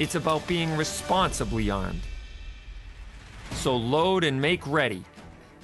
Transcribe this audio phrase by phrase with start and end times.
[0.00, 2.00] it's about being responsibly armed.
[3.50, 5.04] So load and make ready.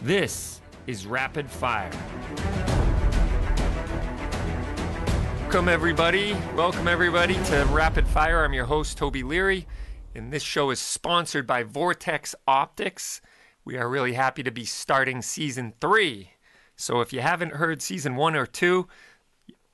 [0.03, 1.91] This is Rapid Fire.
[5.41, 6.37] Welcome, everybody.
[6.55, 8.45] Welcome, everybody, to Rapid Fire.
[8.45, 9.67] I'm your host, Toby Leary,
[10.15, 13.23] and this show is sponsored by Vortex Optics.
[13.65, 16.33] We are really happy to be starting season three.
[16.77, 18.87] So if you haven't heard season one or two,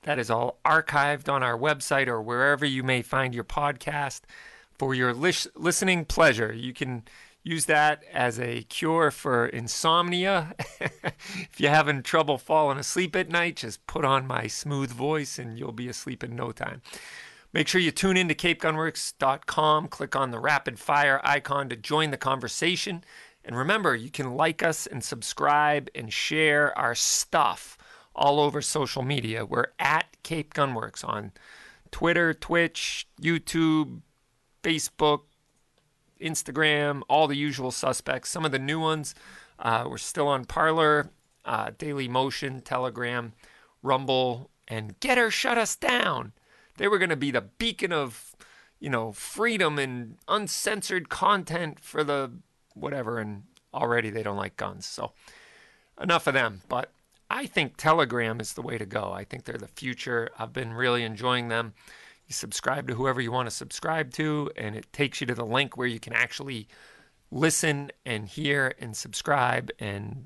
[0.03, 4.21] that is all archived on our website or wherever you may find your podcast
[4.77, 6.53] for your lis- listening pleasure.
[6.53, 7.03] You can
[7.43, 10.55] use that as a cure for insomnia.
[10.79, 15.59] if you're having trouble falling asleep at night, just put on my smooth voice and
[15.59, 16.81] you'll be asleep in no time.
[17.51, 22.09] Make sure you tune in to capegunworks.com, click on the rapid fire icon to join
[22.09, 23.03] the conversation.
[23.45, 27.77] And remember, you can like us and subscribe and share our stuff
[28.15, 29.45] all over social media.
[29.45, 31.31] We're at Cape Gunworks on
[31.91, 34.01] Twitter, Twitch, YouTube,
[34.63, 35.21] Facebook,
[36.19, 38.29] Instagram, all the usual suspects.
[38.29, 39.13] Some of the new ones,
[39.59, 41.11] uh, we're still on Parler,
[41.45, 43.33] uh, Daily Motion, Telegram,
[43.81, 46.31] Rumble, and GETTR shut us down.
[46.77, 48.35] They were going to be the beacon of,
[48.79, 52.31] you know, freedom and uncensored content for the
[52.73, 54.85] whatever, and already they don't like guns.
[54.85, 55.11] So
[56.01, 56.61] enough of them.
[56.69, 56.91] But
[57.29, 59.11] I think Telegram is the way to go.
[59.11, 60.29] I think they're the future.
[60.39, 61.73] I've been really enjoying them.
[62.33, 65.45] You subscribe to whoever you want to subscribe to, and it takes you to the
[65.45, 66.67] link where you can actually
[67.29, 70.25] listen and hear and subscribe and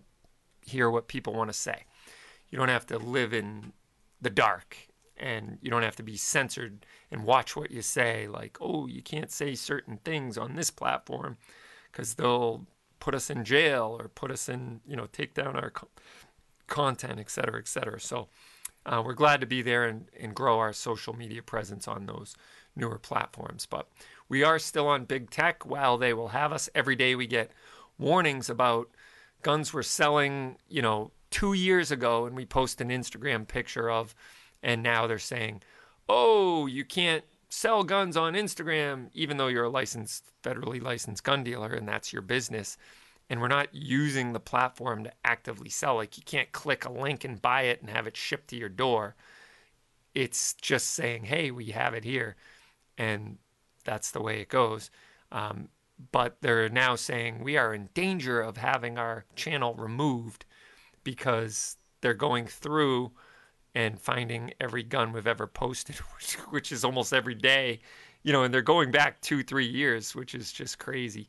[0.62, 1.84] hear what people want to say.
[2.50, 3.73] You don't have to live in
[4.22, 4.78] the dark
[5.18, 9.01] and you don't have to be censored and watch what you say like oh you
[9.01, 11.38] can't say certain things on this platform
[11.91, 12.66] because they'll
[13.00, 15.89] put us in jail or put us in you know take down our co-
[16.68, 18.28] content et cetera et cetera so
[18.88, 22.36] uh, we're glad to be there and, and grow our social media presence on those
[22.75, 23.88] newer platforms but
[24.30, 27.52] we are still on big tech while they will have us every day we get
[27.98, 28.90] warnings about
[29.42, 34.16] guns we're selling you know two years ago and we post an instagram picture of
[34.64, 35.62] and now they're saying,
[36.09, 41.44] oh, you can't sell guns on Instagram, even though you're a licensed, federally licensed gun
[41.44, 42.78] dealer and that's your business.
[43.29, 45.95] And we're not using the platform to actively sell.
[45.95, 48.69] Like you can't click a link and buy it and have it shipped to your
[48.69, 49.15] door.
[50.13, 52.35] It's just saying, hey, we have it here.
[52.97, 53.38] And
[53.83, 54.89] that's the way it goes.
[55.31, 55.69] Um,
[56.11, 60.45] but they're now saying we are in danger of having our channel removed
[61.03, 63.11] because they're going through
[63.73, 67.79] and finding every gun we've ever posted, which, which, is almost every day,
[68.23, 71.27] you know, and they're going back two, three years, which is just crazy.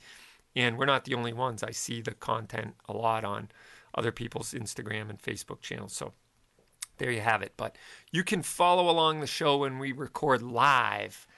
[0.59, 1.63] And we're not the only ones.
[1.63, 3.49] I see the content a lot on
[3.95, 5.93] other people's Instagram and Facebook channels.
[5.93, 6.15] So
[6.97, 7.53] there you have it.
[7.57, 7.77] But
[8.11, 11.29] you can follow along the show when we record live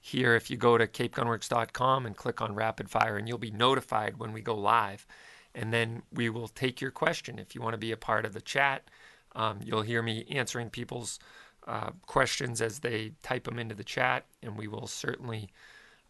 [0.00, 4.18] here if you go to capegunworks.com and click on rapid fire, and you'll be notified
[4.18, 5.06] when we go live.
[5.54, 8.32] And then we will take your question if you want to be a part of
[8.32, 8.90] the chat.
[9.36, 11.20] Um, you'll hear me answering people's
[11.68, 15.50] uh, questions as they type them into the chat, and we will certainly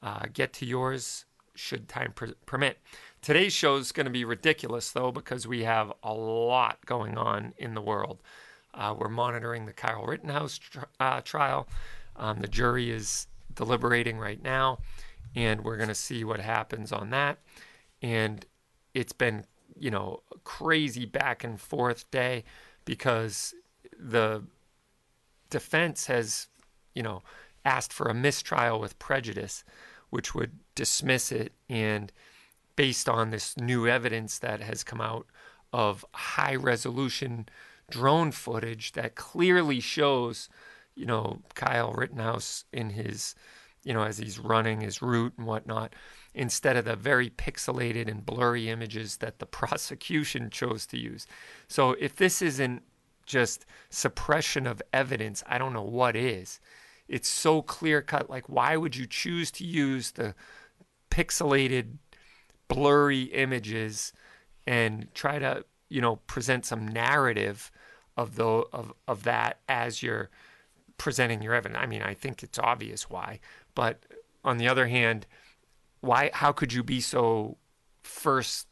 [0.03, 2.79] uh, get to yours should time per- permit.
[3.23, 7.55] Today's show is going to be ridiculous, though, because we have a lot going on
[7.57, 8.21] in the world.
[8.75, 11.69] Uh, we're monitoring the Kyle Rittenhouse tr- uh, trial.
[12.17, 14.79] Um, the jury is deliberating right now,
[15.35, 17.39] and we're going to see what happens on that.
[18.03, 18.45] And
[18.93, 19.45] it's been,
[19.79, 22.45] you know, crazy back and forth day
[22.85, 23.55] because
[23.99, 24.43] the
[25.51, 26.49] defense has,
[26.95, 27.23] you know,
[27.65, 29.65] asked for a mistrial with prejudice,
[30.15, 31.53] which would dismiss it.
[31.69, 32.13] And
[32.77, 35.27] based on this new evidence that has come out
[35.73, 37.49] of high resolution
[37.91, 40.49] drone footage that clearly shows,
[40.95, 43.35] you know, Kyle Rittenhouse in his,
[43.83, 45.97] you know, as he's running his route and whatnot,
[46.33, 51.27] instead of the very pixelated and blurry images that the prosecution chose to use.
[51.67, 52.85] So if this isn't
[53.27, 56.61] just suppression of evidence, I don't know what is.
[57.09, 58.31] It's so clear cut.
[58.31, 60.35] Like, why would you choose to use the
[61.11, 61.99] pixelated,
[62.69, 64.13] blurry images
[64.67, 67.71] and try to, you know, present some narrative
[68.17, 70.31] of the of of that as you're
[70.99, 71.81] presenting your evidence.
[71.83, 73.41] I mean, I think it's obvious why,
[73.75, 74.05] but
[74.45, 75.27] on the other hand,
[76.01, 76.31] why?
[76.33, 77.57] How could you be so
[78.03, 78.69] first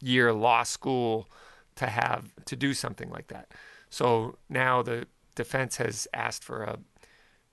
[0.00, 1.28] year law school
[1.76, 3.52] to have to do something like that?
[3.90, 6.78] So now the defense has asked for a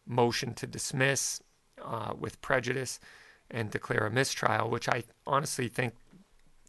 [0.06, 1.42] motion to dismiss
[1.84, 3.00] uh, with prejudice
[3.50, 5.94] and declare a mistrial, which I honestly think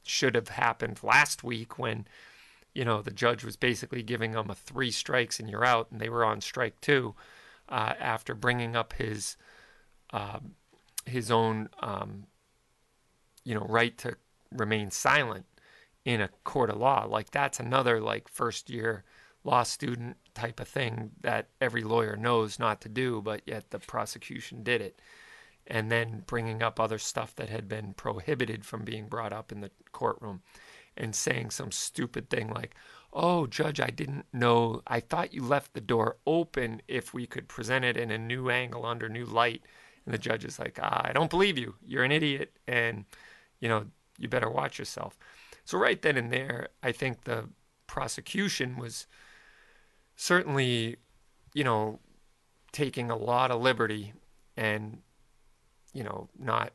[0.04, 2.06] should have happened last week when
[2.74, 6.00] you know the judge was basically giving them a three strikes and you're out, and
[6.00, 7.14] they were on strike two
[7.68, 9.36] uh, after bringing up his
[10.12, 10.40] uh,
[11.06, 12.24] his own um,
[13.44, 14.16] you know right to
[14.50, 15.46] remain silent
[16.04, 17.06] in a court of law.
[17.08, 19.04] Like that's another like first year
[19.44, 23.78] law student type of thing that every lawyer knows not to do, but yet the
[23.78, 25.00] prosecution did it.
[25.66, 29.60] And then bringing up other stuff that had been prohibited from being brought up in
[29.60, 30.42] the courtroom
[30.96, 32.74] and saying some stupid thing like,
[33.12, 34.82] Oh, Judge, I didn't know.
[34.86, 38.48] I thought you left the door open if we could present it in a new
[38.48, 39.62] angle under new light.
[40.06, 41.74] And the judge is like, ah, I don't believe you.
[41.84, 42.56] You're an idiot.
[42.66, 43.04] And,
[43.60, 43.84] you know,
[44.18, 45.18] you better watch yourself.
[45.64, 47.48] So, right then and there, I think the
[47.86, 49.06] prosecution was
[50.22, 50.96] certainly,
[51.52, 51.98] you know,
[52.70, 54.12] taking a lot of liberty
[54.56, 54.98] and,
[55.92, 56.72] you know, not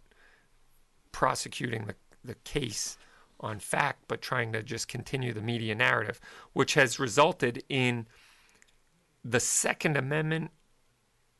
[1.13, 1.95] prosecuting the,
[2.25, 2.97] the case
[3.39, 6.19] on fact, but trying to just continue the media narrative,
[6.51, 8.05] which has resulted in
[9.23, 10.51] the Second Amendment,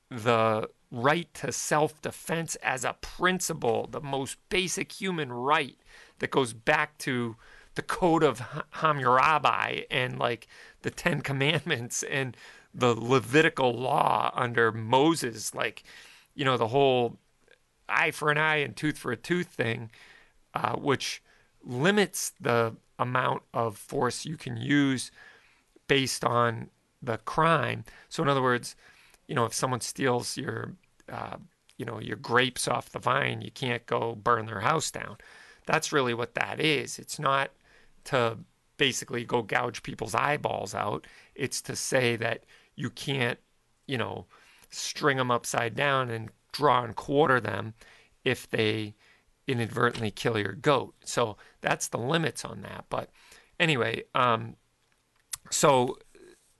[0.10, 5.77] the right to self defense as a principle, the most basic human right
[6.19, 7.36] that goes back to
[7.77, 8.41] the code of
[8.71, 10.47] Hammurabi and like
[10.81, 12.35] the Ten Commandments and
[12.74, 15.83] the Levitical law under Moses, like,
[16.35, 17.18] you know, the whole
[17.88, 19.91] eye for an eye and tooth for a tooth thing,
[20.56, 21.21] uh, which
[21.63, 25.12] limits the amount of force you can use
[25.88, 26.69] based on
[27.01, 27.85] the crime.
[28.09, 28.75] So, in other words,
[29.27, 30.74] you know, if someone steals your,
[31.12, 31.38] uh,
[31.77, 35.18] you know, your grapes off the vine, you can't go burn their house down.
[35.68, 36.97] That's really what that is.
[36.97, 37.51] It's not
[38.07, 38.38] to
[38.77, 41.06] basically go gouge people's eyeballs out.
[41.36, 42.44] It's to say that
[42.75, 43.39] you can't,
[43.88, 44.25] you know,
[44.69, 47.74] string them upside down and draw and quarter them
[48.24, 48.95] if they
[49.48, 50.94] inadvertently kill your goat.
[51.06, 52.86] So that's the limits on that.
[52.89, 53.09] But
[53.59, 54.56] anyway, um,
[55.50, 55.98] so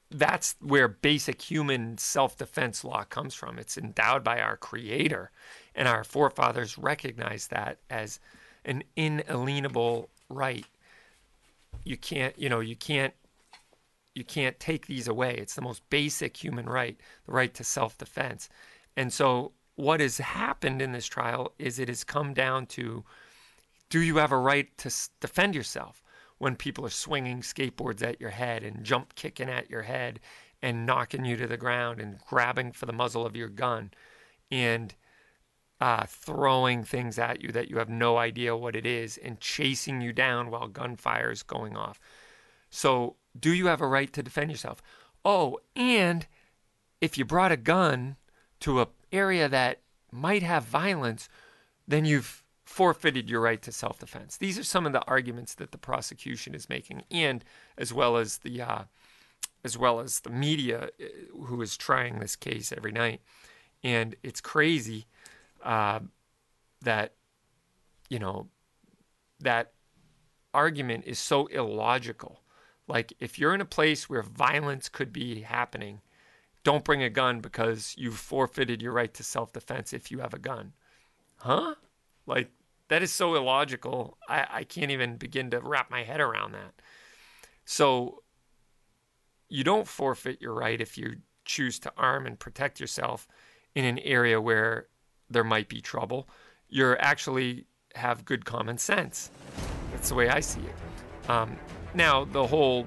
[0.10, 3.60] that's where basic human self defense law comes from.
[3.60, 5.32] It's endowed by our Creator,
[5.76, 8.20] and our forefathers recognized that as
[8.64, 10.66] an inalienable right
[11.84, 13.14] you can't you know you can't
[14.16, 15.36] you can't take these away.
[15.36, 18.50] It's the most basic human right the right to self-defense.
[18.96, 23.04] And so what has happened in this trial is it has come down to
[23.90, 26.04] do you have a right to defend yourself
[26.40, 30.20] when people are swinging skateboards at your head and jump kicking at your head
[30.62, 33.92] and knocking you to the ground and grabbing for the muzzle of your gun?
[34.52, 34.94] And
[35.80, 40.02] uh, throwing things at you that you have no idea what it is and chasing
[40.02, 42.00] you down while gunfire is going off.
[42.70, 44.82] So, do you have a right to defend yourself?
[45.24, 46.26] Oh, and
[47.00, 48.16] if you brought a gun
[48.62, 49.82] to an area that
[50.12, 51.30] might have violence,
[51.88, 54.38] then you've forfeited your right to self defense.
[54.38, 57.44] These are some of the arguments that the prosecution is making, and
[57.78, 58.84] as well as the uh,
[59.64, 63.22] as well as the media uh, who is trying this case every night.
[63.84, 65.06] And it's crazy
[65.68, 66.00] uh,
[66.81, 67.14] that
[68.09, 68.47] you know
[69.42, 69.74] that
[70.54, 72.42] argument is so illogical.
[72.88, 76.02] Like if you're in a place where violence could be happening,
[76.64, 80.40] don't bring a gun because you've forfeited your right to self-defense if you have a
[80.40, 80.71] gun.
[81.36, 81.76] Huh?
[82.26, 82.50] Like
[82.88, 84.18] that is so illogical.
[84.30, 86.81] I, I can't even begin to wrap my head around that.
[87.66, 88.24] So
[89.50, 93.28] you don't forfeit your right if you choose to arm and protect yourself
[93.76, 94.88] in an area where
[95.30, 96.28] there might be trouble.
[96.69, 97.66] You're actually
[97.96, 99.31] have good common sense.
[99.92, 101.30] That's the way I see it.
[101.30, 101.57] Um,
[101.94, 102.86] now, the whole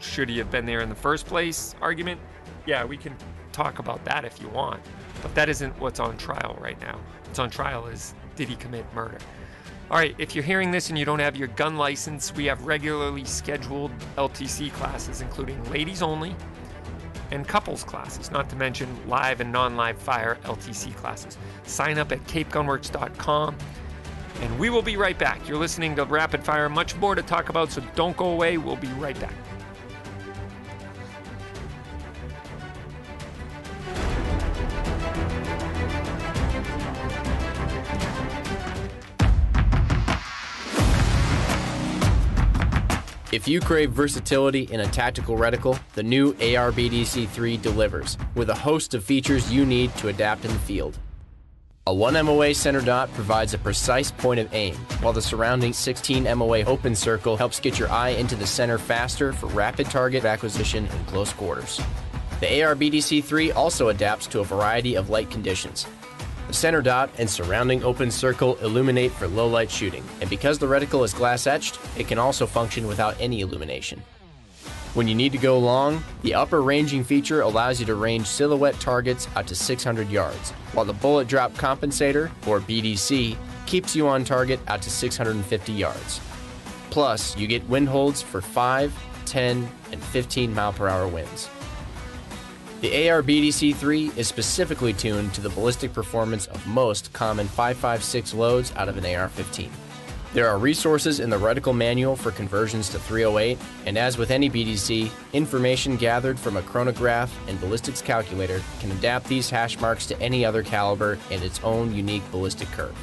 [0.00, 2.20] should he have been there in the first place argument,
[2.66, 3.14] yeah, we can
[3.52, 4.82] talk about that if you want.
[5.22, 6.98] But that isn't what's on trial right now.
[7.24, 9.18] What's on trial is did he commit murder?
[9.90, 12.64] All right, if you're hearing this and you don't have your gun license, we have
[12.64, 16.34] regularly scheduled LTC classes, including ladies only,
[17.30, 21.38] and couples classes, not to mention live and non live fire LTC classes.
[21.64, 23.56] Sign up at capegunworks.com
[24.40, 25.48] and we will be right back.
[25.48, 28.58] You're listening to Rapid Fire, much more to talk about, so don't go away.
[28.58, 29.32] We'll be right back.
[43.34, 48.94] If you crave versatility in a tactical reticle, the new ARBDC3 delivers, with a host
[48.94, 50.96] of features you need to adapt in the field.
[51.88, 56.22] A 1 MOA center dot provides a precise point of aim, while the surrounding 16
[56.38, 60.86] MOA open circle helps get your eye into the center faster for rapid target acquisition
[60.86, 61.80] in close quarters.
[62.38, 65.88] The ARBDC3 also adapts to a variety of light conditions,
[66.54, 70.66] the center dot and surrounding open circle illuminate for low light shooting, and because the
[70.66, 74.00] reticle is glass etched, it can also function without any illumination.
[74.94, 78.78] When you need to go long, the upper ranging feature allows you to range silhouette
[78.78, 84.22] targets out to 600 yards, while the bullet drop compensator, or BDC, keeps you on
[84.22, 86.20] target out to 650 yards.
[86.90, 88.94] Plus, you get wind holds for 5,
[89.26, 91.48] 10, and 15 mile per hour winds.
[92.84, 98.90] The AR-BDC-3 is specifically tuned to the ballistic performance of most common 5.56 loads out
[98.90, 99.70] of an AR-15.
[100.34, 104.50] There are resources in the reticle manual for conversions to 308, and as with any
[104.50, 110.20] BDC, information gathered from a chronograph and ballistics calculator can adapt these hash marks to
[110.20, 112.94] any other caliber and its own unique ballistic curve.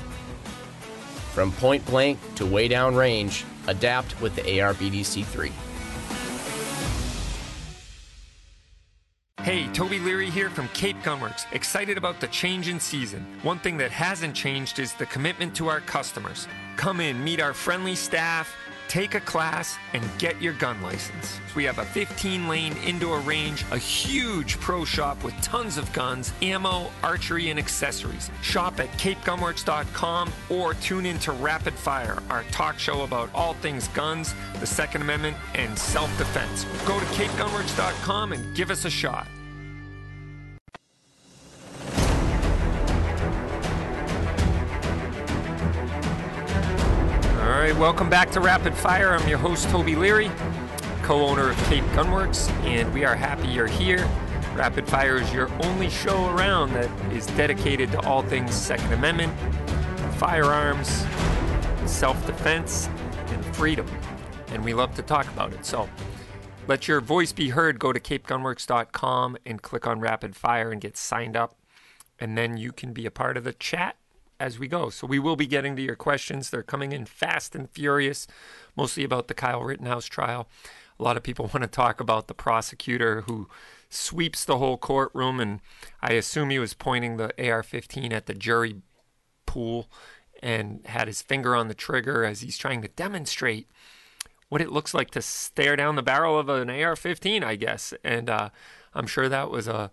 [1.34, 5.52] From point blank to way down range, adapt with the AR-BDC-3.
[9.52, 11.46] Hey, Toby Leary here from Cape Gunworks.
[11.52, 13.26] Excited about the change in season.
[13.44, 16.48] One thing that hasn't changed is the commitment to our customers.
[16.78, 18.56] Come in, meet our friendly staff,
[18.88, 21.38] take a class, and get your gun license.
[21.54, 26.32] We have a 15 lane indoor range, a huge pro shop with tons of guns,
[26.42, 28.32] ammo, archery, and accessories.
[28.42, 33.90] Shop at capegunworks.com or tune in to Rapid Fire, our talk show about all things
[33.90, 36.64] guns, the Second Amendment, and self defense.
[36.86, 39.28] Go to capegunworks.com and give us a shot.
[47.62, 49.12] Right, welcome back to Rapid Fire.
[49.12, 50.32] I'm your host, Toby Leary,
[51.04, 54.10] co owner of Cape Gunworks, and we are happy you're here.
[54.56, 59.32] Rapid Fire is your only show around that is dedicated to all things Second Amendment,
[60.16, 61.06] firearms,
[61.86, 62.90] self defense,
[63.28, 63.86] and freedom.
[64.48, 65.64] And we love to talk about it.
[65.64, 65.88] So
[66.68, 67.78] let your voice be heard.
[67.78, 71.60] Go to capegunworks.com and click on Rapid Fire and get signed up.
[72.18, 73.98] And then you can be a part of the chat
[74.42, 74.90] as we go.
[74.90, 76.50] So we will be getting to your questions.
[76.50, 78.28] They're coming in fast and furious,
[78.76, 80.50] mostly about the Kyle Rittenhouse trial.
[81.00, 83.48] A lot of people want to talk about the prosecutor who
[83.90, 85.60] sweeps the whole courtroom, and
[86.02, 88.82] I assume he was pointing the AR 15 at the jury
[89.46, 89.90] pool
[90.42, 93.68] and had his finger on the trigger as he's trying to demonstrate
[94.50, 97.94] what it looks like to stare down the barrel of an AR 15, I guess.
[98.04, 98.50] And uh,
[98.94, 99.92] I'm sure that was a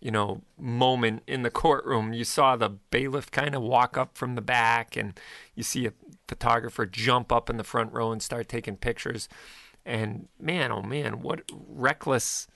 [0.00, 2.12] you know, moment in the courtroom.
[2.12, 5.18] You saw the bailiff kind of walk up from the back, and
[5.54, 5.92] you see a
[6.26, 9.28] photographer jump up in the front row and start taking pictures.
[9.84, 12.46] And man, oh man, what reckless,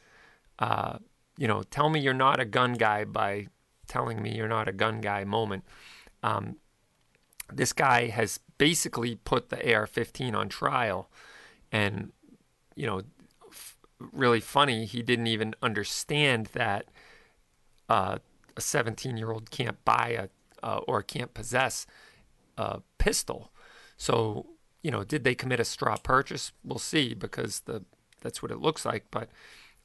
[0.58, 0.98] uh,
[1.36, 3.48] you know, tell me you're not a gun guy by
[3.86, 5.64] telling me you're not a gun guy moment.
[6.22, 6.56] Um,
[7.52, 11.10] this guy has basically put the AR 15 on trial.
[11.70, 12.12] And,
[12.74, 13.02] you know,
[13.50, 13.76] f-
[14.12, 16.86] really funny, he didn't even understand that
[17.88, 18.18] uh,
[18.56, 20.28] a 17 year old can't buy a
[20.64, 21.86] uh, or can't possess
[22.56, 23.52] a pistol.
[23.98, 24.46] So,
[24.82, 26.52] you know, did they commit a straw purchase?
[26.64, 27.84] We'll see because the
[28.22, 29.04] that's what it looks like.
[29.10, 29.28] But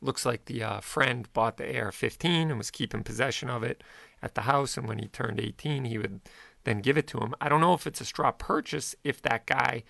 [0.01, 3.83] looks like the uh, friend bought the AR-15 and was keeping possession of it
[4.21, 4.77] at the house.
[4.77, 6.21] And when he turned 18, he would
[6.63, 7.35] then give it to him.
[7.41, 9.83] I don't know if it's a straw purchase if that guy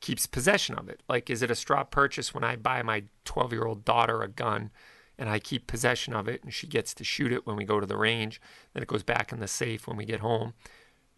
[0.00, 1.02] keeps possession of it.
[1.08, 4.28] Like, is it a straw purchase when I buy my 12 year old daughter a
[4.28, 4.70] gun?
[5.20, 7.78] And I keep possession of it, and she gets to shoot it when we go
[7.78, 8.40] to the range.
[8.72, 10.54] Then it goes back in the safe when we get home.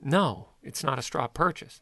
[0.02, 1.80] No, it's not a straw purchase.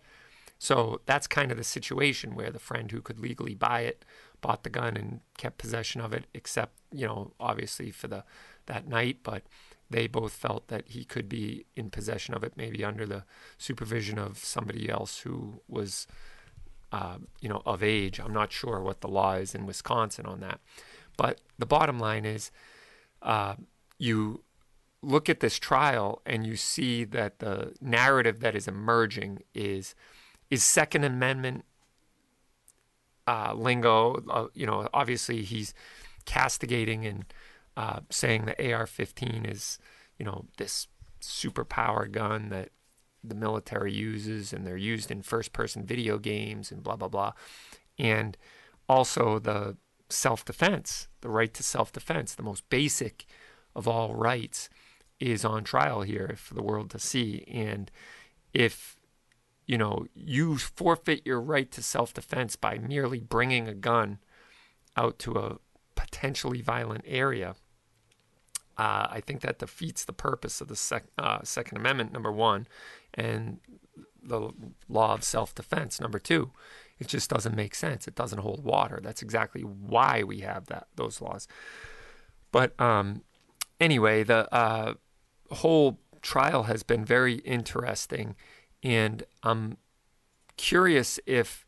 [0.59, 4.05] So that's kind of the situation where the friend who could legally buy it
[4.43, 8.25] bought the gun and kept possession of it, except you know obviously for the
[8.67, 9.45] that night, but
[9.89, 13.25] they both felt that he could be in possession of it, maybe under the
[13.57, 16.07] supervision of somebody else who was,
[16.93, 18.21] uh, you know, of age.
[18.21, 20.61] I'm not sure what the law is in Wisconsin on that.
[21.21, 22.51] But the bottom line is,
[23.21, 23.57] uh,
[23.99, 24.43] you
[25.03, 29.95] look at this trial and you see that the narrative that is emerging is
[30.49, 31.67] is Second Amendment
[33.27, 34.25] uh, lingo.
[34.31, 35.75] Uh, you know, obviously he's
[36.25, 37.27] castigating and
[37.77, 39.79] uh, saying the AR-15 is,
[40.19, 40.89] you know, this
[41.21, 42.71] superpower gun that
[43.23, 47.33] the military uses and they're used in first-person video games and blah blah blah,
[47.99, 48.39] and
[48.89, 49.77] also the
[50.13, 53.27] self defense, the right to self defense, the most basic
[53.75, 54.69] of all rights,
[55.19, 57.45] is on trial here for the world to see.
[57.49, 57.91] And
[58.53, 58.97] if
[59.71, 64.19] you know, you forfeit your right to self defense by merely bringing a gun
[64.97, 65.59] out to a
[65.95, 67.55] potentially violent area.
[68.77, 72.67] Uh, I think that defeats the purpose of the sec- uh, Second Amendment, number one,
[73.15, 73.61] and
[74.21, 74.51] the
[74.89, 76.51] law of self defense, number two.
[77.01, 78.07] It just doesn't make sense.
[78.07, 79.01] It doesn't hold water.
[79.03, 81.49] That's exactly why we have that those laws.
[82.53, 83.23] But um,
[83.81, 84.95] anyway, the uh,
[85.51, 88.37] whole trial has been very interesting,
[88.83, 89.79] and I'm
[90.57, 91.67] curious if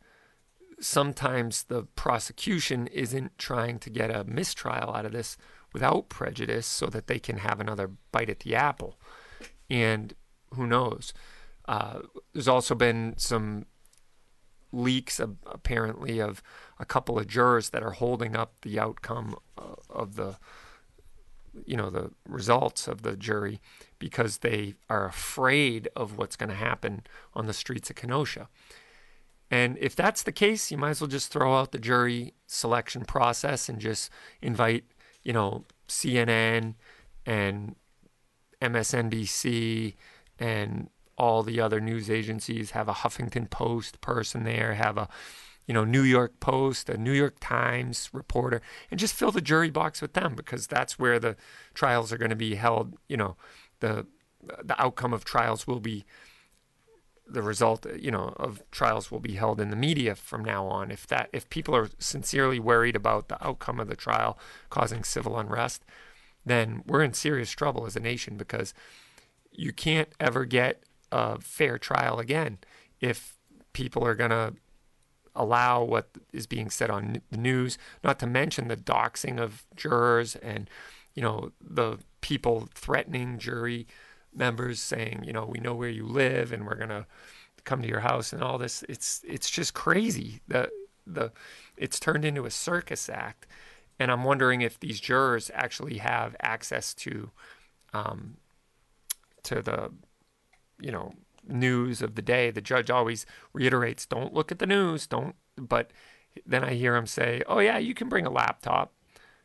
[0.81, 5.37] sometimes the prosecution isn't trying to get a mistrial out of this
[5.73, 8.99] without prejudice so that they can have another bite at the apple.
[9.71, 10.15] And
[10.55, 11.15] who knows?
[11.67, 12.01] Uh,
[12.33, 13.67] there's also been some
[14.73, 16.43] leaks apparently of
[16.79, 20.37] a couple of jurors that are holding up the outcome uh, of the
[21.67, 23.61] you know the results of the jury
[23.99, 27.02] because they are afraid of what's going to happen
[27.35, 28.49] on the streets of Kenosha.
[29.50, 33.05] And if that's the case, you might as well just throw out the jury selection
[33.05, 34.11] process and just
[34.41, 34.85] invite,
[35.23, 36.75] you know, CNN
[37.26, 37.76] and
[38.62, 39.95] MSNBC
[40.38, 45.09] and all the other news agencies have a Huffington Post person there, have a
[45.66, 49.71] you know New York Post, a New York Times reporter, and just fill the jury
[49.71, 51.37] box with them because that's where the
[51.75, 52.97] trials are going to be held.
[53.09, 53.37] You know,
[53.81, 54.07] the
[54.62, 56.04] the outcome of trials will be
[57.26, 60.90] the result you know of trials will be held in the media from now on
[60.90, 64.38] if that if people are sincerely worried about the outcome of the trial
[64.71, 65.85] causing civil unrest
[66.45, 68.75] then we're in serious trouble as a nation because
[69.52, 72.59] you can't ever get a fair trial again
[73.00, 73.37] if
[73.73, 74.54] people are going to
[75.35, 80.37] allow what is being said on the news, not to mention the doxing of jurors
[80.37, 80.69] and,
[81.14, 83.87] you know, the people threatening jury
[84.35, 87.07] members saying, you know, we know where you live and we're going to
[87.64, 88.85] come to your house and all this.
[88.88, 90.40] It's it's just crazy.
[90.49, 90.71] The
[91.07, 91.33] the
[91.76, 93.47] it's turned into a circus act.
[93.99, 97.31] And I'm wondering if these jurors actually have access to
[97.92, 98.37] um,
[99.45, 99.93] to the
[100.80, 101.13] you know
[101.47, 102.50] news of the day.
[102.50, 105.06] The judge always reiterates, "Don't look at the news.
[105.06, 105.91] Don't." But
[106.47, 108.93] then I hear him say, "Oh yeah, you can bring a laptop,"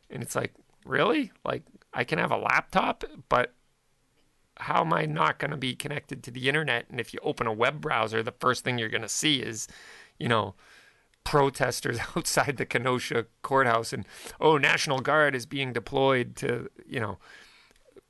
[0.10, 0.54] and it's like,
[0.86, 1.32] really?
[1.44, 1.64] Like
[1.94, 3.54] I can have a laptop, but
[4.60, 6.86] how am I not going to be connected to the internet?
[6.90, 9.68] And if you open a web browser, the first thing you're going to see is,
[10.18, 10.56] you know,
[11.24, 14.06] protesters outside the Kenosha courthouse, and
[14.40, 17.18] oh, National Guard is being deployed to, you know,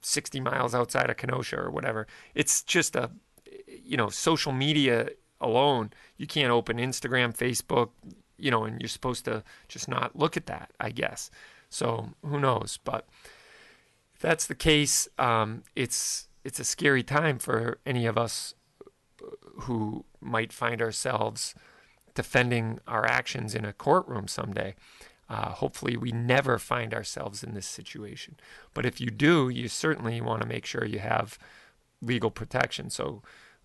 [0.08, 2.08] 60 miles outside of Kenosha or whatever.
[2.34, 3.12] It's just a,
[3.68, 5.92] you know, social media alone.
[6.18, 7.90] You can't open Instagram, Facebook,
[8.38, 11.30] you know, and you're supposed to just not look at that, I guess.
[11.70, 12.80] So who knows?
[12.84, 13.08] But
[14.16, 18.54] if that's the case, um, it's it's a scary time for any of us
[19.62, 21.54] who might find ourselves
[22.14, 24.74] defending our actions in a courtroom someday.
[25.30, 28.38] Uh, hopefully, we never find ourselves in this situation.
[28.74, 31.38] But if you do, you certainly want to make sure you have
[32.02, 32.90] legal protection.
[32.90, 33.22] So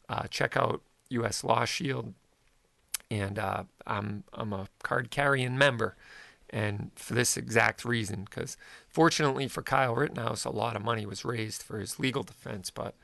[0.09, 1.45] uh, check out U.S.
[1.45, 2.15] Law Shield,
[3.11, 5.97] and uh, I'm I'm a card carrying member,
[6.51, 8.57] and for this exact reason, because
[8.89, 12.95] fortunately for Kyle Rittenhouse, a lot of money was raised for his legal defense, but.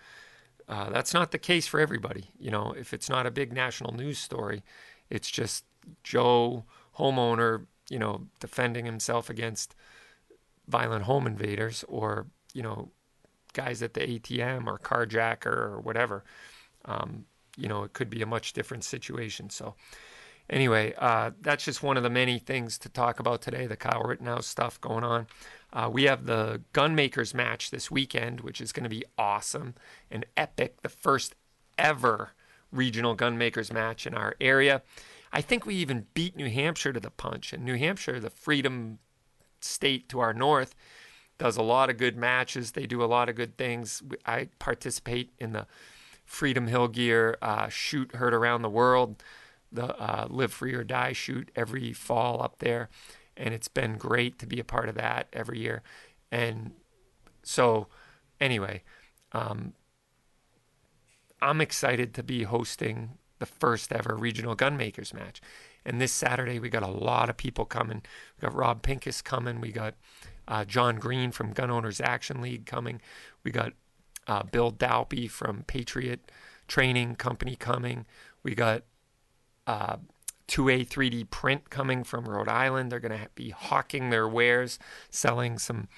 [0.71, 2.27] Uh, that's not the case for everybody.
[2.39, 4.63] You know, if it's not a big national news story,
[5.09, 5.65] it's just
[6.03, 6.65] Joe,
[6.99, 9.75] homeowner, you know, defending himself against
[10.67, 12.91] violent home invaders or, you know,
[13.55, 16.25] guys at the ATM or carjacker or whatever.
[16.85, 17.25] Um,
[17.57, 19.51] you know, it could be a much different situation.
[19.51, 19.75] So,
[20.49, 24.03] anyway, uh, that's just one of the many things to talk about today the Kyle
[24.03, 25.27] Rittenhouse stuff going on.
[25.73, 29.75] Uh, we have the Gunmakers match this weekend, which is going to be awesome
[30.11, 30.83] and epic.
[30.83, 31.35] The first
[31.77, 32.31] ever
[32.73, 34.83] regional gunmakers match in our area.
[35.33, 37.53] I think we even beat New Hampshire to the punch.
[37.53, 38.99] And New Hampshire, the freedom
[39.61, 40.75] state to our north,
[41.39, 42.73] does a lot of good matches.
[42.73, 44.03] They do a lot of good things.
[44.27, 45.67] I participate in the
[46.25, 49.23] Freedom Hill Gear uh, shoot heard around the world,
[49.73, 52.91] the uh, Live Free or Die shoot every fall up there.
[53.37, 55.83] And it's been great to be a part of that every year.
[56.31, 56.73] And
[57.43, 57.87] so,
[58.41, 58.83] anyway,
[59.33, 59.73] um,
[61.41, 65.41] I'm excited to be hosting the first ever regional gunmakers match.
[65.85, 68.03] And this Saturday, we got a lot of people coming.
[68.37, 69.61] We got Rob Pincus coming.
[69.61, 69.95] We got
[70.47, 73.01] uh, John Green from Gun Owners Action League coming.
[73.45, 73.73] We got
[74.27, 76.31] uh, Bill Dalpy from Patriot
[76.67, 78.07] Training Company coming.
[78.43, 78.83] We got
[79.67, 79.97] uh,
[80.49, 82.91] 2A 3D Print coming from Rhode Island.
[82.91, 84.79] They're going to be hawking their wares,
[85.11, 85.89] selling some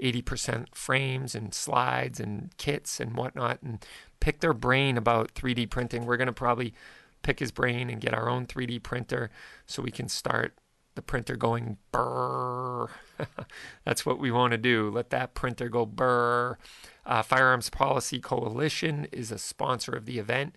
[0.00, 3.84] 80% frames and slides and kits and whatnot, and
[4.20, 6.06] pick their brain about 3D printing.
[6.06, 6.74] We're going to probably
[7.22, 9.30] pick his brain and get our own 3D printer
[9.66, 10.54] so we can start
[10.94, 12.88] the printer going burr.
[13.84, 14.90] That's what we want to do.
[14.90, 16.58] Let that printer go burr.
[17.06, 20.56] Uh, Firearms Policy Coalition is a sponsor of the event.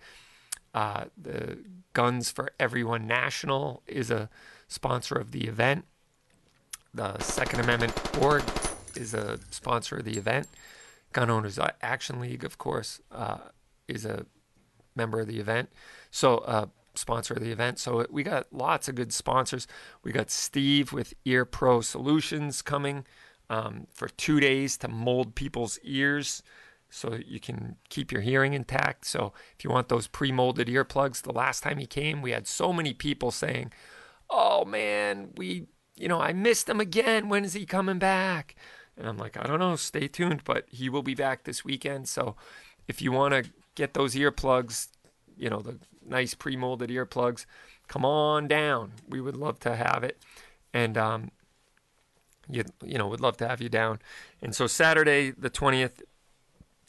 [0.73, 1.59] Uh, the
[1.93, 4.29] Guns for Everyone National is a
[4.67, 5.85] sponsor of the event.
[6.93, 8.43] The Second Amendment Org
[8.95, 10.47] is a sponsor of the event.
[11.11, 13.37] Gun Owners Action League, of course, uh,
[13.87, 14.25] is a
[14.95, 15.69] member of the event.
[16.11, 17.79] So, uh, sponsor of the event.
[17.79, 19.67] So we got lots of good sponsors.
[20.03, 23.05] We got Steve with Ear Pro Solutions coming
[23.49, 26.43] um, for two days to mold people's ears
[26.89, 29.05] so you can keep your hearing intact.
[29.05, 32.71] So if you want those pre-molded earplugs, the last time he came, we had so
[32.71, 33.73] many people saying,
[34.29, 37.29] "Oh man, we, you know, I missed him again.
[37.29, 38.55] When is he coming back?"
[38.97, 39.75] And I'm like, I don't know.
[39.75, 42.07] Stay tuned, but he will be back this weekend.
[42.07, 42.35] So
[42.87, 44.89] if you want to get those earplugs,
[45.37, 47.45] you know, the nice pre-molded earplugs,
[47.87, 48.93] come on down.
[49.09, 50.17] We would love to have it,
[50.73, 51.31] and um,
[52.49, 53.99] you you know, would love to have you down.
[54.41, 56.01] And so Saturday the twentieth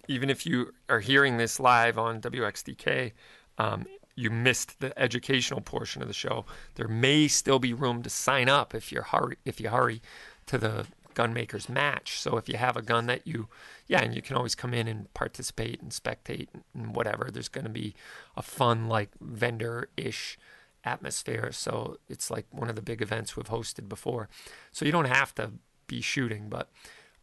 [0.08, 3.12] even if you are hearing this live on WXTK,
[3.58, 3.86] um,
[4.16, 6.44] you missed the educational portion of the show.
[6.74, 10.02] There may still be room to sign up if you hurry if you hurry
[10.46, 12.18] to the gunmakers match.
[12.18, 13.48] So if you have a gun that you,
[13.86, 17.30] yeah, and you can always come in and participate and spectate and whatever.
[17.30, 17.94] There's going to be
[18.36, 20.38] a fun like vendor ish
[20.84, 21.50] atmosphere.
[21.52, 24.28] So it's like one of the big events we've hosted before.
[24.72, 25.52] So you don't have to
[25.86, 26.70] be shooting, but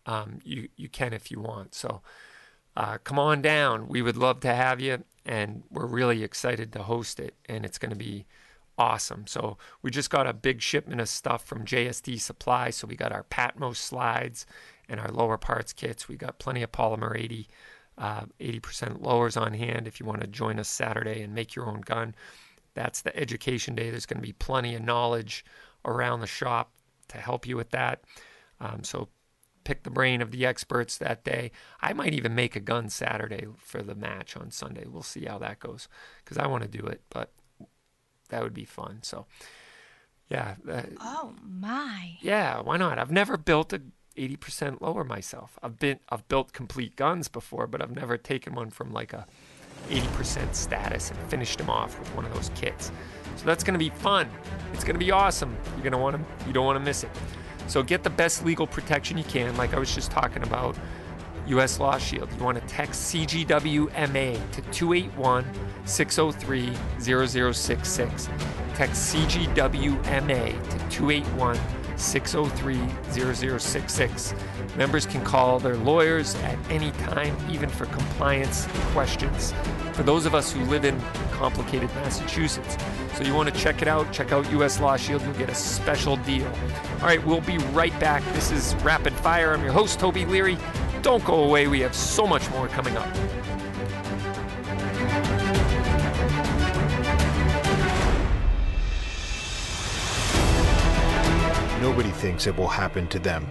[0.05, 1.75] um, you you can if you want.
[1.75, 2.01] So
[2.75, 3.87] uh, come on down.
[3.87, 7.77] We would love to have you, and we're really excited to host it, and it's
[7.77, 8.25] going to be
[8.81, 9.27] awesome.
[9.27, 12.71] So we just got a big shipment of stuff from JSD Supply.
[12.71, 14.47] So we got our Patmos slides
[14.89, 16.09] and our lower parts kits.
[16.09, 17.47] We got plenty of polymer 80,
[17.99, 21.67] uh, 80% lowers on hand if you want to join us Saturday and make your
[21.67, 22.15] own gun.
[22.73, 23.91] That's the education day.
[23.91, 25.45] There's going to be plenty of knowledge
[25.85, 26.71] around the shop
[27.09, 28.03] to help you with that.
[28.59, 29.09] Um, so
[29.63, 31.51] pick the brain of the experts that day.
[31.81, 34.85] I might even make a gun Saturday for the match on Sunday.
[34.87, 35.87] We'll see how that goes
[36.23, 37.31] because I want to do it, but
[38.31, 38.99] that would be fun.
[39.03, 39.27] So,
[40.29, 40.55] yeah.
[40.69, 42.17] Uh, oh my.
[42.21, 42.97] Yeah, why not?
[42.97, 43.81] I've never built a
[44.17, 45.57] 80% lower myself.
[45.61, 49.25] I've been I've built complete guns before, but I've never taken one from like a
[49.89, 52.91] 80% status and finished them off with one of those kits.
[53.37, 54.29] So that's going to be fun.
[54.73, 55.55] It's going to be awesome.
[55.75, 57.09] You're going to want to you don't want to miss it.
[57.67, 60.75] So get the best legal protection you can, like I was just talking about.
[61.51, 61.79] U.S.
[61.79, 62.29] Law Shield.
[62.37, 65.45] You want to oh text CGWMA to 281
[65.85, 68.29] 603 0066.
[68.73, 71.59] Text CGWMA to 281
[71.97, 72.79] 603
[73.11, 74.33] 0066.
[74.77, 79.53] Members can call their lawyers at any time, even for compliance questions.
[79.93, 80.99] For those of us who live in
[81.31, 82.77] complicated Massachusetts,
[83.15, 85.55] so you want to check it out, check out US Law Shield, you'll get a
[85.55, 86.47] special deal.
[86.99, 88.23] All right, we'll be right back.
[88.33, 89.53] This is Rapid Fire.
[89.53, 90.57] I'm your host, Toby Leary.
[91.01, 93.07] Don't go away, we have so much more coming up.
[101.81, 103.47] Nobody thinks it will happen to them.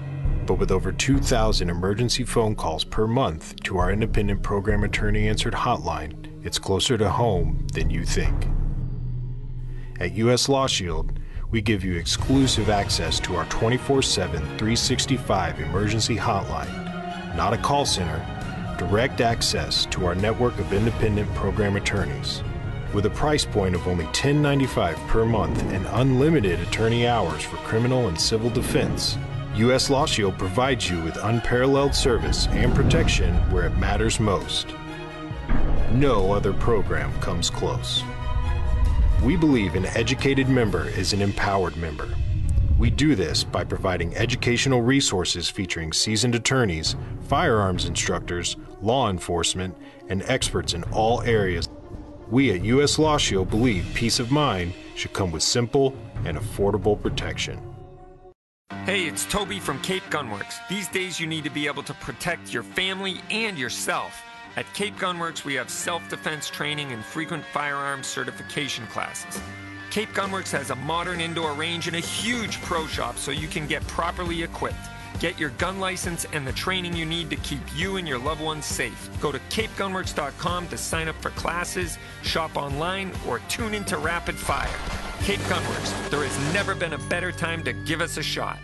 [0.46, 5.52] But with over 2,000 emergency phone calls per month to our independent program attorney answered
[5.52, 8.48] hotline, it's closer to home than you think.
[9.98, 11.18] At US Law Shield,
[11.50, 16.89] we give you exclusive access to our 24 7, 365 emergency hotline,
[17.40, 18.22] not a call center,
[18.76, 22.42] direct access to our network of independent program attorneys.
[22.92, 28.08] With a price point of only $10.95 per month and unlimited attorney hours for criminal
[28.08, 29.16] and civil defense,
[29.54, 29.88] U.S.
[29.88, 34.74] Law Shield provides you with unparalleled service and protection where it matters most.
[35.92, 38.02] No other program comes close.
[39.24, 42.10] We believe an educated member is an empowered member.
[42.80, 46.96] We do this by providing educational resources featuring seasoned attorneys,
[47.28, 49.76] firearms instructors, law enforcement,
[50.08, 51.68] and experts in all areas
[52.30, 57.00] we at US Law Shield believe peace of mind should come with simple and affordable
[57.00, 57.60] protection.
[58.86, 60.56] Hey, it's Toby from Cape Gunworks.
[60.68, 64.22] These days you need to be able to protect your family and yourself.
[64.56, 69.40] At Cape Gunworks, we have self defense training and frequent firearms certification classes.
[69.90, 73.66] Cape Gunworks has a modern indoor range and a huge pro shop so you can
[73.66, 74.76] get properly equipped.
[75.18, 78.40] Get your gun license and the training you need to keep you and your loved
[78.40, 79.10] ones safe.
[79.20, 84.68] Go to capegunworks.com to sign up for classes, shop online, or tune into Rapid Fire.
[85.24, 88.60] Cape Gunworks, there has never been a better time to give us a shot.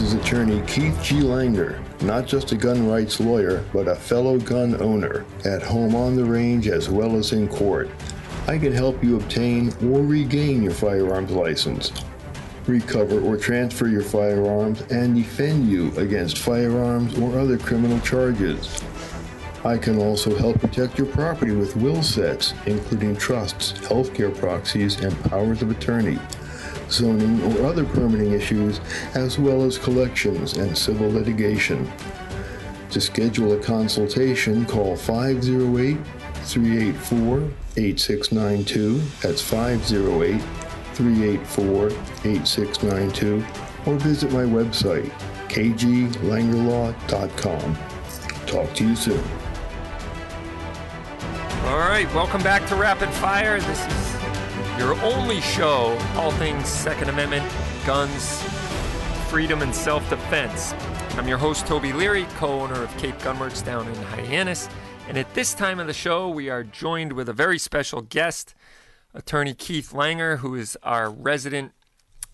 [0.00, 1.20] Attorney Keith G.
[1.20, 6.16] Langer, not just a gun rights lawyer, but a fellow gun owner, at home on
[6.16, 7.88] the range as well as in court.
[8.48, 11.92] I can help you obtain or regain your firearms license,
[12.66, 18.82] recover or transfer your firearms, and defend you against firearms or other criminal charges.
[19.64, 25.18] I can also help protect your property with will sets, including trusts, healthcare proxies, and
[25.24, 26.18] powers of attorney,
[26.90, 28.80] zoning or other permitting issues,
[29.14, 31.88] as well as collections and civil litigation.
[32.90, 35.96] To schedule a consultation, call 508
[36.44, 39.00] 384 8692.
[39.20, 40.40] That's 508
[40.94, 41.86] 384
[42.24, 43.44] 8692.
[43.86, 45.10] Or visit my website,
[45.48, 47.76] kglangerlaw.com.
[48.46, 49.24] Talk to you soon.
[51.64, 53.58] All right, welcome back to Rapid Fire.
[53.58, 54.03] This is
[54.78, 57.50] your only show, all things Second Amendment,
[57.86, 58.42] guns,
[59.28, 60.72] freedom, and self defense.
[61.16, 64.68] I'm your host, Toby Leary, co owner of Cape Gunworks down in Hyannis.
[65.08, 68.54] And at this time of the show, we are joined with a very special guest,
[69.12, 71.72] attorney Keith Langer, who is our resident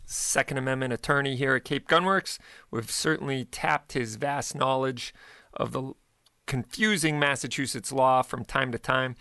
[0.07, 2.38] Second Amendment attorney here at Cape Gunworks.
[2.70, 5.12] We've certainly tapped his vast knowledge
[5.53, 5.92] of the
[6.46, 9.14] confusing Massachusetts law from time to time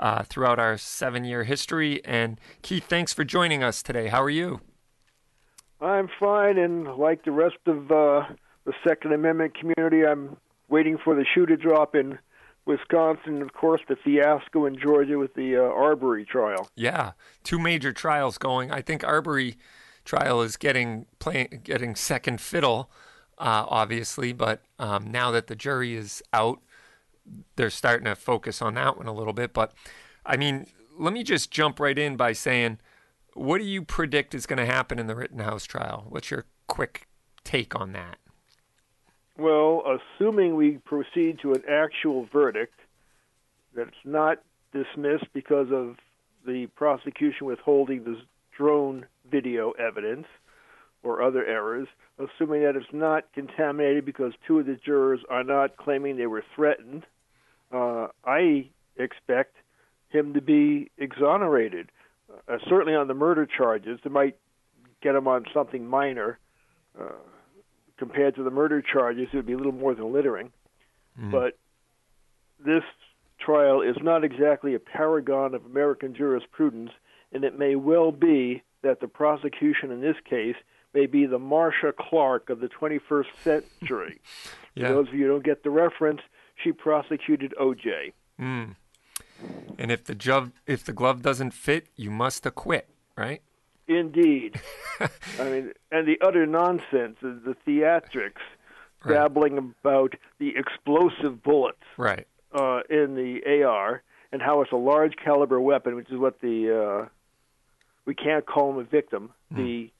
[0.00, 2.04] uh, throughout our seven year history.
[2.04, 4.08] And Keith, thanks for joining us today.
[4.08, 4.60] How are you?
[5.80, 8.24] I'm fine, and like the rest of uh,
[8.64, 10.36] the Second Amendment community, I'm
[10.68, 12.18] waiting for the shoe to drop in
[12.66, 16.68] Wisconsin, of course, the fiasco in Georgia with the uh, Arbery trial.
[16.74, 18.70] Yeah, two major trials going.
[18.70, 19.58] I think Arbery
[20.04, 22.90] trial is getting playing getting second fiddle,
[23.38, 26.60] uh, obviously, but um, now that the jury is out,
[27.56, 29.52] they're starting to focus on that one a little bit.
[29.52, 29.72] But
[30.26, 30.66] I mean,
[30.98, 32.78] let me just jump right in by saying,
[33.34, 36.06] what do you predict is going to happen in the Rittenhouse trial?
[36.08, 37.08] What's your quick
[37.42, 38.18] take on that?
[39.36, 39.82] Well,
[40.16, 42.78] assuming we proceed to an actual verdict
[43.74, 44.40] that's not
[44.72, 45.96] dismissed because of
[46.46, 48.20] the prosecution withholding the
[48.56, 50.26] drone video evidence
[51.02, 55.76] or other errors, assuming that it's not contaminated because two of the jurors are not
[55.76, 57.04] claiming they were threatened,
[57.72, 59.56] uh, I expect
[60.08, 61.90] him to be exonerated.
[62.48, 64.36] Uh, certainly on the murder charges, they might
[65.02, 66.38] get him on something minor.
[66.98, 67.12] Uh,
[67.96, 70.52] compared to the murder charges, it would be a little more than littering.
[71.20, 71.30] Mm.
[71.30, 71.58] But
[72.64, 72.82] this
[73.38, 76.90] trial is not exactly a paragon of American jurisprudence,
[77.32, 80.56] and it may well be that the prosecution in this case
[80.92, 84.20] may be the Marcia Clark of the 21st century.
[84.74, 84.88] yeah.
[84.88, 86.20] For those of you who don't get the reference,
[86.62, 88.12] she prosecuted O.J.
[88.40, 88.76] Mm.
[89.78, 93.42] And if the glove if the glove doesn't fit, you must acquit, right?
[93.86, 94.60] Indeed.
[95.00, 98.40] I mean, and the utter nonsense, the theatrics,
[99.04, 99.14] right.
[99.14, 102.26] babbling about the explosive bullets right.
[102.52, 107.04] uh, in the AR and how it's a large caliber weapon, which is what the
[107.04, 107.08] uh,
[108.04, 109.32] we can't call them a victim.
[109.52, 109.56] Mm.
[109.56, 109.90] The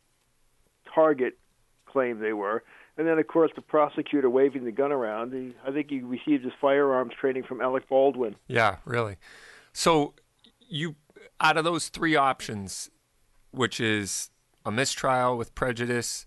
[0.94, 1.38] target
[1.86, 2.62] claimed they were,
[2.96, 5.32] and then of course the prosecutor waving the gun around.
[5.32, 8.36] He, I think he received his firearms training from Alec Baldwin.
[8.48, 9.16] Yeah, really.
[9.72, 10.14] So
[10.60, 10.96] you
[11.40, 12.90] out of those three options,
[13.50, 14.30] which is
[14.64, 16.26] a mistrial with prejudice,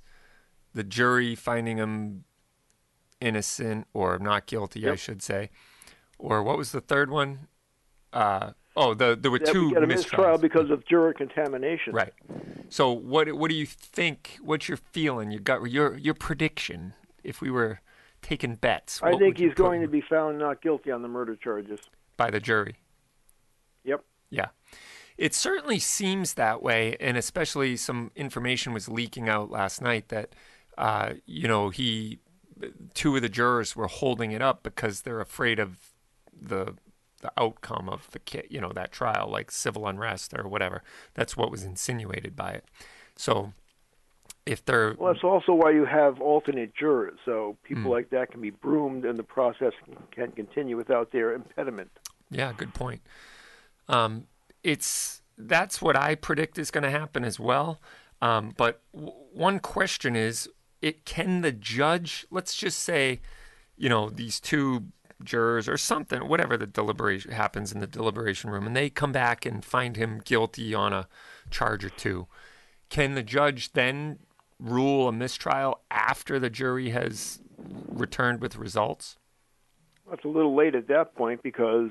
[0.73, 2.23] the jury finding him
[3.19, 4.93] innocent or not guilty, yep.
[4.93, 5.49] I should say.
[6.19, 7.47] Or what was the third one?
[8.13, 11.93] Uh, oh, the, there were yeah, two we a mistrial because of juror contamination.
[11.93, 12.13] Right.
[12.69, 14.37] So what what do you think?
[14.41, 15.31] What's your feeling?
[15.31, 16.93] Your gut, your your prediction?
[17.23, 17.81] If we were
[18.21, 21.79] taking bets, I think he's going to be found not guilty on the murder charges
[22.15, 22.75] by the jury.
[23.83, 24.03] Yep.
[24.29, 24.47] Yeah.
[25.17, 30.35] It certainly seems that way, and especially some information was leaking out last night that,
[30.77, 32.19] uh, you know, he,
[32.93, 35.79] two of the jurors were holding it up because they're afraid of
[36.39, 36.75] the
[37.21, 40.83] the outcome of the you know that trial, like civil unrest or whatever.
[41.13, 42.65] That's what was insinuated by it.
[43.15, 43.53] So,
[44.45, 47.89] if they're well, that's also why you have alternate jurors, so people mm.
[47.89, 49.73] like that can be broomed, and the process
[50.11, 51.91] can continue without their impediment.
[52.29, 53.01] Yeah, good point.
[53.87, 54.27] Um,
[54.63, 57.79] it's that's what I predict is going to happen as well.
[58.21, 60.49] Um, but w- one question is,
[60.81, 62.25] it can the judge?
[62.31, 63.21] Let's just say,
[63.77, 64.85] you know, these two
[65.23, 69.45] jurors or something, whatever the deliberation happens in the deliberation room, and they come back
[69.45, 71.07] and find him guilty on a
[71.49, 72.27] charge or two.
[72.89, 74.19] Can the judge then
[74.59, 77.39] rule a mistrial after the jury has
[77.87, 79.17] returned with results?
[80.05, 81.89] Well, it's a little late at that point because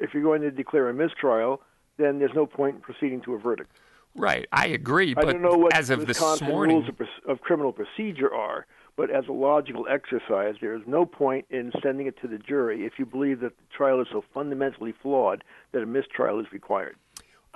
[0.00, 1.62] if you're going to declare a mistrial,
[1.96, 3.70] then there's no point in proceeding to a verdict.
[4.16, 5.10] Right, I agree.
[5.10, 8.32] I but don't know what as of Wisconsin this morning, rules of, of, criminal procedure
[8.32, 12.38] are, But as a logical exercise, there is no point in sending it to the
[12.38, 16.46] jury if you believe that the trial is so fundamentally flawed that a mistrial is
[16.52, 16.96] required.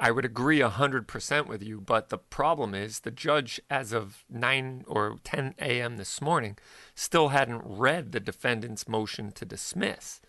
[0.01, 4.85] I would agree 100% with you, but the problem is the judge, as of 9
[4.87, 5.97] or 10 a.m.
[5.97, 6.57] this morning,
[6.95, 10.21] still hadn't read the defendant's motion to dismiss.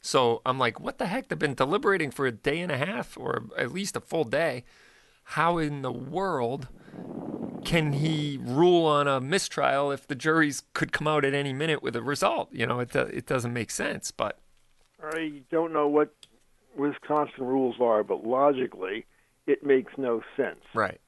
[0.00, 1.28] So I'm like, what the heck?
[1.28, 4.64] They've been deliberating for a day and a half or at least a full day.
[5.24, 6.68] How in the world
[7.64, 11.82] can he rule on a mistrial if the juries could come out at any minute
[11.82, 12.48] with a result?
[12.52, 14.38] You know, it, it doesn't make sense, but.
[15.02, 16.12] I don't know what
[16.76, 19.06] Wisconsin rules are, but logically,
[19.46, 20.60] it makes no sense.
[20.74, 21.00] Right.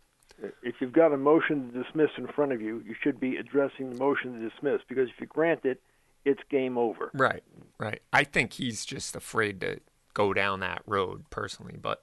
[0.63, 3.91] If you've got a motion to dismiss in front of you, you should be addressing
[3.91, 5.83] the motion to dismiss because if you grant it,
[6.25, 7.11] it's game over.
[7.13, 7.43] Right,
[7.79, 8.01] right.
[8.13, 9.81] I think he's just afraid to
[10.15, 12.03] go down that road personally, but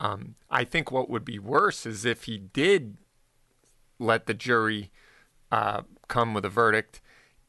[0.00, 2.96] um, I think what would be worse is if he did
[3.98, 4.90] let the jury
[5.50, 7.00] uh, come with a verdict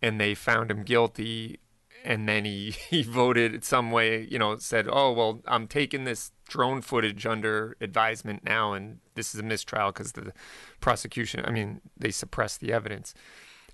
[0.01, 1.59] and they found him guilty
[2.05, 6.31] and then he, he voted some way, you know, said, oh, well, I'm taking this
[6.47, 10.31] drone footage under advisement now, and this is a mistrial because the
[10.79, 13.13] prosecution, I mean, they suppressed the evidence.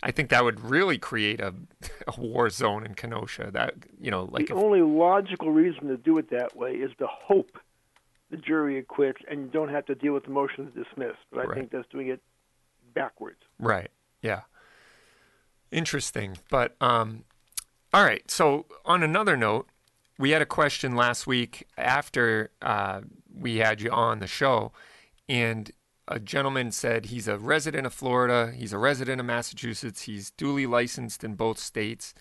[0.01, 1.53] I think that would really create a,
[2.07, 3.51] a war zone in Kenosha.
[3.51, 6.91] That you know, like the if, only logical reason to do it that way is
[6.97, 7.59] to hope
[8.31, 11.15] the jury acquits, and you don't have to deal with the motion to dismiss.
[11.31, 11.57] But I Right.
[11.57, 12.21] think that's doing it
[12.93, 13.43] backwards.
[13.59, 13.89] Right.
[14.21, 14.41] Yeah.
[15.71, 16.37] Interesting.
[16.49, 17.25] But um
[17.93, 18.29] all right.
[18.31, 19.67] So on another note,
[20.17, 23.01] we had a question last week after uh,
[23.33, 24.71] we had you on the show,
[25.27, 25.71] and
[26.07, 30.65] a gentleman said he's a resident of Florida, he's a resident of Massachusetts, he's duly
[30.65, 32.13] licensed in both states.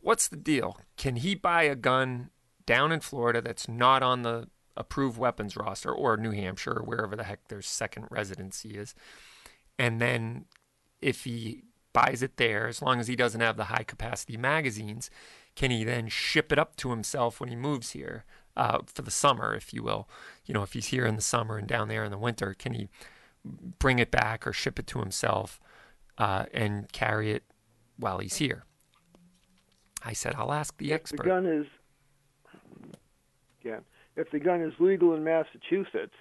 [0.00, 0.78] What's the deal?
[0.96, 2.30] Can he buy a gun
[2.66, 7.16] down in Florida that's not on the approved weapons roster or New Hampshire or wherever
[7.16, 8.94] the heck their second residency is?
[9.78, 10.46] And then
[11.00, 15.10] if he buys it there, as long as he doesn't have the high capacity magazines,
[15.54, 18.24] can he then ship it up to himself when he moves here
[18.56, 20.08] uh, for the summer, if you will?
[20.44, 22.74] You know, if he's here in the summer and down there in the winter, can
[22.74, 22.88] he
[23.78, 25.60] bring it back or ship it to himself
[26.18, 27.44] uh, and carry it
[27.96, 28.64] while he's here?
[30.02, 31.22] I said, I'll ask the If expert.
[31.22, 31.66] the gun is,
[33.60, 33.82] again,
[34.16, 36.14] if the gun is legal in Massachusetts,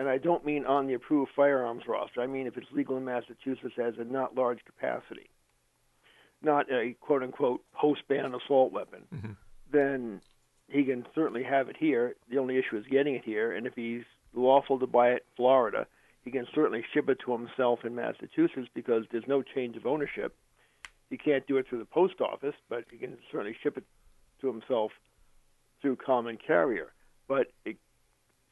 [0.00, 3.04] and I don't mean on the approved firearms roster, I mean if it's legal in
[3.04, 5.28] Massachusetts as a not large capacity,
[6.42, 9.36] not a quote unquote post ban assault weapon, Mhm.
[9.70, 10.22] then
[10.68, 12.16] he can certainly have it here.
[12.28, 15.36] The only issue is getting it here, and if he's lawful to buy it in
[15.36, 15.86] Florida,
[16.24, 20.34] he can certainly ship it to himself in Massachusetts because there's no change of ownership.
[21.10, 23.84] He can't do it through the post office, but he can certainly ship it
[24.40, 24.92] to himself
[25.82, 26.94] through common carrier.
[27.26, 27.76] But it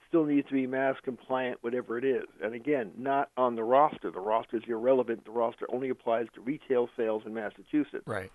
[0.09, 2.25] still needs to be mass compliant, whatever it is.
[2.42, 4.11] And again, not on the roster.
[4.11, 5.25] The roster is irrelevant.
[5.25, 8.07] The roster only applies to retail sales in Massachusetts.
[8.07, 8.33] Right.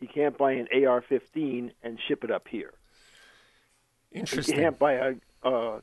[0.00, 2.74] He can't buy an AR-15 and ship it up here.
[4.10, 4.56] He Interesting.
[4.56, 5.80] can't buy a uh,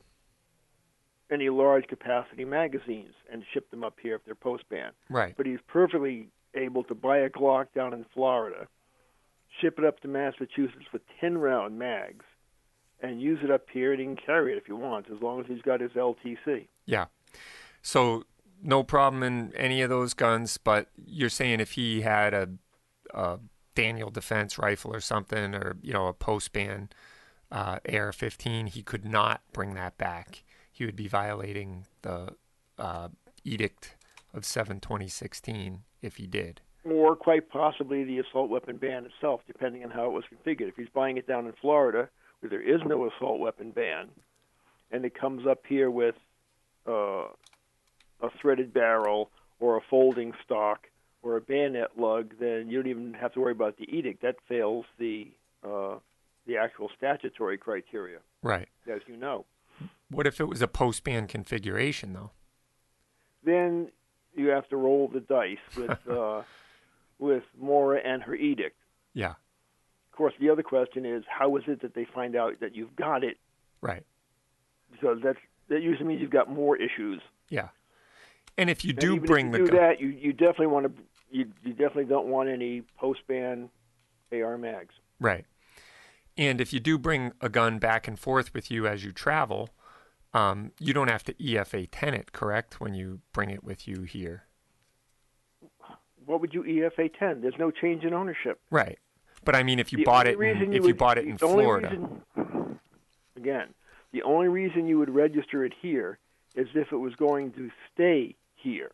[1.30, 4.92] any large capacity magazines and ship them up here if they're post ban.
[5.08, 5.34] Right.
[5.36, 8.68] But he's perfectly able to buy a Glock down in Florida,
[9.60, 12.24] ship it up to Massachusetts with 10 round mags,
[13.02, 15.40] and use it up here, and he can carry it if he wants, as long
[15.40, 16.68] as he's got his LTC.
[16.86, 17.06] Yeah.
[17.82, 18.24] So
[18.62, 22.48] no problem in any of those guns, but you're saying if he had a,
[23.12, 23.38] a
[23.74, 26.90] Daniel Defense rifle or something, or you know a post ban
[27.50, 30.44] uh, AR-15, he could not bring that back.
[30.70, 32.34] He would be violating the
[32.78, 33.08] uh,
[33.44, 33.96] edict
[34.32, 36.62] of 7-2016 if he did.
[36.84, 40.68] Or quite possibly the assault weapon ban itself, depending on how it was configured.
[40.68, 42.08] If he's buying it down in Florida,
[42.48, 44.08] there is no assault weapon ban,
[44.90, 46.14] and it comes up here with
[46.86, 47.26] uh,
[48.20, 50.86] a threaded barrel or a folding stock
[51.22, 54.22] or a bayonet lug, then you don't even have to worry about the edict.
[54.22, 55.28] That fails the
[55.64, 55.98] uh,
[56.46, 58.68] the actual statutory criteria, Right.
[58.92, 59.44] as you know.
[60.10, 62.32] What if it was a post ban configuration though?
[63.44, 63.90] Then
[64.34, 66.42] you have to roll the dice with uh,
[67.18, 68.76] with Maura and her edict.
[69.14, 69.34] Yeah.
[70.12, 72.94] Of course, the other question is how is it that they find out that you've
[72.96, 73.38] got it?
[73.80, 74.04] Right.
[74.90, 75.38] Because that's
[75.68, 77.22] that usually means you've got more issues.
[77.48, 77.68] Yeah.
[78.58, 80.86] And if you And do bring if the do gun, that, you you definitely want
[80.86, 83.70] to you you definitely don't want any post ban
[84.32, 84.94] AR mags.
[85.18, 85.46] Right.
[86.36, 89.70] And if you do bring a gun back and forth with you as you travel,
[90.34, 94.44] um, you don't have to FA-10 it, correct, when you bring it with you here?
[96.24, 96.62] What would you
[96.96, 97.42] FA-10?
[97.42, 98.60] There's no change in ownership.
[98.70, 98.98] Right.
[99.44, 101.36] But I mean, if you The bought it, in, reason if you bought it in
[101.38, 102.78] Florida, reason-
[103.36, 103.74] again,
[104.12, 106.18] the only reason you would register it here
[106.54, 108.92] is if it was going to stay here.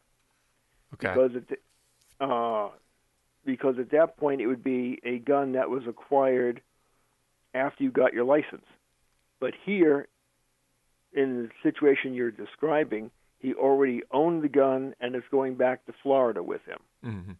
[0.94, 1.60] okay, Because it,
[2.20, 2.68] uh,
[3.44, 6.60] because at that point it would be a gun that was acquired
[7.54, 8.64] after you got your license.
[9.40, 10.06] But here,
[11.12, 15.92] in the situation you're describing, he already owned the gun and is going back to
[16.02, 16.78] Florida with him.
[17.04, 17.32] Mm-hmm.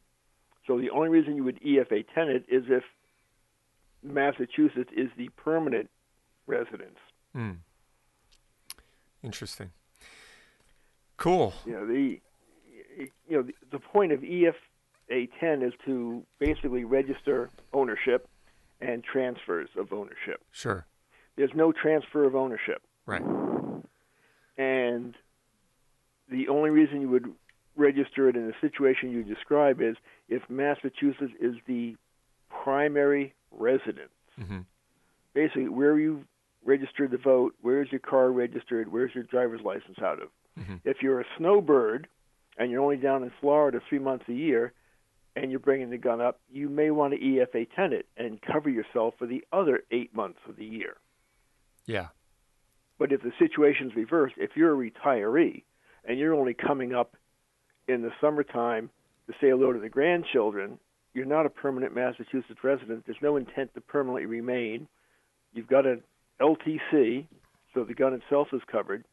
[0.66, 2.84] So the only reason you would EFA 10 it is if
[4.02, 5.90] Massachusetts is the permanent
[6.46, 6.98] residence.
[7.36, 7.58] Mm.
[9.22, 9.70] Interesting.
[11.16, 11.52] Cool.
[11.66, 12.20] You know the
[12.96, 18.28] you know the, the point of EFA 10 is to basically register ownership
[18.80, 20.40] and transfers of ownership.
[20.52, 20.86] Sure.
[21.36, 22.82] There's no transfer of ownership.
[23.06, 23.22] Right.
[24.56, 25.14] And
[26.30, 27.32] the only reason you would
[27.76, 29.96] register it in the situation you describe is
[30.28, 31.96] if Massachusetts is the
[32.50, 34.10] primary residence.
[34.40, 34.60] Mm-hmm.
[35.34, 36.24] Basically, where you
[36.64, 40.28] registered to vote, where's your car registered, where's your driver's license out of.
[40.58, 40.76] Mm-hmm.
[40.84, 42.08] If you're a snowbird
[42.58, 44.72] and you're only down in Florida three months a year
[45.36, 49.14] and you're bringing the gun up, you may want to FA-10 it and cover yourself
[49.18, 50.96] for the other eight months of the year.
[51.86, 52.08] Yeah.
[52.98, 55.62] But if the situation's reversed, if you're a retiree
[56.04, 57.16] and you're only coming up
[57.86, 58.90] in the summertime
[59.28, 60.78] to say hello to the grandchildren,
[61.14, 63.04] you're not a permanent Massachusetts resident.
[63.06, 64.86] There's no intent to permanently remain.
[65.52, 66.02] You've got an
[66.40, 67.26] LTC,
[67.74, 69.04] so the gun itself is covered.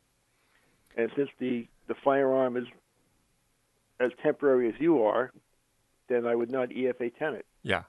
[0.97, 2.65] And since the, the firearm is
[3.99, 5.31] as temporary as you are,
[6.09, 7.45] then I would not FA-10 it.
[7.63, 7.83] Yeah.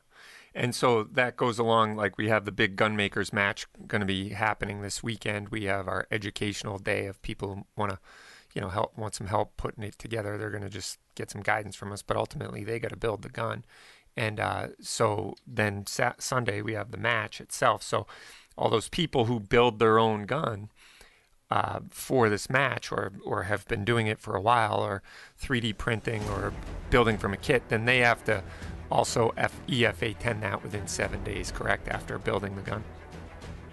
[0.55, 4.07] And so that goes along like we have the big gun makers match going to
[4.07, 5.51] be happening this weekend.
[5.51, 7.99] We have our educational day of people want to,
[8.57, 10.39] you know, help want some help putting it together.
[10.39, 13.21] They're going to just get some guidance from us, but ultimately they got to build
[13.21, 13.67] the gun.
[14.17, 17.83] And uh, so then sa- Sunday we have the match itself.
[17.83, 18.07] So
[18.57, 20.71] all those people who build their own gun
[21.51, 25.03] uh, for this match or or have been doing it for a while or
[25.39, 26.55] 3D printing or
[26.89, 28.43] building from a kit, then they have to
[28.91, 31.89] also F- FA-10 that within seven days, correct?
[31.89, 32.83] After building the gun.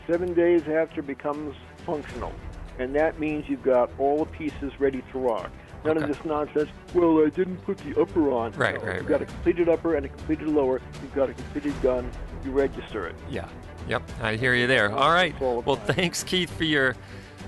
[0.07, 1.55] Seven days after becomes
[1.85, 2.33] functional.
[2.79, 5.51] And that means you've got all the pieces ready to rock.
[5.85, 6.09] None Okay.
[6.09, 8.53] of this nonsense, well, I didn't put the upper on.
[8.53, 10.81] Right, No, right, You've got a completed upper and a completed lower.
[11.01, 12.09] You've got a completed gun.
[12.45, 13.15] You register it.
[13.29, 13.47] Yeah.
[13.89, 14.03] Yep.
[14.21, 14.91] I hear you there.
[14.91, 15.37] All right.
[15.41, 16.95] Well, thanks, Keith, for your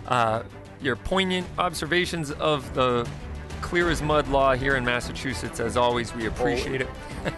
[0.08, 0.44] uh,
[0.82, 3.08] your poignant observations of the
[3.62, 5.60] clear as mud law here in Massachusetts.
[5.62, 6.90] As always, we appreciate it.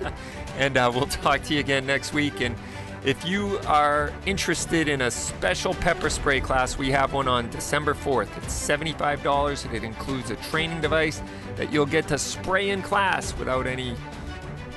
[0.58, 2.42] and uh, we'll talk to you again next week.
[2.42, 2.56] And
[3.04, 7.94] if you are interested in a special pepper spray class, we have one on December
[7.94, 8.36] 4th.
[8.38, 11.22] It's $75 and it includes a training device
[11.56, 13.96] that you'll get to spray in class without any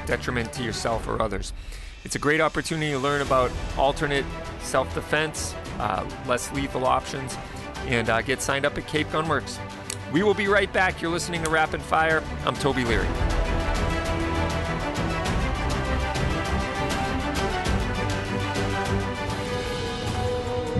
[0.06, 1.52] detriment to yourself or others.
[2.04, 4.24] It's a great opportunity to learn about alternate
[4.60, 7.36] self defense, uh, less lethal options,
[7.86, 9.58] and uh, get signed up at Cape Gunworks.
[10.12, 11.00] We will be right back.
[11.00, 12.22] You're listening to Rapid Fire.
[12.44, 13.06] I'm Toby Leary.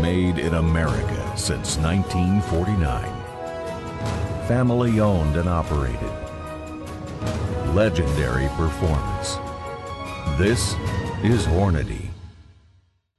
[0.01, 3.05] Made in America since 1949.
[4.48, 6.01] Family owned and operated.
[7.74, 9.36] Legendary performance.
[10.38, 10.72] This
[11.22, 12.09] is Hornady.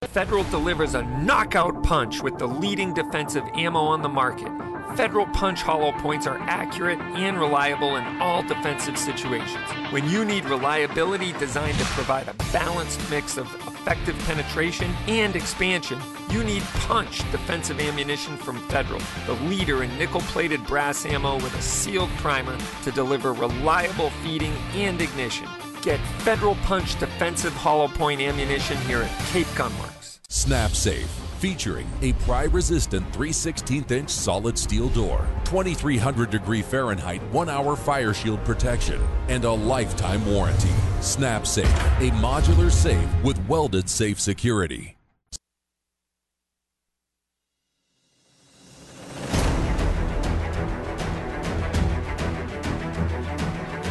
[0.06, 4.52] Federal delivers a knockout punch with the leading defensive ammo on the market.
[4.96, 9.70] Federal Punch hollow points are accurate and reliable in all defensive situations.
[9.92, 13.48] When you need reliability designed to provide a balanced mix of
[13.82, 20.22] effective penetration and expansion, you need Punch defensive ammunition from Federal, the leader in nickel
[20.22, 25.48] plated brass ammo with a sealed primer to deliver reliable feeding and ignition.
[25.82, 30.20] Get Federal Punch defensive hollow point ammunition here at Cape Gunworks.
[30.30, 31.10] Snap Safe,
[31.42, 37.76] featuring a pry resistant 3 16 inch solid steel door, 2300 degree Fahrenheit 1 hour
[37.76, 40.70] fire shield protection, and a lifetime warranty.
[41.02, 44.96] Snap Safe, a modular safe with welded safe security.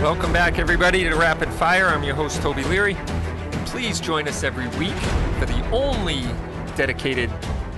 [0.00, 1.88] Welcome back, everybody, to Rapid Fire.
[1.88, 2.96] I'm your host, Toby Leary.
[3.66, 4.96] Please join us every week
[5.38, 6.24] for the only
[6.76, 7.30] dedicated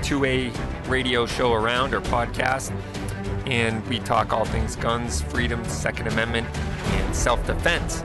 [0.03, 2.73] 2A radio show around or podcast.
[3.47, 8.03] And we talk all things guns, freedom, Second Amendment, and self defense.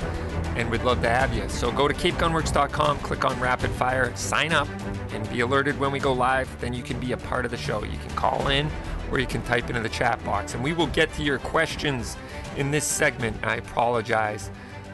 [0.56, 1.48] And we'd love to have you.
[1.50, 4.68] So go to CapeGunworks.com, click on Rapid Fire, sign up,
[5.12, 6.50] and be alerted when we go live.
[6.60, 7.84] Then you can be a part of the show.
[7.84, 8.70] You can call in
[9.12, 10.54] or you can type into the chat box.
[10.54, 12.18] And we will get to your questions
[12.56, 13.38] in this segment.
[13.44, 14.50] I apologize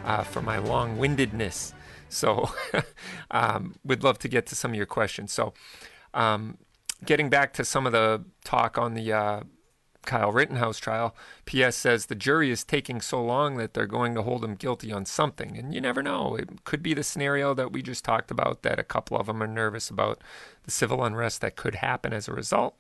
[0.06, 1.74] uh, for my long windedness.
[2.10, 2.52] So,
[3.32, 5.32] um, we'd love to get to some of your questions.
[5.32, 5.54] So,
[6.14, 6.58] um,
[7.06, 9.42] getting back to some of the talk on the uh,
[10.06, 11.16] Kyle Rittenhouse trial.
[11.46, 14.92] PS says the jury is taking so long that they're going to hold him guilty
[14.92, 15.58] on something.
[15.58, 16.36] And you never know.
[16.36, 19.42] It could be the scenario that we just talked about that a couple of them
[19.42, 20.22] are nervous about
[20.64, 22.78] the civil unrest that could happen as a result.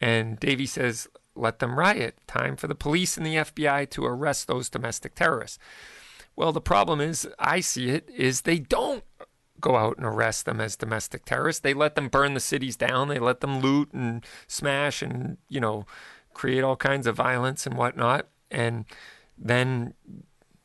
[0.00, 2.18] And Davey says, let them riot.
[2.26, 5.58] Time for the police and the FBI to arrest those domestic terrorists.
[6.36, 9.04] Well, the problem is, I see it, is they don't
[9.60, 11.60] go out and arrest them as domestic terrorists.
[11.60, 13.08] They let them burn the cities down.
[13.08, 15.86] They let them loot and smash and, you know,
[16.34, 18.28] create all kinds of violence and whatnot.
[18.50, 18.84] And
[19.36, 19.94] then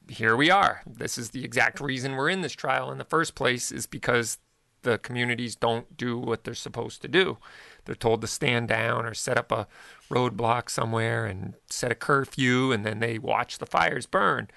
[0.07, 0.81] here we are.
[0.85, 4.37] This is the exact reason we're in this trial in the first place, is because
[4.83, 7.37] the communities don't do what they're supposed to do.
[7.85, 9.67] They're told to stand down or set up a
[10.11, 14.47] roadblock somewhere and set a curfew, and then they watch the fires burn.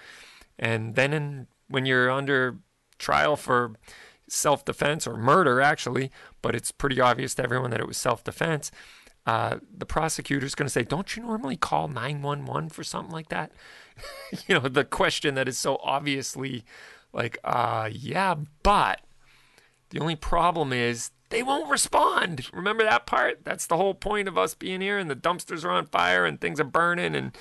[0.58, 2.58] And then in, when you're under
[2.98, 3.72] trial for
[4.28, 6.10] self defense or murder, actually,
[6.42, 8.70] but it's pretty obvious to everyone that it was self defense.
[9.26, 13.52] Uh, the prosecutor's going to say, Don't you normally call 911 for something like that?
[14.46, 16.64] you know, the question that is so obviously
[17.12, 19.00] like, uh, yeah, but
[19.90, 22.48] the only problem is they won't respond.
[22.52, 23.44] Remember that part?
[23.44, 26.40] That's the whole point of us being here, and the dumpsters are on fire and
[26.40, 27.36] things are burning, and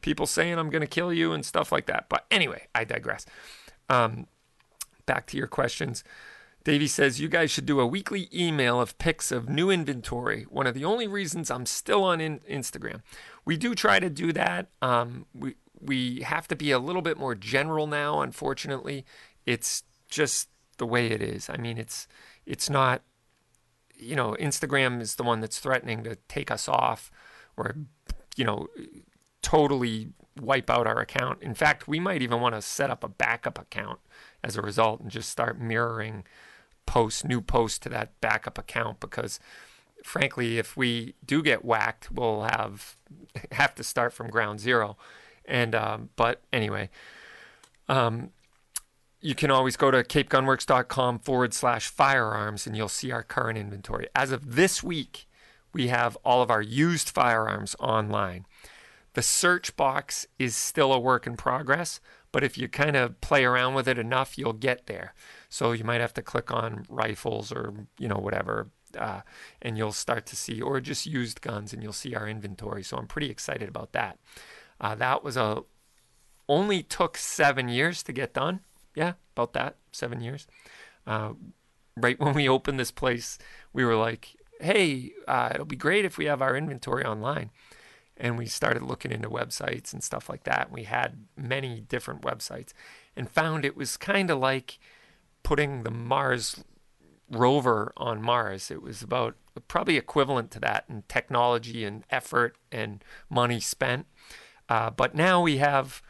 [0.00, 2.06] people saying, I'm going to kill you, and stuff like that.
[2.08, 3.26] But anyway, I digress.
[3.88, 4.26] Um,
[5.06, 6.04] back to your questions.
[6.64, 10.44] Davey says, You guys should do a weekly email of pics of new inventory.
[10.48, 13.02] One of the only reasons I'm still on in- Instagram.
[13.44, 14.68] We do try to do that.
[14.80, 19.04] Um, we, we have to be a little bit more general now, unfortunately.
[19.44, 20.48] It's just
[20.78, 21.50] the way it is.
[21.50, 22.06] I mean, it's
[22.46, 23.02] it's not,
[23.96, 27.10] you know, Instagram is the one that's threatening to take us off
[27.56, 27.74] or,
[28.36, 28.68] you know,
[29.42, 30.10] totally
[30.40, 31.42] wipe out our account.
[31.42, 33.98] In fact, we might even want to set up a backup account
[34.42, 36.24] as a result and just start mirroring
[36.86, 39.38] posts, new posts to that backup account because
[40.04, 42.96] frankly, if we do get whacked, we'll have
[43.52, 44.96] have to start from ground zero.
[45.44, 46.90] And um, but anyway,
[47.88, 48.30] um,
[49.20, 54.08] you can always go to capegunworks.com forward slash firearms and you'll see our current inventory.
[54.14, 55.28] As of this week,
[55.72, 58.46] we have all of our used firearms online.
[59.14, 62.00] The search box is still a work in progress,
[62.32, 65.14] but if you kind of play around with it enough, you'll get there.
[65.48, 69.20] So you might have to click on rifles or you know whatever, uh,
[69.60, 72.82] and you'll start to see, or just used guns, and you'll see our inventory.
[72.82, 74.18] So I'm pretty excited about that.
[74.80, 75.62] Uh, that was a
[76.48, 78.60] only took seven years to get done.
[78.94, 80.46] Yeah, about that seven years.
[81.06, 81.34] Uh,
[81.96, 83.38] right when we opened this place,
[83.74, 87.50] we were like, "Hey, uh, it'll be great if we have our inventory online."
[88.22, 90.70] And we started looking into websites and stuff like that.
[90.70, 92.72] We had many different websites
[93.16, 94.78] and found it was kind of like
[95.42, 96.62] putting the Mars
[97.28, 98.70] rover on Mars.
[98.70, 99.34] It was about
[99.66, 104.06] probably equivalent to that in technology and effort and money spent.
[104.68, 106.00] Uh, but now we have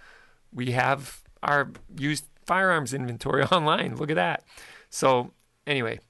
[0.52, 3.96] we have our used firearms inventory online.
[3.96, 4.44] Look at that.
[4.90, 5.32] So
[5.66, 6.00] anyway,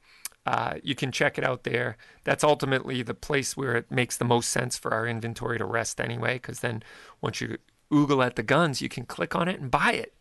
[0.45, 1.97] uh, you can check it out there.
[2.24, 6.01] That's ultimately the place where it makes the most sense for our inventory to rest
[6.01, 6.82] anyway, because then
[7.20, 7.59] once you
[7.93, 10.14] oogle at the guns, you can click on it and buy it.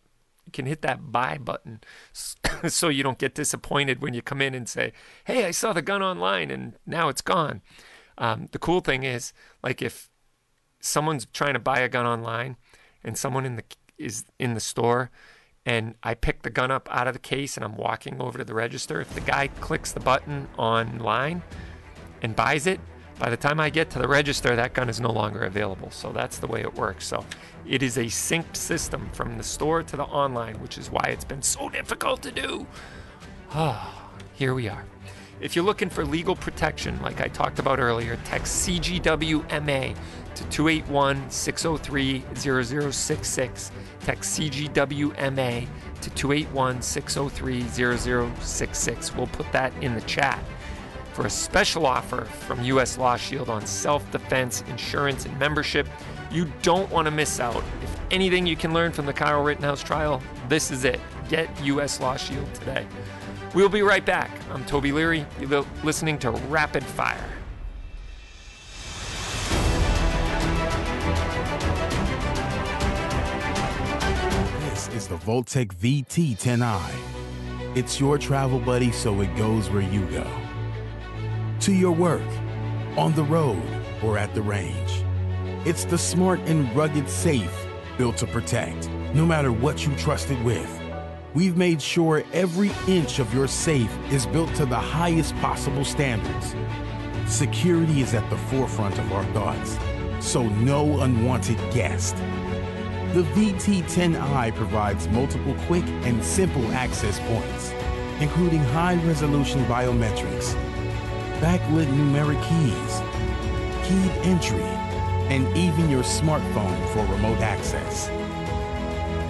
[0.45, 1.81] You can hit that buy button
[2.67, 4.93] so you don't get disappointed when you come in and say,
[5.25, 7.61] Hey, I saw the gun online and now it's gone.
[8.17, 10.09] Um, the cool thing is, like, if
[10.79, 12.57] someone's trying to buy a gun online
[13.03, 13.63] and someone in the
[13.97, 15.11] is in the store
[15.65, 18.43] and I pick the gun up out of the case and I'm walking over to
[18.43, 21.43] the register, if the guy clicks the button online
[22.21, 22.79] and buys it,
[23.19, 25.91] by the time I get to the register, that gun is no longer available.
[25.91, 27.05] So that's the way it works.
[27.05, 27.23] So
[27.67, 31.25] it is a synced system from the store to the online, which is why it's
[31.25, 32.65] been so difficult to do.
[33.51, 34.85] Ah, here we are.
[35.41, 39.95] If you're looking for legal protection, like I talked about earlier, text CGWMA
[40.35, 43.71] to 281 603 0066.
[44.01, 45.67] Text CGWMA
[46.01, 49.15] to 281 603 0066.
[49.15, 50.39] We'll put that in the chat.
[51.13, 55.87] For a special offer from US Law Shield on self defense, insurance, and membership,
[56.31, 57.63] you don't want to miss out.
[57.81, 60.99] If anything you can learn from the Kyle Rittenhouse trial, this is it.
[61.29, 62.85] Get US Law Shield today.
[63.53, 64.31] We'll be right back.
[64.49, 65.25] I'm Toby Leary.
[65.37, 67.29] You're listening to Rapid Fire.
[74.69, 76.95] This is the Vaultek VT10i.
[77.75, 80.25] It's your travel buddy so it goes where you go.
[81.59, 82.21] To your work,
[82.95, 83.61] on the road,
[84.01, 85.03] or at the range.
[85.65, 90.41] It's the smart and rugged safe built to protect, no matter what you trust it
[90.45, 90.80] with.
[91.33, 96.55] We've made sure every inch of your safe is built to the highest possible standards.
[97.25, 99.77] Security is at the forefront of our thoughts,
[100.19, 102.17] so no unwanted guest.
[103.13, 107.71] The VT10i provides multiple quick and simple access points,
[108.19, 110.53] including high resolution biometrics,
[111.39, 114.63] backlit numeric keys, keyed entry,
[115.33, 118.09] and even your smartphone for remote access.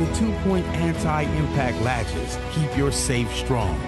[0.02, 3.80] The two-point anti-impact latches keep your safe strong.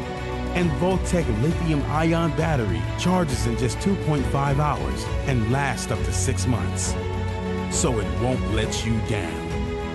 [0.53, 6.93] And Vaultek lithium-ion battery charges in just 2.5 hours and lasts up to six months.
[7.71, 9.49] So it won't let you down.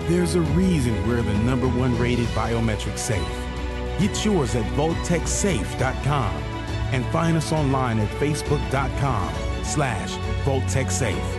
[0.09, 3.25] There's a reason we're the number one rated biometric safe.
[3.97, 6.35] Get yours at VaultekSafe.com
[6.91, 10.11] and find us online at Facebook.com slash
[10.43, 11.38] VaultekSafe.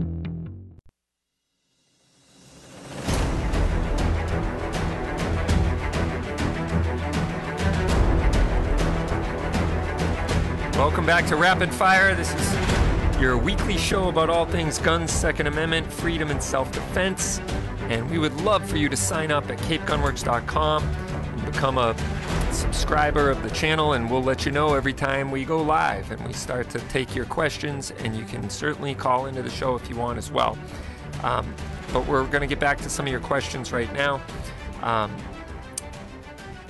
[10.81, 12.15] Welcome back to Rapid Fire.
[12.15, 17.39] This is your weekly show about all things guns, Second Amendment, freedom, and self defense.
[17.89, 21.95] And we would love for you to sign up at capegunworks.com and become a
[22.51, 26.25] subscriber of the channel, and we'll let you know every time we go live and
[26.25, 27.91] we start to take your questions.
[27.99, 30.57] And you can certainly call into the show if you want as well.
[31.21, 31.53] Um,
[31.93, 34.19] but we're going to get back to some of your questions right now.
[34.81, 35.15] Um,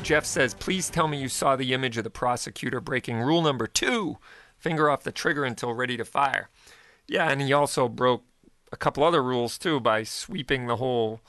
[0.04, 3.68] Jeff says, please tell me you saw the image of the prosecutor breaking rule number
[3.68, 4.18] two
[4.58, 6.50] finger off the trigger until ready to fire.
[7.08, 8.24] Yeah, and he also broke
[8.72, 11.22] a couple other rules too by sweeping the whole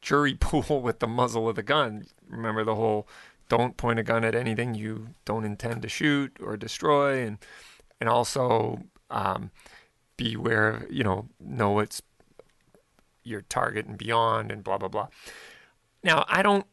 [0.00, 2.06] jury pool with the muzzle of the gun.
[2.28, 3.08] Remember the whole
[3.48, 7.38] don't point a gun at anything you don't intend to shoot or destroy, and
[8.00, 9.50] and also um,
[10.16, 12.00] beware, you know, know it's
[13.24, 15.08] your target and beyond, and blah blah blah.
[16.04, 16.66] Now I don't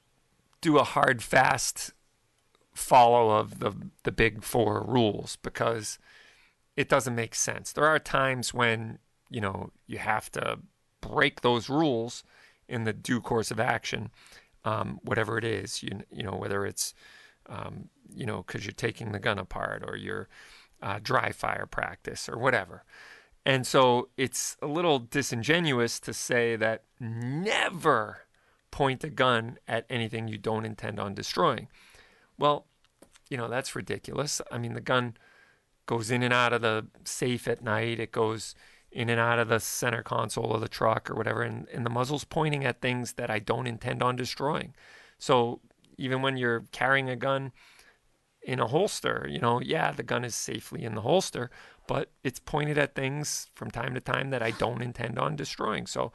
[0.62, 1.94] do a hard fast
[2.74, 6.00] follow of the the big four rules because
[6.78, 7.74] it doesn't make sense.
[7.74, 9.00] There are times when,
[9.30, 10.60] you know, you have to
[11.02, 12.24] break those rules
[12.70, 14.12] in the due course of action,
[14.64, 16.94] um, whatever it is, you, you know, whether it's,
[17.50, 20.30] um, you know, because you're taking the gun apart or you're
[20.84, 22.84] uh, dry fire practice or whatever.
[23.44, 28.27] And so it's a little disingenuous to say that never
[28.78, 31.68] point a gun at anything you don't intend on destroying.
[32.38, 32.68] Well,
[33.28, 34.40] you know, that's ridiculous.
[34.52, 35.18] I mean, the gun
[35.88, 38.54] goes in and out of the safe at night, it goes
[38.92, 41.90] in and out of the center console of the truck or whatever, and, and the
[41.90, 44.76] muzzle's pointing at things that I don't intend on destroying.
[45.18, 45.60] So
[45.98, 47.54] even when you're carrying a gun
[48.44, 51.50] in a holster, you know, yeah, the gun is safely in the holster,
[51.88, 55.88] but it's pointed at things from time to time that I don't intend on destroying.
[55.88, 56.12] So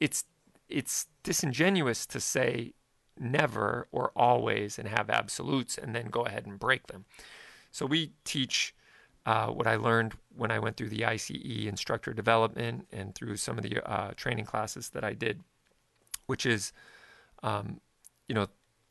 [0.00, 0.24] it's
[0.70, 2.74] it's disingenuous to say
[3.18, 7.04] never or always and have absolutes and then go ahead and break them.
[7.70, 8.74] So we teach
[9.26, 11.30] uh, what I learned when I went through the ICE
[11.66, 15.42] instructor development and through some of the uh, training classes that I did,
[16.26, 16.72] which is,
[17.42, 17.80] um,
[18.28, 18.46] you know,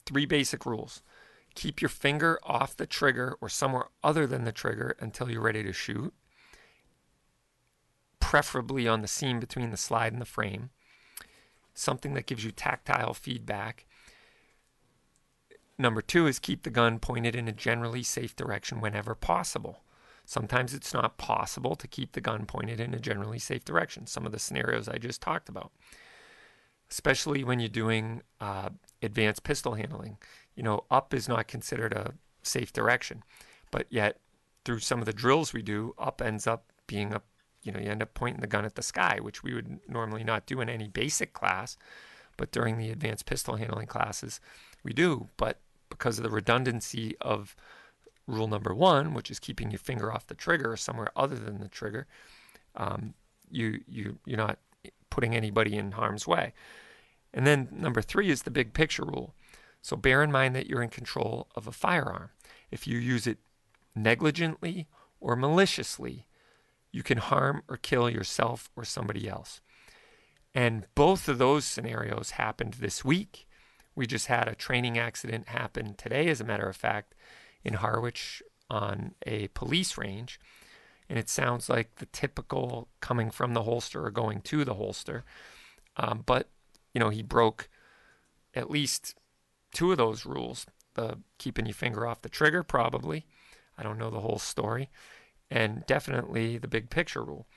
[0.05, 1.01] three basic rules.
[1.55, 5.63] Keep your finger off the trigger or somewhere other than the trigger until you're ready
[5.63, 6.13] to shoot,
[8.19, 10.69] preferably on the seam between the slide and the frame
[11.79, 13.85] something that gives you tactile feedback.
[15.77, 19.83] Number two is keep the gun pointed in a generally safe direction whenever possible.
[20.25, 24.05] Sometimes it's not possible to keep the gun pointed in a generally safe direction.
[24.05, 25.71] Some of the scenarios I just talked about,
[26.91, 28.69] especially when you're doing uh,
[29.01, 30.17] advanced pistol handling.
[30.55, 32.13] You know, up is not considered a
[32.43, 33.23] safe direction,
[33.71, 34.17] but yet
[34.65, 37.21] through some of the drills we do, up ends up being a
[37.61, 40.23] you know, you end up pointing the gun at the sky, which we would normally
[40.23, 41.77] not do in any basic class,
[42.37, 44.39] but during the advanced pistol handling classes,
[44.83, 45.27] we do.
[45.37, 47.55] But because of the redundancy of
[48.27, 51.59] rule number one, which is keeping your finger off the trigger or somewhere other than
[51.59, 52.07] the trigger,
[52.75, 53.13] um,
[53.51, 54.59] you you you're not
[55.09, 56.53] putting anybody in harm's way.
[57.33, 59.33] And then number three is the big picture rule.
[59.81, 62.29] So bear in mind that you're in control of a firearm.
[62.71, 63.37] If you use it
[63.95, 64.87] negligently
[65.19, 66.27] or maliciously,
[66.91, 69.61] you can harm or kill yourself or somebody else.
[70.53, 73.47] And both of those scenarios happened this week.
[73.95, 77.13] We just had a training accident happen today, as a matter of fact,
[77.63, 80.39] in Harwich, on a police range.
[81.07, 85.23] And it sounds like the typical coming from the holster or going to the holster.
[85.97, 86.49] Um, but,
[86.93, 87.69] you know, he broke
[88.55, 89.15] at least
[89.73, 90.65] two of those rules
[90.95, 93.25] the keeping your finger off the trigger, probably.
[93.77, 94.89] I don't know the whole story.
[95.51, 97.47] And definitely the big picture rule.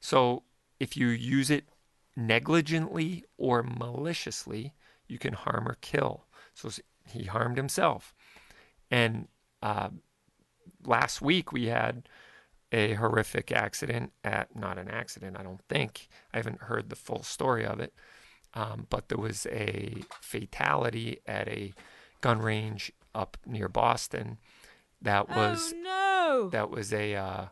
[0.00, 0.42] So
[0.78, 1.64] if you use it
[2.16, 4.74] negligently or maliciously,
[5.06, 6.24] you can harm or kill.
[6.54, 6.70] So
[7.06, 8.14] he harmed himself.
[8.90, 9.28] And
[9.62, 9.90] uh,
[10.84, 12.08] last week we had
[12.70, 16.08] a horrific accident at, not an accident, I don't think.
[16.34, 17.94] I haven't heard the full story of it.
[18.54, 21.72] Um, but there was a fatality at a
[22.20, 24.38] gun range up near Boston
[25.02, 26.48] that was oh, no.
[26.50, 27.46] that was a uh,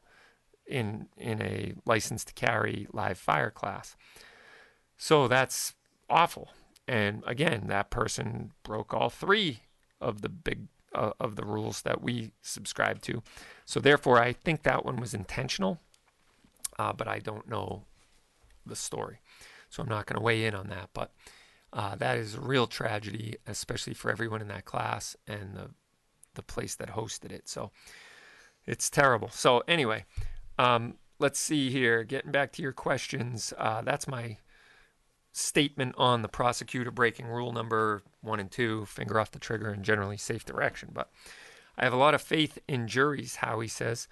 [0.67, 3.97] in in a license to carry live fire class.
[4.97, 5.75] So that's
[6.09, 6.51] awful.
[6.89, 9.61] And again, that person broke all three
[10.01, 13.23] of the big uh, of the rules that we subscribe to.
[13.65, 15.81] So therefore, I think that one was intentional,
[16.79, 17.85] uh, but I don't know
[18.65, 19.21] the story,
[19.69, 20.91] so I'm not going to weigh in on that.
[20.95, 21.13] But
[21.73, 25.71] uh, that is a real tragedy, especially for everyone in that class and the
[26.37, 27.49] the place that hosted it.
[27.49, 27.72] So
[28.66, 29.28] it's terrible.
[29.30, 30.05] So anyway,
[30.59, 32.05] um, let's see here.
[32.05, 34.39] Getting back to your questions, uh, that's my
[35.32, 39.84] statement on the prosecutor breaking rule number one and two, finger off the trigger and
[39.84, 40.91] generally safe direction.
[40.93, 41.11] But
[41.76, 44.09] I have a lot of faith in juries, Howie says.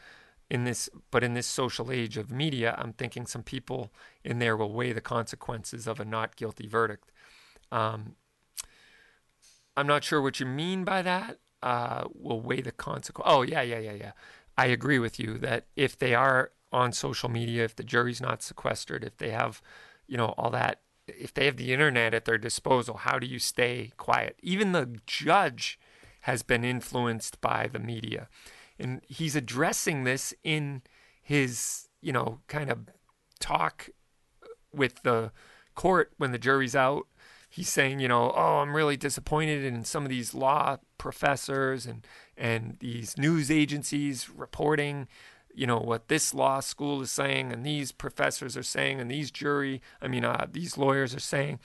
[0.50, 3.90] In this, but in this social age of media, I'm thinking some people
[4.22, 7.10] in there will weigh the consequences of a not guilty verdict.
[7.72, 8.16] Um,
[9.74, 11.38] I'm not sure what you mean by that.
[11.64, 13.26] Uh, will weigh the consequence.
[13.26, 14.12] Oh yeah, yeah, yeah, yeah.
[14.56, 18.42] I agree with you that if they are on social media, if the jury's not
[18.42, 19.62] sequestered, if they have,
[20.06, 23.38] you know, all that if they have the internet at their disposal, how do you
[23.38, 24.38] stay quiet?
[24.42, 25.78] Even the judge
[26.22, 28.28] has been influenced by the media.
[28.78, 30.82] And he's addressing this in
[31.22, 32.78] his, you know, kind of
[33.38, 33.90] talk
[34.72, 35.30] with the
[35.74, 37.06] court when the jury's out.
[37.54, 42.04] He's saying, you know, oh, I'm really disappointed in some of these law professors and
[42.36, 45.06] and these news agencies reporting
[45.54, 49.30] you know what this law school is saying and these professors are saying and these
[49.30, 51.60] jury i mean uh, these lawyers are saying.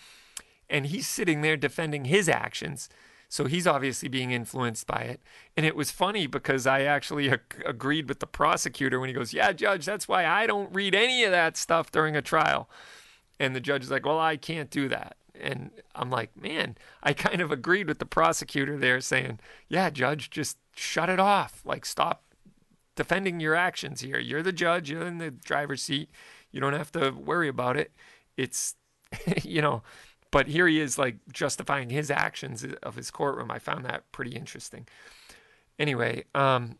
[0.70, 2.88] And he's sitting there defending his actions.
[3.28, 5.20] So he's obviously being influenced by it.
[5.58, 9.34] And it was funny because i actually ag- agreed with the prosecutor when he goes
[9.34, 12.70] yeah judge that's why i don't read any of that stuff during a trial.
[13.40, 17.14] And the judge is like well i can't do that and i'm like man i
[17.14, 21.86] kind of agreed with the prosecutor there saying yeah judge just shut it off like
[21.86, 22.24] stop
[23.00, 24.20] defending your actions here.
[24.20, 26.10] You're the judge, you're in the driver's seat.
[26.52, 27.94] You don't have to worry about it.
[28.36, 28.76] It's,
[29.42, 29.84] you know,
[30.32, 33.52] but here he is like justifying his actions of his courtroom.
[33.52, 34.86] I found that pretty interesting.
[35.80, 36.78] Anyway, um,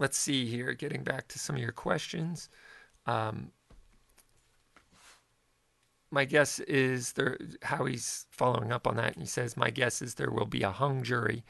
[0.00, 0.72] let's see here.
[0.72, 2.48] Getting back to some of your questions.
[3.06, 3.52] Um,
[6.16, 9.12] my guess is there Howie's following up on that.
[9.12, 11.44] And he says, My guess is there will be a hung jury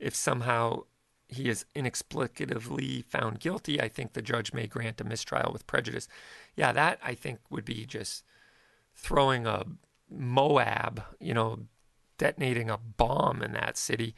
[0.00, 0.82] if somehow
[1.28, 6.08] he is inexplicably found guilty, I think the judge may grant a mistrial with prejudice.
[6.56, 8.24] Yeah, that I think would be just
[8.96, 9.64] throwing a
[10.12, 11.60] MOAB, you know,
[12.18, 14.16] detonating a bomb in that city.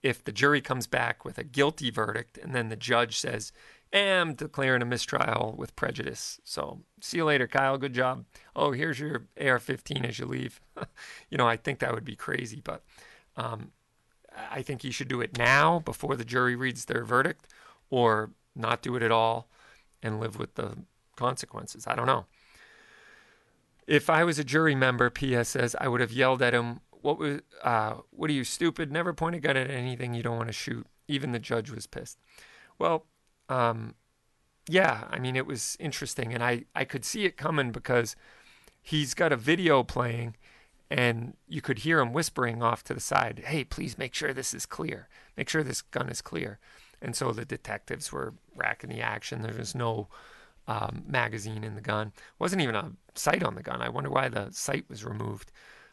[0.00, 3.50] If the jury comes back with a guilty verdict and then the judge says,
[3.94, 6.40] am declaring a mistrial with prejudice.
[6.44, 7.78] So see you later, Kyle.
[7.78, 8.24] Good job.
[8.54, 10.60] Oh, here's your AR 15 as you leave.
[11.30, 12.82] you know, I think that would be crazy, but
[13.36, 13.70] um,
[14.50, 17.48] I think you should do it now before the jury reads their verdict
[17.90, 19.48] or not do it at all
[20.02, 20.76] and live with the
[21.16, 21.86] consequences.
[21.86, 22.26] I don't know.
[23.86, 25.50] If I was a jury member, P.S.
[25.50, 28.90] says, I would have yelled at him, What was, uh, what are you, stupid?
[28.90, 30.86] Never point a gun at anything you don't want to shoot.
[31.06, 32.18] Even the judge was pissed.
[32.78, 33.06] Well,
[33.48, 33.94] um,
[34.68, 36.32] yeah, I mean, it was interesting.
[36.32, 38.16] And I, I could see it coming because
[38.80, 40.36] he's got a video playing
[40.90, 44.54] and you could hear him whispering off to the side, "Hey, please make sure this
[44.54, 45.08] is clear.
[45.36, 46.58] Make sure this gun is clear."
[47.00, 49.42] And so the detectives were racking the action.
[49.42, 50.08] There was no
[50.66, 52.12] um, magazine in the gun.
[52.38, 53.82] wasn't even a sight on the gun.
[53.82, 55.52] I wonder why the sight was removed.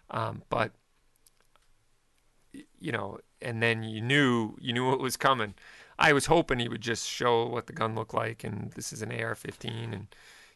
[0.09, 0.71] Um, but
[2.79, 5.55] you know, and then you knew you knew what was coming.
[6.01, 9.03] I was hoping he would just show what the gun looked like, and this is
[9.03, 10.07] an AR-15, and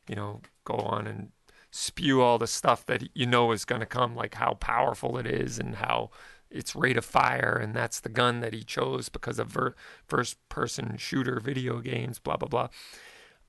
[0.09, 1.29] you know, go on and
[1.69, 5.27] spew all the stuff that you know is going to come, like how powerful it
[5.27, 6.09] is and how
[6.49, 9.75] its rate of fire, and that's the gun that he chose because of ver-
[10.07, 12.69] first-person shooter video games, blah blah blah.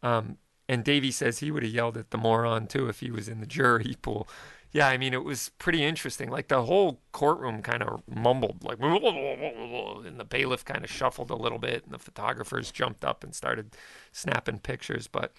[0.02, 0.36] Um,
[0.68, 3.40] and Davey says he would have yelled at the moron too if he was in
[3.40, 4.28] the jury pool.
[4.76, 6.28] Yeah, I mean, it was pretty interesting.
[6.28, 11.34] Like the whole courtroom kind of mumbled, like, and the bailiff kind of shuffled a
[11.34, 13.74] little bit, and the photographers jumped up and started
[14.12, 15.06] snapping pictures.
[15.06, 15.32] But,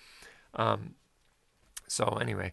[0.55, 0.95] um,
[1.87, 2.51] so anyway,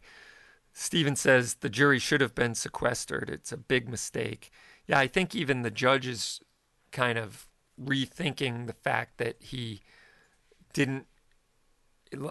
[0.75, 3.31] Steven says the jury should have been sequestered.
[3.31, 4.51] It's a big mistake.
[4.87, 6.43] Yeah, I think even the judge is
[6.93, 7.49] kind of
[7.83, 9.81] rethinking the fact that he
[10.75, 11.07] didn't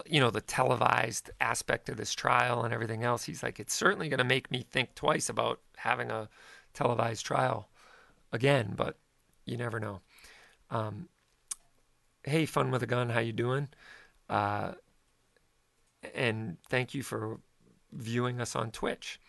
[0.06, 4.08] you know the televised aspect of this trial and everything else he's like it's certainly
[4.08, 6.28] going to make me think twice about having a
[6.72, 7.68] televised trial
[8.32, 8.96] again but
[9.44, 10.00] you never know.
[10.70, 11.08] Um,
[12.24, 13.68] hey fun with a gun how you doing?
[14.28, 14.72] Uh,
[16.14, 17.40] and thank you for
[17.92, 19.20] viewing us on twitch.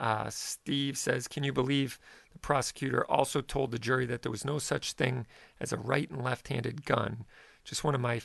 [0.00, 1.98] Uh, steve says can you believe
[2.32, 5.26] the prosecutor also told the jury that there was no such thing
[5.60, 7.24] as a right and left-handed gun?
[7.64, 8.20] Just one of my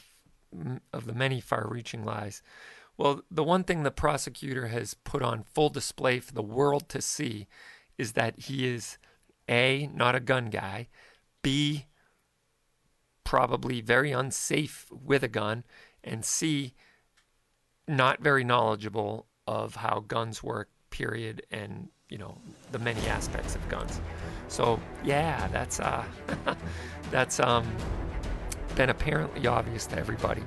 [0.91, 2.41] of the many far reaching lies.
[2.97, 7.01] Well, the one thing the prosecutor has put on full display for the world to
[7.01, 7.47] see
[7.97, 8.97] is that he is
[9.49, 10.89] A, not a gun guy,
[11.41, 11.85] B,
[13.23, 15.63] probably very unsafe with a gun,
[16.03, 16.73] and C,
[17.87, 22.37] not very knowledgeable of how guns work, period, and you know
[22.71, 23.99] the many aspects of guns.
[24.47, 26.05] So yeah, that's uh,
[27.11, 27.65] that's um,
[28.75, 30.43] been apparently obvious to everybody.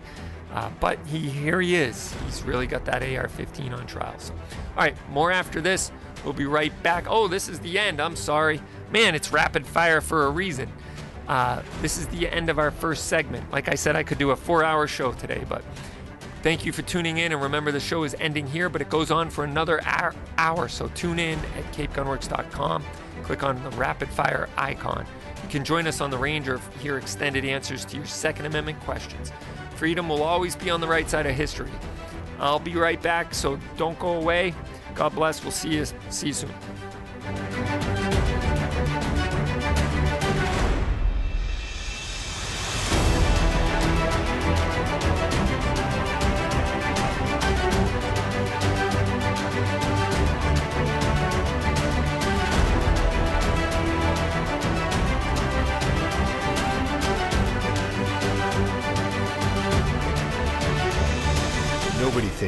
[0.53, 2.15] Uh, but he here he is.
[2.25, 4.15] He's really got that AR-15 on trial.
[4.19, 5.93] So, all right, more after this.
[6.25, 7.07] We'll be right back.
[7.09, 8.01] Oh, this is the end.
[8.01, 8.61] I'm sorry,
[8.91, 9.15] man.
[9.15, 10.73] It's rapid fire for a reason.
[11.29, 13.51] Uh, this is the end of our first segment.
[13.51, 15.63] Like I said, I could do a four-hour show today, but
[16.43, 17.33] thank you for tuning in.
[17.33, 19.81] And remember, the show is ending here, but it goes on for another
[20.39, 20.69] hour.
[20.69, 22.85] So tune in at CapeGunworks.com.
[23.25, 25.05] Click on the rapid fire icon.
[25.47, 28.81] You can join us on the range or hear extended answers to your Second Amendment
[28.81, 29.31] questions.
[29.77, 31.71] Freedom will always be on the right side of history.
[32.41, 34.53] I'll be right back, so don't go away.
[34.97, 35.45] God bless.
[35.45, 38.06] We'll see you, see you soon.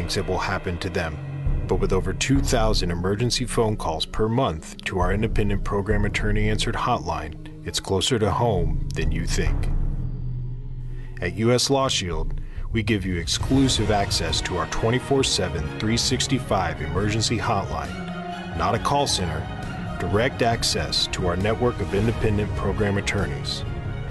[0.08, 1.18] Thinks it will happen to them.
[1.68, 6.74] But with over 2,000 emergency phone calls per month to our independent program attorney answered
[6.74, 7.34] hotline,
[7.66, 9.68] it's closer to home than you think.
[11.20, 12.40] At US Law Shield,
[12.72, 19.06] we give you exclusive access to our 24 7, 365 emergency hotline, not a call
[19.06, 19.46] center,
[20.00, 23.62] direct access to our network of independent program attorneys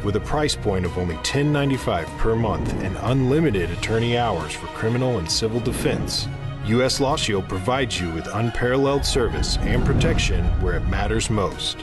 [0.03, 5.17] with a price point of only $10.95 per month and unlimited attorney hours for criminal
[5.17, 6.27] and civil defense.
[6.65, 6.99] U.S.
[6.99, 11.77] Law Shield provides you with unparalleled service and protection where it matters most.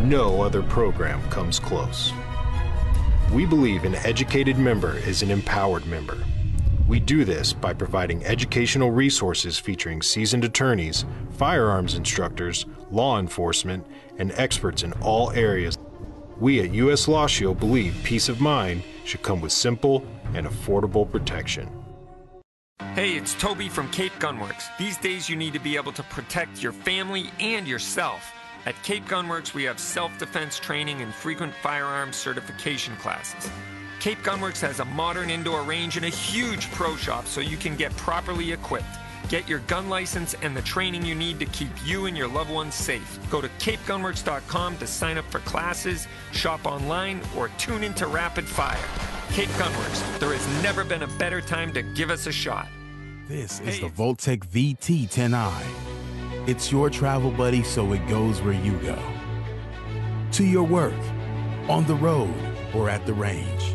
[0.00, 2.12] No other program comes close.
[3.32, 6.18] We believe an educated member is an empowered member.
[6.86, 13.84] We do this by providing educational resources featuring seasoned attorneys, firearms instructors, law enforcement,
[14.18, 15.76] and experts in all areas
[16.40, 21.10] we at US Law Shield believe peace of mind should come with simple and affordable
[21.10, 21.68] protection.
[22.94, 24.64] Hey, it's Toby from Cape Gunworks.
[24.78, 28.32] These days you need to be able to protect your family and yourself.
[28.64, 33.50] At Cape Gunworks, we have self defense training and frequent firearms certification classes.
[34.00, 37.76] Cape Gunworks has a modern indoor range and a huge pro shop so you can
[37.76, 38.86] get properly equipped.
[39.28, 42.50] Get your gun license and the training you need to keep you and your loved
[42.50, 43.18] ones safe.
[43.28, 48.78] Go to CapeGunworks.com to sign up for classes, shop online, or tune into Rapid Fire.
[49.30, 52.68] Cape Gunworks, there has never been a better time to give us a shot.
[53.26, 53.80] This is hey.
[53.80, 56.48] the Vaultek VT10i.
[56.48, 58.98] It's your travel buddy so it goes where you go.
[60.32, 60.94] To your work,
[61.68, 62.32] on the road,
[62.72, 63.74] or at the range.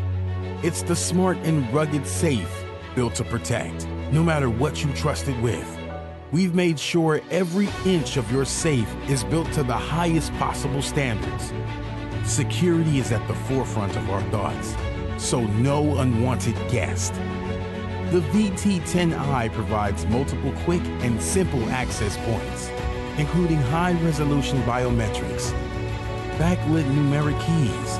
[0.64, 5.40] It's the smart and rugged safe built to protect no matter what you trust it
[5.40, 5.78] with.
[6.32, 11.52] We've made sure every inch of your safe is built to the highest possible standards.
[12.24, 14.76] Security is at the forefront of our thoughts,
[15.16, 17.14] so no unwanted guest.
[18.12, 22.68] The VT10i provides multiple quick and simple access points,
[23.18, 25.52] including high-resolution biometrics,
[26.36, 27.98] backlit numeric keys,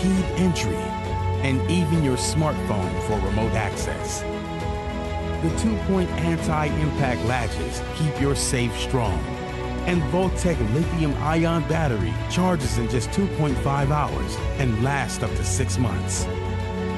[0.00, 0.74] keyed entry,
[1.44, 4.24] and even your smartphone for remote access.
[5.42, 9.18] The two-point anti-impact latches keep your safe strong.
[9.86, 16.26] And Vaultek lithium-ion battery charges in just 2.5 hours and lasts up to six months.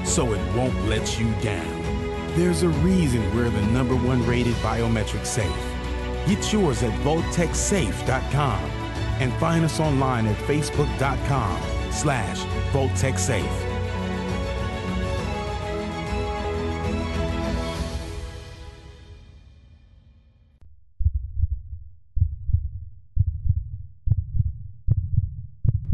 [0.04, 1.80] So it won't let you down.
[2.34, 5.46] There's a reason we're the number one rated biometric safe.
[6.26, 8.64] Get yours at VaultekSafe.com
[9.20, 11.60] and find us online at Facebook.com
[11.92, 12.38] slash
[12.72, 13.69] VaultekSafe.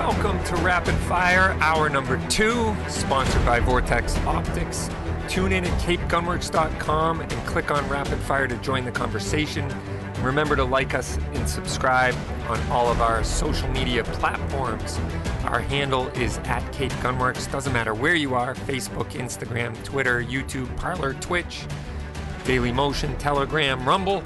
[0.00, 4.88] Welcome to Rapid Fire, hour number two, sponsored by Vortex Optics.
[5.28, 9.70] Tune in at capegunworks.com and click on Rapid Fire to join the conversation.
[10.22, 12.14] Remember to like us and subscribe
[12.48, 14.98] on all of our social media platforms.
[15.44, 17.52] Our handle is at Cape Gunworks.
[17.52, 21.66] Doesn't matter where you are Facebook, Instagram, Twitter, YouTube, Parler, Twitch,
[22.46, 24.24] Daily Motion, Telegram, Rumble,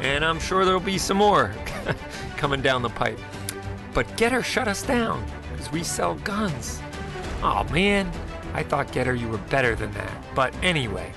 [0.00, 1.52] and I'm sure there'll be some more
[2.36, 3.18] coming down the pipe.
[3.94, 6.80] But GETTR shut us down because we sell guns.
[7.42, 8.10] Oh man,
[8.54, 10.12] I thought GETTR you were better than that.
[10.34, 11.12] But anyway,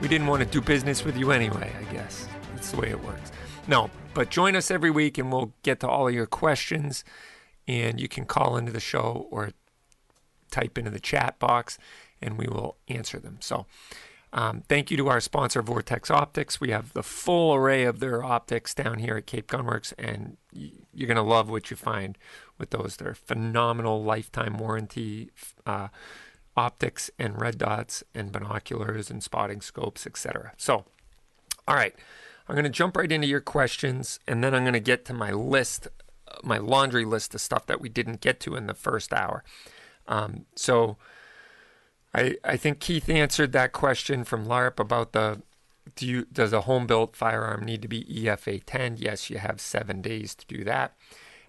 [0.00, 2.28] we didn't want to do business with you anyway, I guess.
[2.54, 3.32] That's the way it works.
[3.66, 7.04] No, but join us every week and we'll get to all of your questions.
[7.66, 9.50] And you can call into the show or
[10.50, 11.78] type into the chat box
[12.20, 13.38] and we will answer them.
[13.40, 13.66] So,
[14.32, 16.60] um, thank you to our sponsor, Vortex Optics.
[16.60, 21.06] We have the full array of their optics down here at Cape Gunworks, and you're
[21.06, 22.18] going to love what you find
[22.58, 22.96] with those.
[22.96, 25.30] They're phenomenal lifetime warranty
[25.64, 25.88] uh,
[26.56, 30.52] optics and red dots and binoculars and spotting scopes, etc.
[30.58, 30.84] So,
[31.66, 31.94] all right,
[32.48, 35.14] I'm going to jump right into your questions, and then I'm going to get to
[35.14, 35.88] my list,
[36.42, 39.42] my laundry list of stuff that we didn't get to in the first hour.
[40.06, 40.98] Um, so,
[42.14, 45.42] I, I think Keith answered that question from LARP about the
[45.94, 48.96] do you does a home built firearm need to be EFA 10?
[48.98, 50.94] Yes, you have seven days to do that.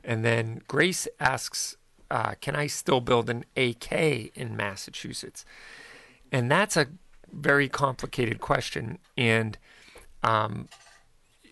[0.03, 1.77] And then Grace asks,
[2.09, 5.45] uh, can I still build an AK in Massachusetts?
[6.31, 6.87] And that's a
[7.31, 8.97] very complicated question.
[9.17, 9.57] And
[10.23, 10.67] um,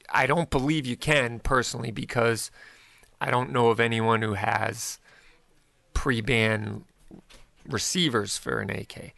[0.09, 2.51] I don't believe you can personally because
[3.19, 4.99] I don't know of anyone who has
[5.93, 6.85] pre ban
[7.67, 9.13] receivers for an AK.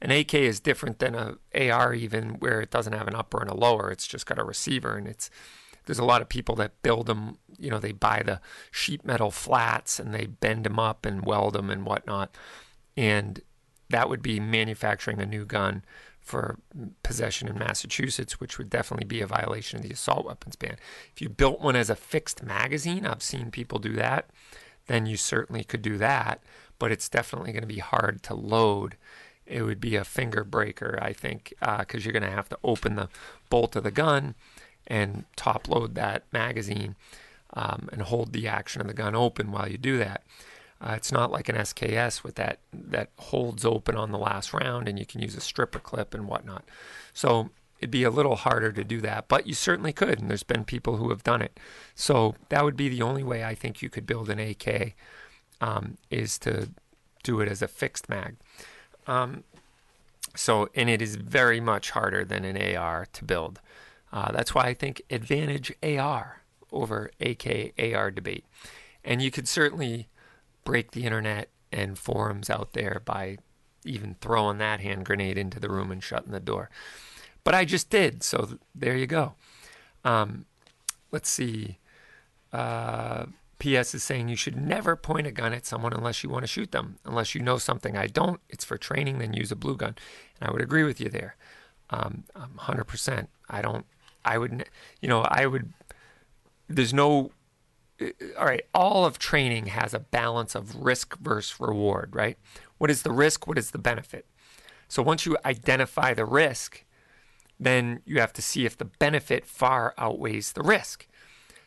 [0.00, 3.50] An AK is different than a AR even where it doesn't have an upper and
[3.50, 3.90] a lower.
[3.90, 5.30] It's just got a receiver and it's
[5.86, 9.30] there's a lot of people that build them, you know, they buy the sheet metal
[9.30, 12.36] flats and they bend them up and weld them and whatnot.
[12.94, 13.40] And
[13.88, 15.82] that would be manufacturing a new gun
[16.20, 16.58] for
[17.02, 20.76] possession in Massachusetts, which would definitely be a violation of the assault weapons ban.
[21.14, 24.28] If you built one as a fixed magazine, I've seen people do that,
[24.88, 26.42] then you certainly could do that
[26.78, 28.96] but it's definitely going to be hard to load.
[29.46, 32.58] It would be a finger breaker, I think, because uh, you're going to have to
[32.62, 33.08] open the
[33.50, 34.34] bolt of the gun
[34.86, 36.96] and top load that magazine
[37.54, 40.22] um, and hold the action of the gun open while you do that.
[40.80, 44.88] Uh, it's not like an SKS with that that holds open on the last round,
[44.88, 46.64] and you can use a stripper clip and whatnot.
[47.12, 47.50] So
[47.80, 50.64] it'd be a little harder to do that, but you certainly could, and there's been
[50.64, 51.58] people who have done it.
[51.96, 54.94] So that would be the only way I think you could build an AK
[55.60, 56.70] um, is to
[57.22, 58.36] do it as a fixed mag.
[59.06, 59.44] Um,
[60.34, 63.60] so, and it is very much harder than an AR to build.
[64.12, 66.42] Uh, that's why I think advantage AR
[66.72, 68.44] over AK AR debate.
[69.04, 70.08] And you could certainly
[70.64, 73.38] break the internet and forums out there by
[73.84, 76.70] even throwing that hand grenade into the room and shutting the door.
[77.44, 79.34] But I just did, so th- there you go.
[80.04, 80.44] Um,
[81.10, 81.78] let's see.
[82.52, 83.26] Uh,
[83.58, 86.48] PS is saying you should never point a gun at someone unless you want to
[86.48, 86.98] shoot them.
[87.04, 89.96] Unless you know something I don't, it's for training, then use a blue gun.
[90.40, 91.36] And I would agree with you there.
[91.90, 93.28] Um, 100%.
[93.48, 93.84] I don't,
[94.24, 94.66] I would,
[95.00, 95.72] you know, I would,
[96.68, 97.32] there's no,
[98.38, 102.38] all right, all of training has a balance of risk versus reward, right?
[102.78, 103.46] What is the risk?
[103.46, 104.26] What is the benefit?
[104.86, 106.84] So once you identify the risk,
[107.58, 111.08] then you have to see if the benefit far outweighs the risk.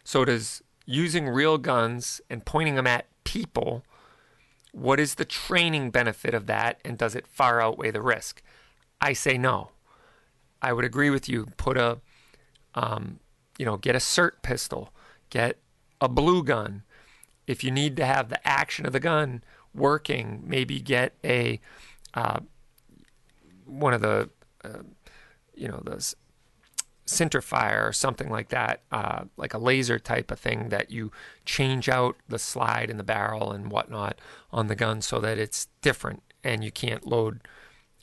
[0.03, 3.83] So does using real guns and pointing them at people,
[4.71, 8.41] what is the training benefit of that and does it far outweigh the risk?
[8.99, 9.71] I say no.
[10.61, 11.47] I would agree with you.
[11.57, 11.99] Put a,
[12.75, 13.19] um,
[13.57, 14.93] you know, get a SIRT pistol,
[15.29, 15.57] get
[15.99, 16.83] a blue gun.
[17.47, 21.59] If you need to have the action of the gun working, maybe get a
[22.13, 22.39] uh,
[23.65, 24.29] one of the
[24.63, 24.83] uh,
[25.55, 26.15] you know, those
[27.05, 31.11] centerfire or something like that, uh, like a laser type of thing that you
[31.45, 34.19] change out the slide and the barrel and whatnot
[34.51, 37.41] on the gun so that it's different and you can't load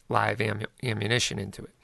[0.09, 1.75] live am- ammunition into it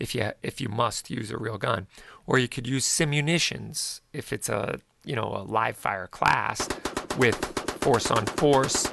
[0.00, 1.86] if you if you must use a real gun,
[2.26, 6.66] or you could use simunitions if it's a you know a live fire class
[7.18, 7.36] with
[7.80, 8.90] force on force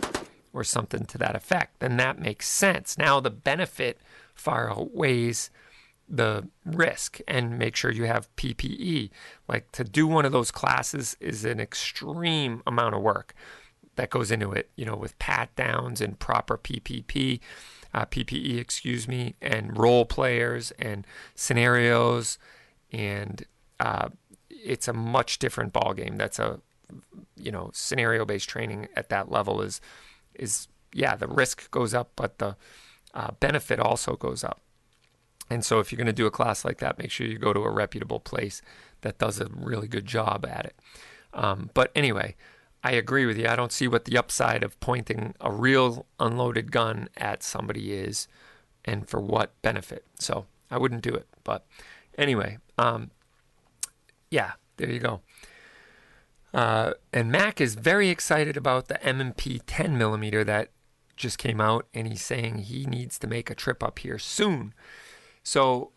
[0.54, 1.80] or something to that effect.
[1.80, 2.98] Then that makes sense.
[2.98, 4.00] Now the benefit
[4.36, 5.50] far outweighs
[6.08, 9.10] the risk and make sure you have PPE.
[9.48, 13.34] Like to do one of those classes is an extreme amount of work
[13.98, 17.40] that goes into it, you know, with pat downs and proper PPP,
[17.94, 21.06] uh, PPE, excuse me, and role players and
[21.36, 22.38] scenarios.
[22.92, 23.44] And
[23.80, 24.10] uh,
[24.50, 26.16] it's a much different ball game.
[26.16, 26.62] That's a,
[27.36, 29.82] you know, scenario based training at that level is,
[30.36, 32.56] is, yeah, the risk goes up, but the
[33.14, 34.62] uh, benefit also goes up.
[35.50, 37.54] And so if you're going to do a class like that, make sure you go
[37.54, 38.62] to a reputable place
[39.02, 40.76] that does a really good job at it.
[41.34, 42.36] Um, but anyway,
[42.84, 43.48] I agree with you.
[43.48, 48.28] I don't see what the upside of pointing a real unloaded gun at somebody is
[48.86, 50.06] and for what benefit.
[50.20, 51.28] So I wouldn't do it.
[51.44, 51.66] But
[52.18, 53.12] anyway, um,
[54.30, 55.22] yeah, there you go.
[56.54, 60.72] Uh, and Mac is very excited about the M&P 10 millimeter that
[61.16, 64.74] just came out, and he's saying he needs to make a trip up here soon.
[65.48, 65.92] So,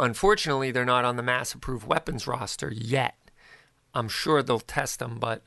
[0.00, 3.16] unfortunately, they're not on the mass approved weapons roster yet.
[3.92, 5.42] I'm sure they'll test them, but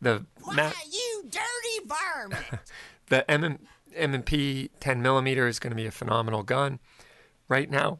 [0.00, 2.62] the Why, ma- you dirty varmint!
[3.10, 3.58] the M
[3.94, 6.78] M&P 10 millimeter is going to be a phenomenal gun.
[7.46, 7.98] Right now,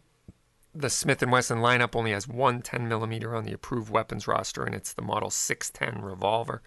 [0.75, 4.65] the Smith and Wesson lineup only has one 10 millimeter on the approved weapons roster,
[4.65, 6.63] and it's the Model 610 revolver.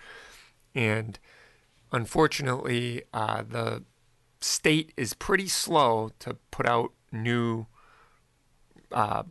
[0.76, 1.18] And
[1.92, 3.84] unfortunately, uh, the
[4.42, 7.66] state is pretty slow to put out new
[8.94, 9.24] uh,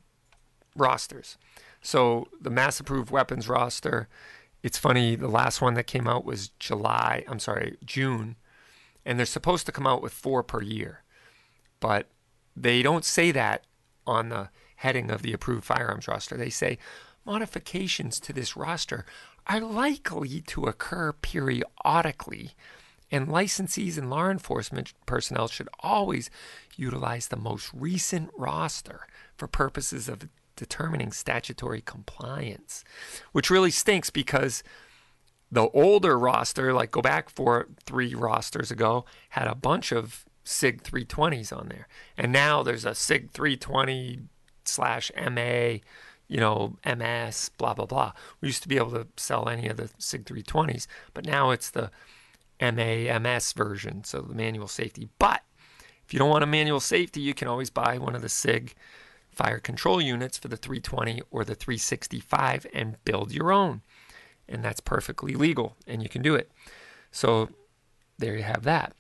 [0.77, 1.37] rosters.
[1.83, 4.09] So the mass approved weapons roster,
[4.63, 8.37] it's funny, the last one that came out was July, I'm sorry, June,
[9.05, 11.03] and they're supposed to come out with four per year.
[11.81, 12.09] But
[12.55, 13.65] they don't say that
[14.07, 16.37] on the heading of the approved firearms roster.
[16.37, 16.79] They say
[17.25, 19.05] modifications to this roster
[19.47, 22.53] are likely to occur periodically,
[23.11, 26.31] and licensees and law enforcement personnel should always
[26.77, 29.07] utilize the most recent roster
[29.41, 32.85] for purposes of determining statutory compliance,
[33.33, 34.63] which really stinks because
[35.51, 40.83] the older roster, like go back for three rosters ago, had a bunch of SIG
[40.83, 41.89] 320s on there.
[42.19, 44.21] And now there's a SIG 320
[44.67, 45.79] slash MA,
[46.29, 48.13] you know, MS, blah, blah, blah.
[48.43, 51.71] We used to be able to sell any of the SIG 320s, but now it's
[51.71, 51.91] the
[52.61, 55.09] MA, MS version, so the manual safety.
[55.19, 55.43] But
[56.05, 58.75] if you don't want a manual safety, you can always buy one of the SIG
[59.41, 63.81] fire control units for the 320 or the 365 and build your own.
[64.47, 66.51] And that's perfectly legal and you can do it.
[67.11, 67.49] So
[68.19, 68.93] there you have that.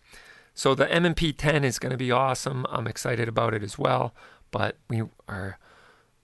[0.54, 2.64] So the M&P 10 is going to be awesome.
[2.70, 4.14] I'm excited about it as well,
[4.50, 5.58] but we are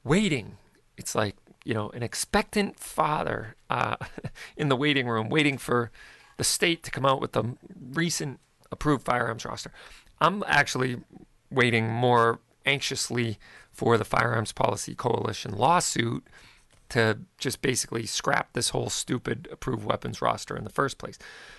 [0.02, 0.56] waiting.
[0.96, 1.36] It's like,
[1.66, 3.96] you know, an expectant father uh,
[4.56, 5.90] in the waiting room waiting for
[6.38, 7.54] the state to come out with the
[7.92, 8.40] recent
[8.72, 9.72] approved firearms roster.
[10.22, 11.02] I'm actually
[11.50, 13.38] waiting more anxiously
[13.76, 16.26] for the Firearms Policy Coalition lawsuit
[16.88, 21.18] to just basically scrap this whole stupid approved weapons roster in the first place.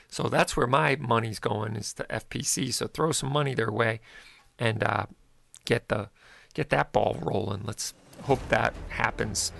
[0.10, 2.74] So that's where my money's going is to FPC.
[2.74, 4.00] So throw some money their way
[4.58, 5.06] and uh,
[5.66, 6.10] get the
[6.56, 7.64] get that ball rolling.
[7.66, 9.52] Let's hope that happens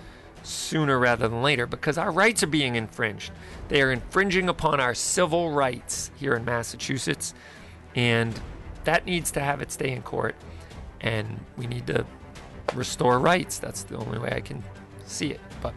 [0.42, 3.30] sooner rather than later because our rights are being infringed.
[3.68, 7.34] They are infringing upon our civil rights here in Massachusetts,
[7.94, 8.40] and
[8.82, 10.34] that needs to have its day in court.
[11.00, 12.04] And we need to
[12.74, 13.58] restore rights.
[13.58, 14.62] That's the only way I can
[15.06, 15.40] see it.
[15.62, 15.74] But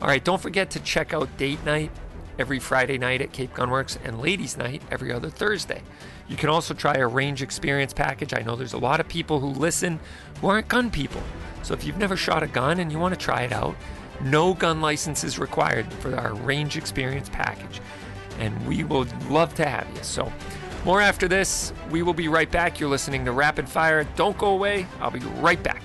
[0.00, 1.90] all right, don't forget to check out date night
[2.38, 5.82] every Friday night at Cape Gunworks and ladies' night every other Thursday.
[6.28, 8.34] You can also try a range experience package.
[8.34, 9.98] I know there's a lot of people who listen
[10.40, 11.22] who aren't gun people.
[11.62, 13.74] So if you've never shot a gun and you want to try it out,
[14.20, 17.80] no gun license is required for our range experience package.
[18.38, 20.02] And we will love to have you.
[20.02, 20.30] So
[20.84, 21.72] more after this.
[21.90, 22.78] We will be right back.
[22.78, 24.04] You're listening to Rapid Fire.
[24.16, 24.86] Don't go away.
[25.00, 25.82] I'll be right back.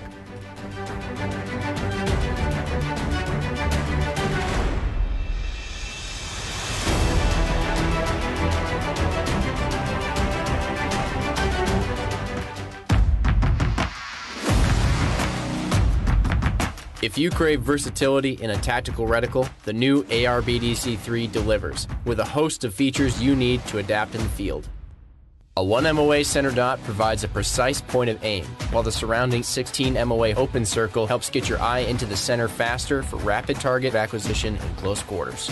[17.04, 22.24] If you crave versatility in a tactical reticle, the new ARBDC 3 delivers with a
[22.24, 24.66] host of features you need to adapt in the field.
[25.56, 29.94] A 1 MOA center dot provides a precise point of aim, while the surrounding 16
[30.08, 34.56] MOA open circle helps get your eye into the center faster for rapid target acquisition
[34.56, 35.48] in close quarters.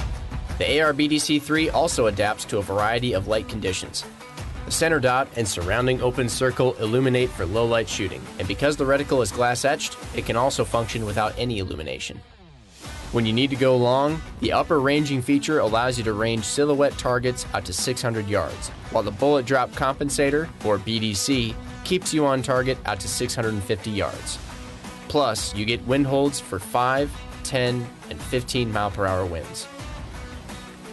[0.59, 4.05] The ARBDC3 also adapts to a variety of light conditions.
[4.65, 8.85] The center dot and surrounding open circle illuminate for low light shooting, and because the
[8.85, 12.21] reticle is glass etched, it can also function without any illumination.
[13.13, 16.97] When you need to go long, the upper ranging feature allows you to range silhouette
[16.97, 22.41] targets out to 600 yards, while the bullet drop compensator, or BDC, keeps you on
[22.41, 24.39] target out to 650 yards.
[25.09, 27.11] Plus, you get wind holds for 5,
[27.45, 29.69] 10, and 15 mile per hour winds.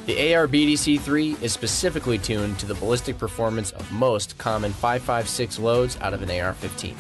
[0.06, 6.14] The AR-BDC-3 is specifically tuned to the ballistic performance of most common 5.56 loads out
[6.14, 6.96] of an AR-15.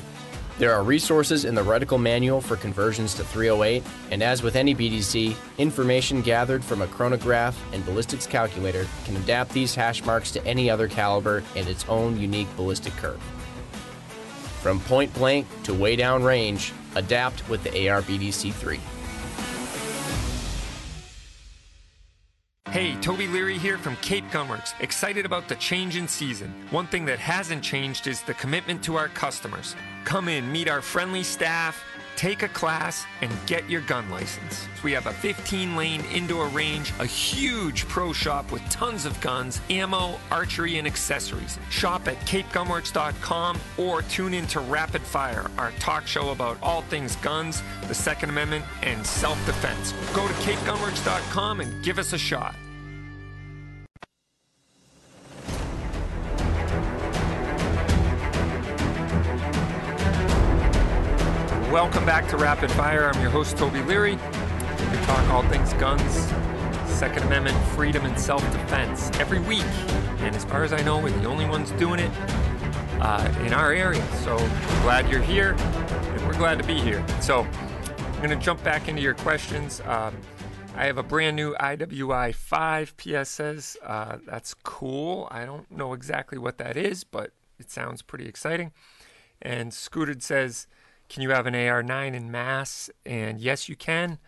[0.60, 3.82] There are resources in the reticle manual for conversions to 308,
[4.12, 9.54] and as with any BDC, information gathered from a chronograph and ballistics calculator can adapt
[9.54, 13.22] these hash marks to any other caliber and its own unique ballistic curve.
[14.62, 18.82] From point blank to way down range, adapt with the AR BDC 3.
[22.72, 24.80] Hey, Toby Leary here from Cape Gunworks.
[24.80, 26.54] Excited about the change in season.
[26.70, 29.76] One thing that hasn't changed is the commitment to our customers.
[30.04, 31.84] Come in, meet our friendly staff,
[32.20, 34.68] take a class, and get your gun license.
[34.84, 39.62] We have a 15 lane indoor range, a huge pro shop with tons of guns,
[39.70, 41.58] ammo, archery, and accessories.
[41.70, 47.16] Shop at capegunworks.com or tune in to Rapid Fire, our talk show about all things
[47.18, 49.94] guns, the Second Amendment, and self defense.
[50.14, 52.54] Go to capegunworks.com and give us a shot.
[61.72, 63.12] Welcome back to Rapid Fire.
[63.14, 64.14] I'm your host, Toby Leary.
[64.14, 66.16] We talk all things guns,
[66.92, 69.62] Second Amendment, freedom, and self defense every week.
[70.22, 72.12] And as far as I know, we're the only ones doing it
[73.00, 74.04] uh, in our area.
[74.24, 74.36] So
[74.82, 77.06] glad you're here, and we're glad to be here.
[77.22, 79.80] So I'm going to jump back into your questions.
[79.86, 80.18] Um,
[80.76, 83.78] I have a brand new IWI 5 PSS.
[83.86, 85.28] Uh, that's cool.
[85.30, 87.30] I don't know exactly what that is, but
[87.60, 88.72] it sounds pretty exciting.
[89.40, 90.66] And Scooted says,
[91.10, 92.90] can you have an AR9 in mass?
[93.06, 94.20] And yes, you can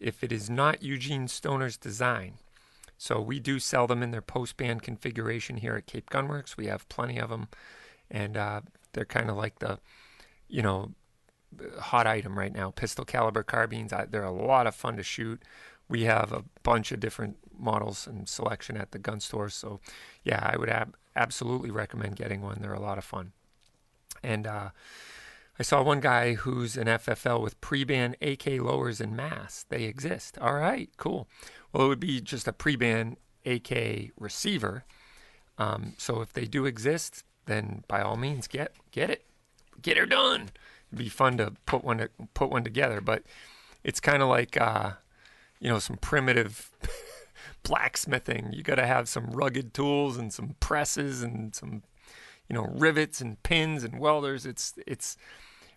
[0.00, 2.34] if it is not Eugene Stoner's design.
[2.96, 6.56] So we do sell them in their post band configuration here at Cape Gunworks.
[6.56, 7.48] We have plenty of them,
[8.10, 8.60] and uh,
[8.92, 9.78] they're kind of like the,
[10.48, 10.92] you know,
[11.80, 12.70] hot item right now.
[12.70, 13.92] Pistol caliber carbines.
[14.10, 15.42] they're a lot of fun to shoot.
[15.88, 19.48] We have a bunch of different models and selection at the gun store.
[19.48, 19.80] So,
[20.22, 22.58] yeah, I would ab- absolutely recommend getting one.
[22.60, 23.32] They're a lot of fun.
[24.22, 24.70] And uh,
[25.58, 29.64] I saw one guy who's an FFL with pre-ban AK lowers in mass.
[29.68, 30.36] They exist.
[30.38, 31.28] All right, cool.
[31.72, 33.16] Well, it would be just a pre-ban
[33.46, 34.84] AK receiver.
[35.56, 39.24] Um, so if they do exist, then by all means, get get it,
[39.80, 40.50] get her done.
[40.90, 43.22] It'd be fun to put one put one together, but
[43.84, 44.92] it's kind of like uh,
[45.60, 46.70] you know some primitive
[47.62, 48.52] blacksmithing.
[48.52, 51.82] You got to have some rugged tools and some presses and some
[52.48, 54.46] you know rivets and pins and welders.
[54.46, 55.16] It's it's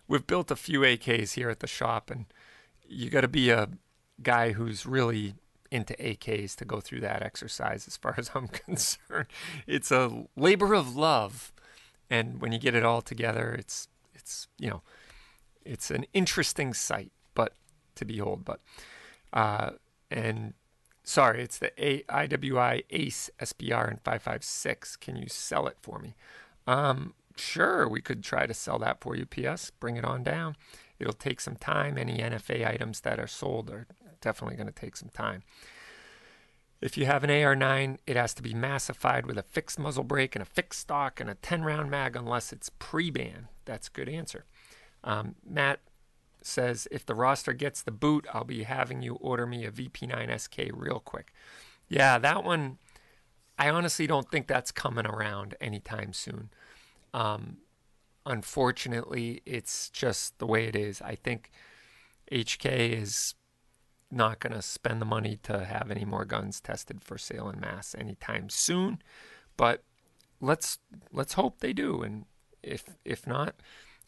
[0.06, 2.26] we've built a few AKs here at the shop, and
[2.88, 3.68] you got to be a
[4.22, 5.34] guy who's really
[5.70, 7.86] into AKs to go through that exercise.
[7.86, 9.28] As far as I'm concerned,
[9.66, 11.52] it's a labor of love,
[12.10, 14.82] and when you get it all together, it's it's you know
[15.64, 17.54] it's an interesting sight, but
[17.96, 18.44] to behold.
[18.44, 18.60] But
[19.32, 19.70] uh,
[20.10, 20.54] and
[21.04, 24.96] sorry, it's the A- IWI Ace SBR and 556.
[24.96, 26.14] Can you sell it for me?
[26.68, 29.70] Um, sure, we could try to sell that for you, PS.
[29.70, 30.54] Bring it on down.
[30.98, 31.96] It'll take some time.
[31.96, 33.86] Any NFA items that are sold are
[34.20, 35.42] definitely going to take some time.
[36.82, 40.36] If you have an AR9, it has to be massified with a fixed muzzle brake
[40.36, 43.48] and a fixed stock and a 10 round mag unless it's pre ban.
[43.64, 44.44] That's a good answer.
[45.02, 45.80] Um, Matt
[46.42, 50.38] says, if the roster gets the boot, I'll be having you order me a VP9
[50.38, 51.32] SK real quick.
[51.88, 52.76] Yeah, that one,
[53.58, 56.50] I honestly don't think that's coming around anytime soon.
[57.18, 57.56] Um,
[58.24, 61.02] unfortunately, it's just the way it is.
[61.02, 61.50] I think
[62.30, 63.34] HK is
[64.08, 67.58] not going to spend the money to have any more guns tested for sale in
[67.58, 69.02] mass anytime soon,
[69.56, 69.82] but
[70.40, 70.78] let's
[71.12, 72.02] let's hope they do.
[72.02, 72.26] And
[72.62, 73.56] if if not,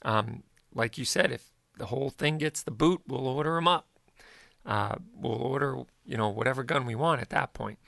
[0.02, 3.88] um, like you said, if the whole thing gets the boot, we'll order them up.
[4.64, 7.80] Uh, we'll order you know whatever gun we want at that point.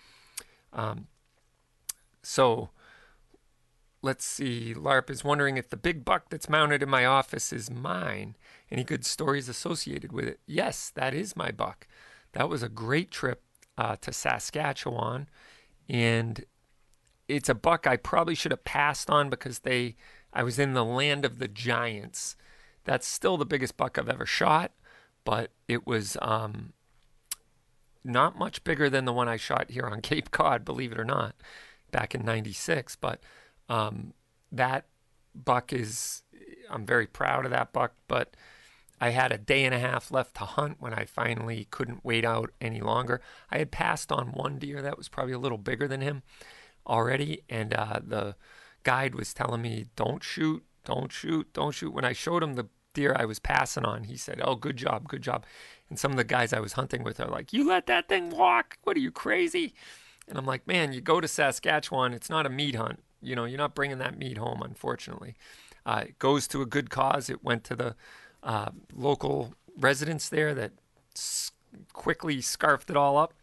[0.73, 1.07] Um,
[2.25, 2.71] so
[4.03, 7.71] let's see, LARP is wondering if the big buck that's mounted in my office is
[7.71, 8.37] mine.
[8.71, 10.41] Any good stories associated with it?
[10.45, 11.87] Yes, that is my buck.
[12.33, 13.43] That was a great trip
[13.79, 15.29] uh, to Saskatchewan,
[15.89, 16.45] and
[17.29, 19.97] it's a buck I probably should have passed on because they
[20.33, 22.37] I was in the land of the giants.
[22.85, 24.73] That's still the biggest buck I've ever shot,
[25.25, 26.73] but it was um,
[28.03, 31.05] not much bigger than the one I shot here on Cape Cod, believe it or
[31.05, 31.37] not,
[31.93, 32.97] back in '96.
[32.97, 33.21] But
[33.69, 34.15] um,
[34.51, 34.87] that
[35.35, 36.23] buck is
[36.71, 38.35] I'm very proud of that buck, but
[39.01, 42.25] I had a day and a half left to hunt when I finally couldn't wait
[42.25, 43.21] out any longer.
[43.51, 46.23] I had passed on one deer that was probably a little bigger than him
[46.87, 48.37] already, and uh, the
[48.85, 52.69] guide was telling me, "Don't shoot, don't shoot, don't shoot." When I showed him the
[52.95, 55.45] deer I was passing on, he said, "Oh, good job, good job."
[55.89, 58.31] And some of the guys I was hunting with are like, "You let that thing
[58.31, 58.79] walk?
[58.85, 59.75] What are you crazy?"
[60.29, 63.03] And I'm like, "Man, you go to Saskatchewan, it's not a meat hunt.
[63.23, 65.35] You know, you're not bringing that meat home, unfortunately."
[65.85, 67.29] Uh, it goes to a good cause.
[67.29, 67.97] It went to the
[68.43, 70.73] uh, local residents there that
[71.17, 71.53] s-
[71.93, 73.35] quickly scarfed it all up.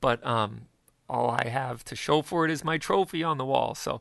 [0.00, 0.62] But um,
[1.08, 3.74] all I have to show for it is my trophy on the wall.
[3.74, 4.00] So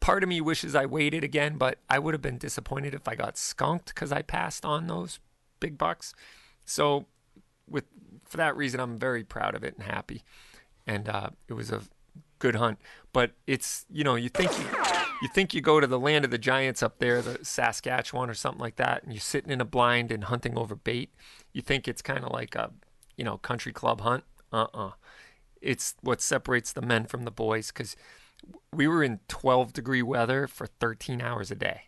[0.00, 3.14] part of me wishes I waited again, but I would have been disappointed if I
[3.14, 5.20] got skunked because I passed on those
[5.60, 6.14] big bucks.
[6.64, 7.06] So
[7.68, 7.84] with
[8.24, 10.22] for that reason, I'm very proud of it and happy.
[10.86, 11.82] And uh, it was a
[12.42, 12.78] good hunt.
[13.12, 14.66] But it's you know you think you,
[15.22, 18.34] you think you go to the land of the giants up there, the Saskatchewan or
[18.34, 21.14] something like that, and you're sitting in a blind and hunting over bait.
[21.52, 22.72] You think it's kind of like a
[23.16, 24.24] you know country club hunt.
[24.52, 24.90] Uh-uh.
[25.62, 27.96] It's what separates the men from the boys because
[28.72, 31.82] we were in 12 degree weather for 13 hours a day.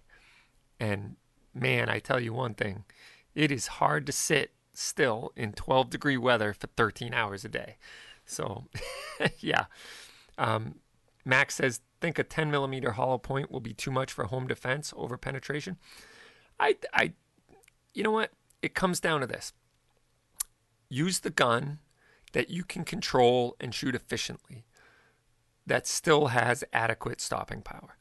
[0.78, 1.16] And
[1.52, 2.84] man, I tell you one thing,
[3.34, 7.76] it is hard to sit still in 12 degree weather for 13 hours a day.
[8.24, 8.64] So,
[9.40, 9.64] yeah.
[10.38, 10.76] Um,
[11.24, 14.92] Max says, think a 10 millimeter hollow point will be too much for home defense
[14.96, 15.78] over penetration.
[16.60, 17.14] I, I,
[17.94, 18.32] you know what?
[18.60, 19.52] It comes down to this
[20.90, 21.78] use the gun
[22.32, 24.64] that you can control and shoot efficiently
[25.66, 27.96] that still has adequate stopping power.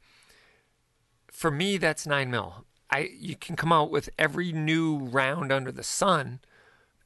[1.31, 2.65] For me, that's 9 mil.
[2.91, 6.41] I you can come out with every new round under the sun,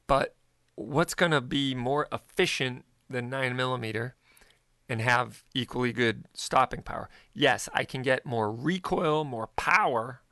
[0.06, 0.34] but
[0.74, 4.16] what's going to be more efficient than 9 millimeter
[4.88, 7.08] and have equally good stopping power?
[7.34, 10.22] Yes, I can get more recoil, more power,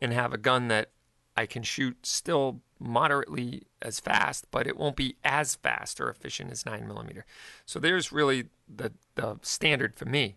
[0.00, 0.90] and have a gun that
[1.36, 6.50] I can shoot still moderately as fast, but it won't be as fast or efficient
[6.50, 7.24] as 9 millimeter.
[7.66, 10.36] So there's really the, the standard for me.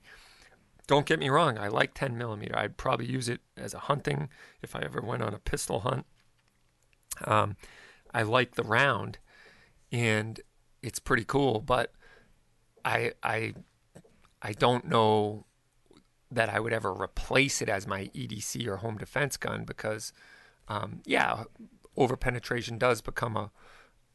[0.87, 2.57] Don't get me wrong, I like 10 millimeter.
[2.57, 4.29] I'd probably use it as a hunting
[4.61, 6.05] if I ever went on a pistol hunt.
[7.25, 7.55] Um,
[8.13, 9.19] I like the round,
[9.91, 10.39] and
[10.81, 11.93] it's pretty cool, but
[12.83, 13.53] I I
[14.41, 15.45] I don't know
[16.31, 20.13] that I would ever replace it as my EDC or home defense gun because,
[20.69, 21.43] um, yeah,
[21.97, 23.51] over penetration does become a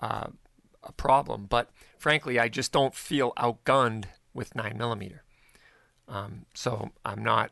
[0.00, 0.28] uh,
[0.82, 1.46] a problem.
[1.48, 5.24] But frankly, I just don't feel outgunned with nine millimeter.
[6.08, 7.50] Um, so I'm not,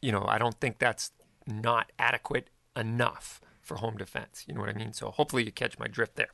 [0.00, 1.10] you know, I don't think that's
[1.46, 4.44] not adequate enough for home defense.
[4.46, 4.92] You know what I mean?
[4.92, 6.30] So hopefully you catch my drift there.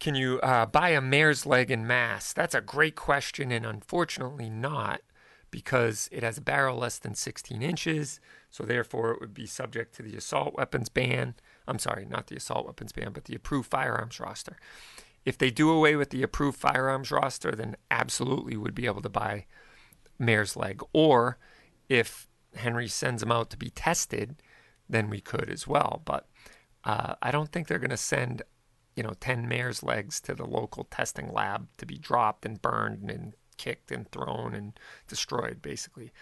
[0.00, 2.32] Can you uh, buy a mare's leg in mass?
[2.32, 5.02] That's a great question, and unfortunately not,
[5.50, 8.18] because it has a barrel less than 16 inches.
[8.50, 11.34] So therefore, it would be subject to the assault weapons ban.
[11.68, 14.56] I'm sorry, not the assault weapons ban, but the approved firearms roster.
[15.26, 19.10] If they do away with the approved firearms roster, then absolutely would be able to
[19.10, 19.44] buy
[20.18, 20.82] mare's leg.
[20.94, 21.36] Or
[21.90, 24.42] if Henry sends them out to be tested,
[24.88, 26.00] then we could as well.
[26.06, 26.26] But
[26.84, 28.42] uh, I don't think they're going to send,
[28.96, 33.10] you know, 10 mare's legs to the local testing lab to be dropped and burned
[33.10, 36.12] and kicked and thrown and destroyed, basically.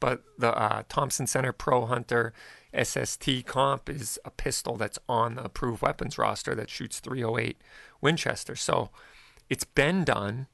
[0.00, 2.32] But the uh, Thompson Center Pro Hunter
[2.76, 7.62] SST comp is a pistol that's on the approved weapons roster that shoots 308
[8.00, 8.56] Winchester.
[8.56, 8.90] So
[9.48, 10.48] it's been done,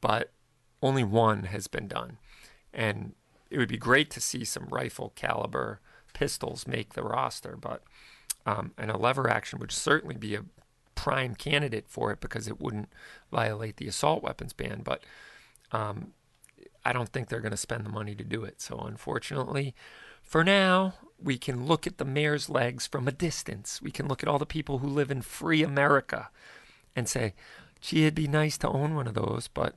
[0.00, 0.32] but
[0.82, 2.18] only one has been done.
[2.72, 3.14] And
[3.50, 5.80] it would be great to see some rifle caliber
[6.14, 7.82] pistols make the roster, but
[8.44, 10.44] um, and a lever action would certainly be a
[11.06, 12.88] prime candidate for it because it wouldn't
[13.30, 14.80] violate the assault weapons ban.
[14.82, 15.04] But
[15.70, 16.14] um,
[16.84, 18.60] I don't think they're going to spend the money to do it.
[18.60, 19.72] So unfortunately,
[20.20, 23.80] for now, we can look at the mare's legs from a distance.
[23.80, 26.28] We can look at all the people who live in free America
[26.96, 27.34] and say,
[27.80, 29.46] gee, it'd be nice to own one of those.
[29.46, 29.76] But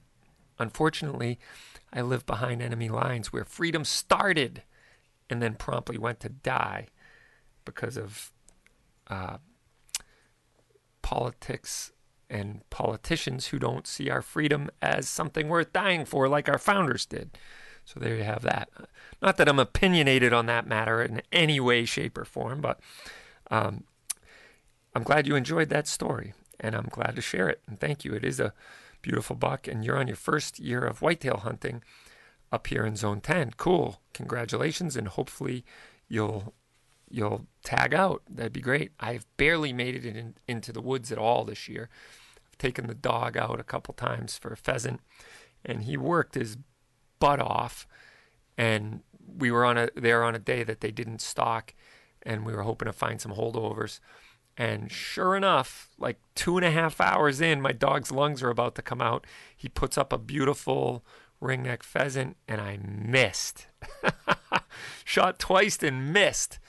[0.57, 1.38] unfortunately,
[1.93, 4.64] I live behind enemy lines where freedom started
[5.30, 6.88] and then promptly went to die
[7.65, 8.31] because of
[9.11, 9.38] uh,
[11.10, 11.91] politics
[12.30, 17.03] and politicians who don't see our freedom as something worth dying for, like our founders
[17.03, 17.36] did.
[17.84, 18.69] So there you have that.
[19.19, 22.80] Not that I'm opinionated on that matter in any way, shape, or form, but
[23.49, 23.86] um,
[24.94, 27.64] I'm glad you enjoyed that story, and I'm glad to share it.
[27.68, 28.14] And thank you.
[28.14, 28.53] It is a
[29.02, 31.81] beautiful buck, and you're on your first year of whitetail hunting.
[32.52, 33.53] up here in Zone 10.
[33.57, 33.99] Cool.
[34.14, 35.65] Congratulations, and hopefully
[36.07, 36.53] you'll
[37.10, 38.22] you'll tag out.
[38.30, 38.91] That'd be great.
[38.99, 41.90] I've barely made it in, into the woods at all this year.
[42.48, 45.02] I've taken the dog out a couple times for a pheasant,
[45.65, 46.57] and he worked his
[47.19, 47.88] butt off.
[48.57, 49.02] And
[49.38, 51.73] we were on a there on a day that they didn't stock,
[52.23, 53.99] and we were hoping to find some holdovers.
[54.57, 58.76] And sure enough, like two and a half hours in, my dog's lungs are about
[58.76, 59.26] to come out.
[59.56, 61.06] He puts up a beautiful
[61.41, 63.68] ringneck pheasant, and I missed.
[65.06, 66.60] Shot twice and missed.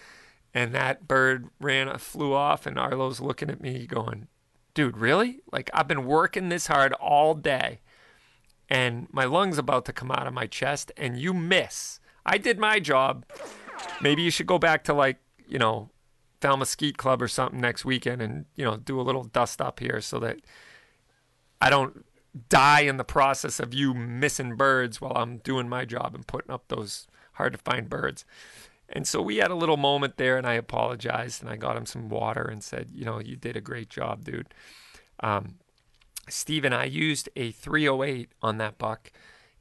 [0.52, 4.26] And that bird ran, uh, flew off, and Arlo's looking at me going,
[4.74, 5.40] dude, really?
[5.52, 7.80] Like, I've been working this hard all day,
[8.68, 12.00] and my lung's about to come out of my chest, and you miss.
[12.26, 13.24] I did my job.
[14.00, 15.18] Maybe you should go back to, like,
[15.48, 15.90] you know,
[16.40, 19.80] Falmouth Skeet Club or something next weekend and, you know, do a little dust up
[19.80, 20.38] here so that
[21.60, 22.04] I don't
[22.48, 26.50] die in the process of you missing birds while I'm doing my job and putting
[26.50, 28.24] up those hard to find birds.
[28.92, 31.86] And so we had a little moment there, and I apologized, and I got him
[31.86, 34.52] some water and said, you know, you did a great job, dude.
[35.20, 35.54] Um,
[36.48, 39.12] and I used a 308 on that buck,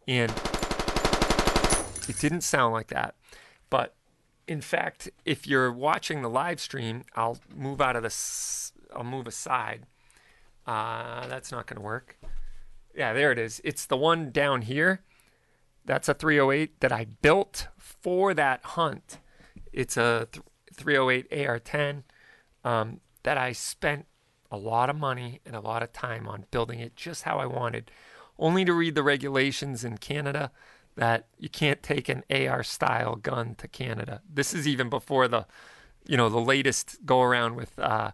[0.07, 0.31] and
[2.07, 3.15] it didn't sound like that.
[3.69, 3.95] But
[4.47, 9.27] in fact, if you're watching the live stream, I'll move out of this, I'll move
[9.27, 9.85] aside.
[10.65, 12.17] Uh, that's not going to work.
[12.95, 13.61] Yeah, there it is.
[13.63, 15.01] It's the one down here.
[15.85, 17.67] That's a 308 that I built
[18.01, 19.19] for that hunt.
[19.71, 20.27] It's a
[20.73, 22.03] 308 AR10
[22.63, 24.05] um, that I spent
[24.51, 27.45] a lot of money and a lot of time on building it just how I
[27.45, 27.91] wanted,
[28.37, 30.51] only to read the regulations in Canada
[30.95, 34.21] that you can't take an AR style gun to Canada.
[34.27, 35.45] This is even before the,
[36.07, 38.11] you know, the latest go around with uh,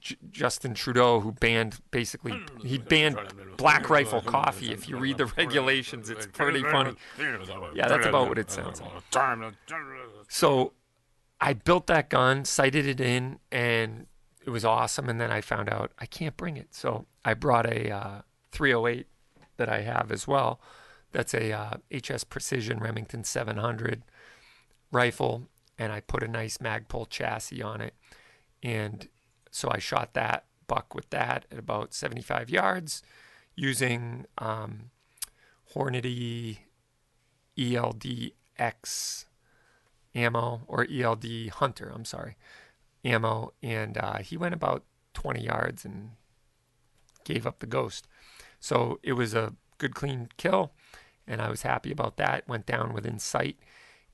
[0.00, 3.16] J- Justin Trudeau, who banned basically he banned
[3.56, 4.72] Black Rifle coffee.
[4.72, 6.94] If you read the regulations, it's pretty funny.
[7.74, 8.90] Yeah, that's about what it sounds like.
[10.28, 10.72] So
[11.40, 14.06] I built that gun, sighted it in, and
[14.44, 15.08] it was awesome.
[15.08, 18.20] And then I found out I can't bring it, so I brought a uh,
[18.52, 19.06] 308
[19.56, 20.60] that I have as well.
[21.12, 24.02] That's a uh, HS Precision Remington 700
[24.92, 25.48] rifle,
[25.78, 27.94] and I put a nice Magpul chassis on it,
[28.62, 29.08] and
[29.50, 33.02] so I shot that buck with that at about 75 yards
[33.56, 34.90] using um,
[35.74, 36.58] Hornady
[37.58, 39.24] ELDX
[40.14, 42.36] ammo or ELD Hunter, I'm sorry,
[43.04, 43.52] ammo.
[43.62, 46.12] And uh, he went about 20 yards and
[47.24, 48.06] gave up the ghost.
[48.58, 50.72] So it was a good, clean kill.
[51.26, 52.48] And I was happy about that.
[52.48, 53.58] Went down within sight.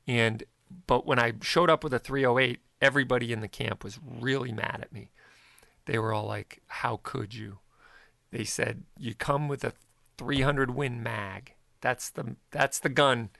[0.07, 0.45] And
[0.87, 4.81] but when I showed up with a 308, everybody in the camp was really mad
[4.83, 5.11] at me
[5.87, 7.59] they were all like, "How could you?"
[8.31, 9.73] They said, "You come with a
[10.19, 11.55] 300 Win mag.
[11.81, 13.31] That's the that's the gun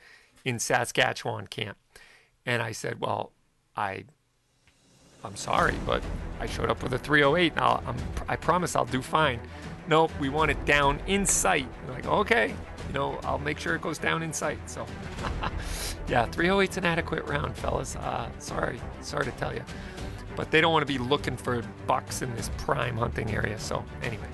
[0.45, 1.77] in Saskatchewan camp."
[2.45, 3.33] And I said, "Well,
[3.77, 4.05] I
[5.23, 6.03] I'm sorry, but
[6.41, 7.97] I showed up with a 308, and I'll, I'm,
[8.29, 9.41] I promise I'll do fine."
[9.89, 11.69] Nope, we want it down in sight.
[11.85, 12.49] I'm like, okay,
[12.89, 14.59] you know, I'll make sure it goes down in sight.
[14.69, 14.85] So,
[16.09, 17.95] yeah, 308's an adequate round, fellas.
[17.95, 19.63] Uh, sorry, sorry to tell you
[20.37, 23.59] but they don't want to be looking for bucks in this prime hunting area.
[23.59, 24.29] So, anyway.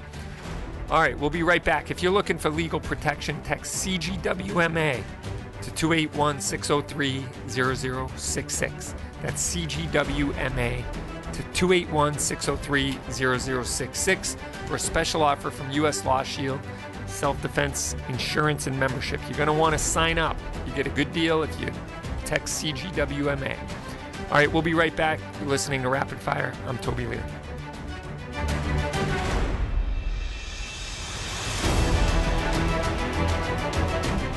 [0.91, 1.91] All right, we'll be right back.
[1.91, 5.03] If you're looking for legal protection, text CGWMA
[5.63, 8.95] to 281 603 0066.
[9.23, 10.85] That's CGWMA
[11.33, 16.05] to 281 603 0066 for a special offer from U.S.
[16.05, 16.61] Law Shield,
[17.07, 19.21] self defense insurance and membership.
[19.29, 20.37] You're going to want to sign up.
[20.67, 21.71] You get a good deal if you
[22.25, 23.57] text CGWMA.
[24.33, 25.21] All right, we'll be right back.
[25.41, 26.55] You're listening to Rapid Fire.
[26.67, 27.23] I'm Toby Lear.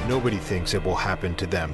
[0.05, 1.73] Nobody thinks it will happen to them.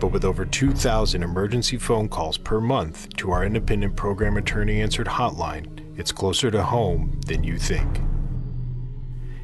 [0.00, 5.06] But with over 2,000 emergency phone calls per month to our independent program attorney answered
[5.06, 8.00] hotline, it's closer to home than you think.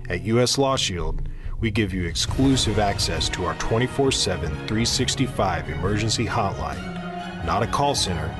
[0.09, 1.29] At US Law Shield,
[1.61, 7.06] we give you exclusive access to our 24 7, 365 emergency hotline
[7.47, 8.35] not a call center,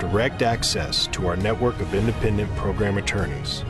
[0.00, 3.64] direct access to our network of independent program attorneys.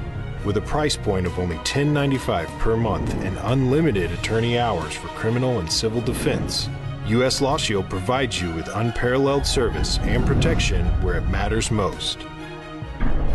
[0.44, 5.58] With a price point of only $10.95 per month and unlimited attorney hours for criminal
[5.58, 6.68] and civil defense,
[7.08, 7.40] U.S.
[7.40, 12.18] Law Shield provides you with unparalleled service and protection where it matters most.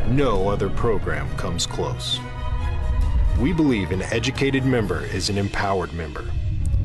[0.07, 2.19] No other program comes close.
[3.39, 6.25] We believe an educated member is an empowered member.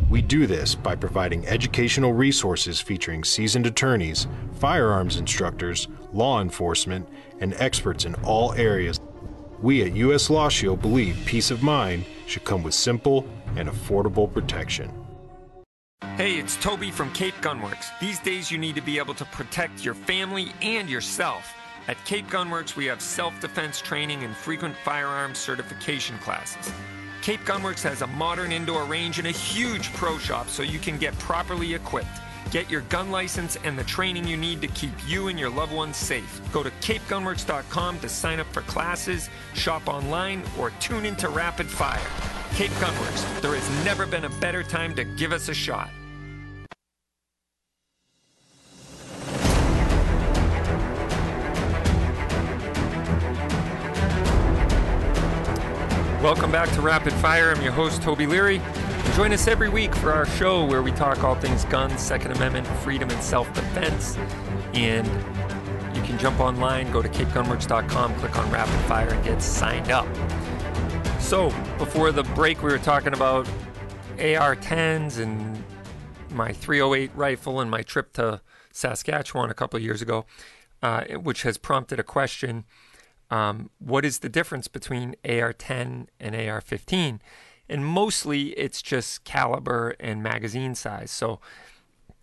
[0.08, 7.06] We do this by providing educational resources featuring seasoned attorneys, firearms instructors, law enforcement,
[7.40, 9.00] and experts in all areas.
[9.60, 10.30] We at U.S.
[10.30, 14.90] Law Shield believe peace of mind should come with simple and affordable protection.
[16.16, 17.86] Hey, it's Toby from Cape Gunworks.
[18.00, 21.52] These days, you need to be able to protect your family and yourself.
[21.86, 26.72] At Cape Gunworks, we have self defense training and frequent firearms certification classes.
[27.22, 30.98] Cape Gunworks has a modern indoor range and a huge pro shop so you can
[30.98, 32.08] get properly equipped.
[32.50, 35.72] Get your gun license and the training you need to keep you and your loved
[35.72, 36.40] ones safe.
[36.52, 42.00] Go to capegunworks.com to sign up for classes, shop online, or tune into Rapid Fire.
[42.54, 45.90] Cape Gunworks, there has never been a better time to give us a shot.
[56.22, 57.52] Welcome back to Rapid Fire.
[57.52, 58.60] I'm your host, Toby Leary.
[59.14, 62.66] Join us every week for our show where we talk all things guns, Second Amendment,
[62.66, 64.16] freedom, and self defense.
[64.74, 65.06] And
[65.96, 70.08] you can jump online, go to capegunworks.com, click on Rapid Fire, and get signed up.
[71.20, 73.46] So, before the break, we were talking about
[74.18, 75.62] AR 10s and
[76.30, 78.40] my 308 rifle and my trip to
[78.72, 80.26] Saskatchewan a couple years ago,
[80.82, 82.64] uh, which has prompted a question
[83.30, 87.20] um, what is the difference between AR 10 and AR 15?
[87.68, 91.10] And mostly it's just caliber and magazine size.
[91.10, 91.40] So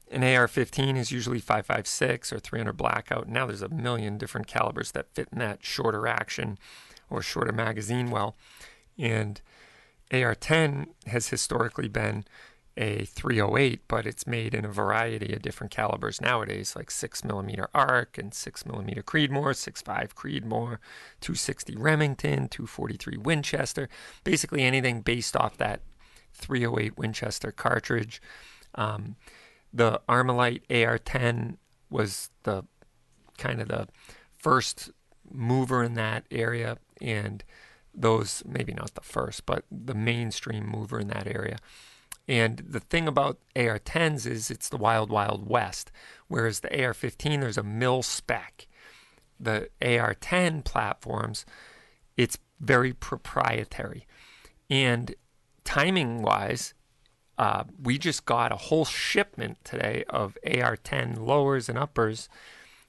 [0.09, 3.27] an AR 15 is usually 5.56 or 300 blackout.
[3.27, 6.57] Now there's a million different calibers that fit in that shorter action
[7.09, 8.35] or shorter magazine well.
[8.97, 9.41] And
[10.11, 12.25] AR 10 has historically been
[12.77, 17.69] a 308, but it's made in a variety of different calibers nowadays, like 6 millimeter
[17.73, 20.77] ARC and 6 millimeter Creedmoor, 6.5 Creedmoor,
[21.21, 23.87] 260 Remington, 243 Winchester,
[24.23, 25.81] basically anything based off that
[26.33, 28.21] 308 Winchester cartridge.
[28.75, 29.15] Um,
[29.73, 31.57] the Armalite AR-10
[31.89, 32.63] was the
[33.37, 33.87] kind of the
[34.37, 34.91] first
[35.31, 37.43] mover in that area, and
[37.93, 41.57] those maybe not the first, but the mainstream mover in that area.
[42.27, 45.91] And the thing about AR 10s is it's the wild, wild west,
[46.27, 48.67] whereas the AR 15, there's a mil spec.
[49.39, 51.45] The AR 10 platforms,
[52.17, 54.07] it's very proprietary.
[54.69, 55.13] And
[55.63, 56.73] timing wise,
[57.37, 62.29] uh, we just got a whole shipment today of AR 10 lowers and uppers,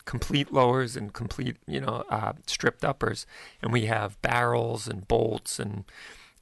[0.04, 3.26] complete lowers and complete, you know, uh, stripped uppers.
[3.60, 5.84] And we have barrels and bolts and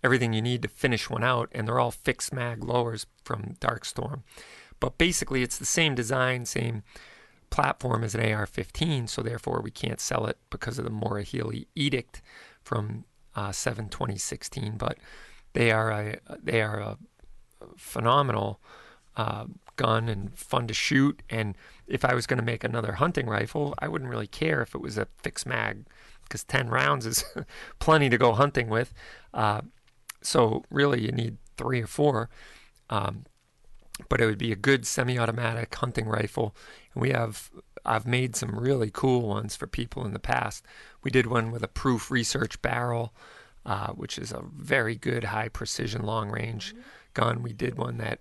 [0.04, 4.22] everything you need to finish one out, and they're all fixed mag lowers from Darkstorm.
[4.78, 6.82] But basically, it's the same design, same
[7.48, 12.20] platform as an AR-15, so therefore we can't sell it because of the Healey edict
[12.62, 13.04] from
[13.34, 14.76] uh, 7 2016.
[14.76, 14.98] But
[15.54, 16.98] they are a they are a
[17.76, 18.60] phenomenal
[19.16, 21.22] uh, gun and fun to shoot.
[21.30, 21.56] And
[21.86, 24.80] if I was going to make another hunting rifle, I wouldn't really care if it
[24.80, 25.86] was a fixed mag
[26.24, 27.24] because 10 rounds is
[27.78, 28.92] plenty to go hunting with.
[29.32, 29.62] Uh,
[30.24, 32.28] so really, you need three or four.
[32.90, 33.24] Um,
[34.08, 36.54] but it would be a good semi-automatic hunting rifle.
[36.94, 37.50] And we have
[37.84, 40.64] I've made some really cool ones for people in the past.
[41.02, 43.12] We did one with a proof research barrel,
[43.66, 46.80] uh, which is a very good high precision long range mm-hmm.
[47.12, 47.42] gun.
[47.42, 48.20] We did one that,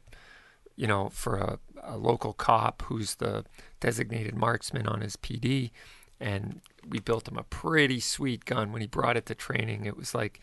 [0.76, 3.46] you know, for a, a local cop who's the
[3.80, 5.72] designated marksman on his PD,
[6.20, 8.72] and we built him a pretty sweet gun.
[8.72, 10.42] When he brought it to training, it was like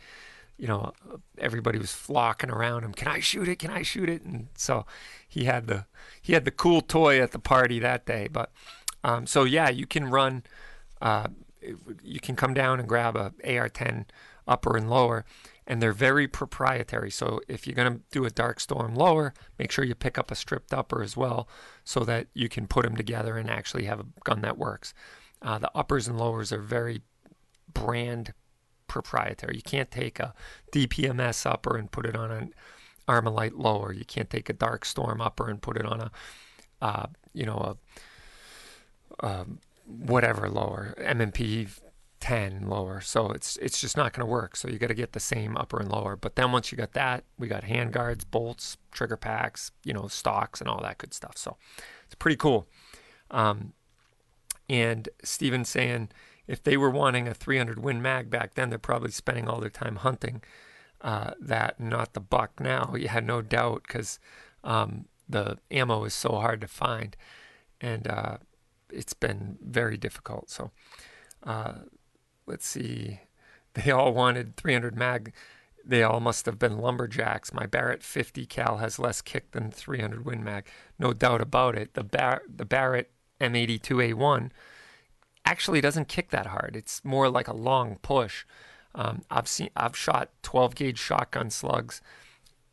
[0.61, 0.93] you know,
[1.39, 2.93] everybody was flocking around him.
[2.93, 3.59] Can I shoot it?
[3.59, 4.23] Can I shoot it?
[4.23, 4.85] And so
[5.27, 5.87] he had the
[6.20, 8.28] he had the cool toy at the party that day.
[8.31, 8.53] But
[9.03, 10.43] um, so yeah, you can run.
[11.01, 11.28] Uh,
[12.03, 14.05] you can come down and grab a AR-10
[14.47, 15.24] upper and lower,
[15.66, 17.11] and they're very proprietary.
[17.11, 20.31] So if you're going to do a dark storm lower, make sure you pick up
[20.31, 21.49] a stripped upper as well,
[21.85, 24.93] so that you can put them together and actually have a gun that works.
[25.41, 27.01] Uh, the uppers and lowers are very
[27.73, 28.35] brand
[28.91, 29.55] proprietary.
[29.55, 30.35] You can't take a
[30.73, 32.53] DPMS upper and put it on an
[33.09, 33.93] Armalite lower.
[33.93, 36.11] You can't take a Dark Storm upper and put it on a,
[36.83, 37.77] uh, you know,
[39.21, 39.47] a, a
[39.87, 41.69] whatever lower, M&P
[42.19, 43.01] 10 lower.
[43.01, 44.57] So it's it's just not going to work.
[44.57, 46.17] So you got to get the same upper and lower.
[46.17, 50.09] But then once you got that, we got hand guards, bolts, trigger packs, you know,
[50.09, 51.39] stocks and all that good stuff.
[51.39, 51.57] So
[52.07, 52.67] it's pretty cool.
[53.31, 53.73] Um,
[54.69, 56.11] and Steven's saying
[56.51, 59.70] if they were wanting a 300 Win Mag back then, they're probably spending all their
[59.70, 60.43] time hunting
[61.01, 62.93] uh, that, not the buck now.
[62.98, 64.18] You had no doubt because
[64.64, 67.16] um, the ammo is so hard to find,
[67.81, 68.39] and uh,
[68.93, 70.51] it's been very difficult.
[70.51, 70.72] So
[71.44, 71.74] uh,
[72.47, 73.20] let's see.
[73.74, 75.32] They all wanted 300 mag.
[75.85, 77.55] They all must have been lumberjacks.
[77.55, 80.66] My Barrett 50 cal has less kick than 300 Win Mag,
[80.98, 81.94] no doubt about it.
[81.94, 84.51] The Bar- the Barrett M82A1
[85.45, 86.77] actually doesn't kick that hard.
[86.77, 88.45] It's more like a long push.
[88.95, 92.01] Um, I've seen I've shot 12 gauge shotgun slugs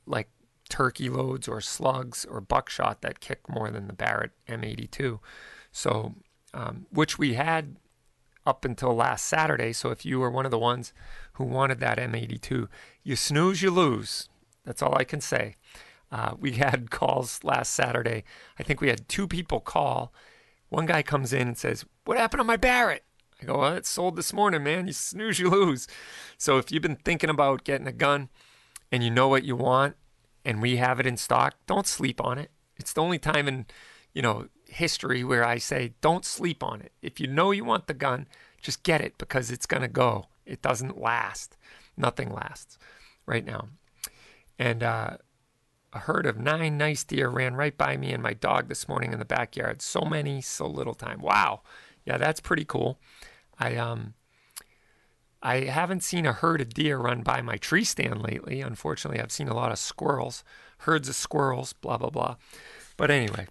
[0.06, 0.30] like
[0.69, 5.19] turkey loads or slugs or buckshot that kick more than the Barrett M82.
[5.72, 6.15] So,
[6.53, 7.77] um, which we had
[8.45, 9.73] up until last Saturday.
[9.73, 10.94] So if you were one of the ones
[11.34, 12.68] who wanted that M82,
[13.03, 14.30] you snooze, you lose.
[14.64, 15.56] That's all I can say.
[16.11, 18.23] Uh, we had calls last Saturday.
[18.57, 20.14] I think we had two people call.
[20.69, 23.03] One guy comes in and says, What happened to my Barrett?
[23.41, 24.88] I go, Well, it sold this morning, man.
[24.88, 25.89] You snooze, you lose.
[26.38, 28.29] So if you've been thinking about getting a gun
[28.93, 29.97] and you know what you want
[30.45, 32.49] and we have it in stock, don't sleep on it.
[32.77, 33.65] It's the only time in,
[34.13, 36.93] you know, history where I say, don't sleep on it.
[37.01, 38.27] If you know you want the gun,
[38.61, 40.27] just get it because it's going to go.
[40.45, 41.57] It doesn't last.
[41.97, 42.77] Nothing lasts
[43.25, 43.67] right now.
[44.57, 45.17] And uh,
[45.91, 49.11] a herd of nine nice deer ran right by me and my dog this morning
[49.11, 49.81] in the backyard.
[49.81, 51.19] So many, so little time.
[51.19, 51.63] Wow.
[52.07, 52.97] Yeah, that's pretty cool.
[53.59, 54.13] I um
[55.43, 58.61] I haven't seen a herd of deer run by my tree stand lately.
[58.61, 60.45] Unfortunately, I've seen a lot of squirrels,
[60.79, 62.38] herds of squirrels, blah blah blah.
[62.95, 63.47] But anyway,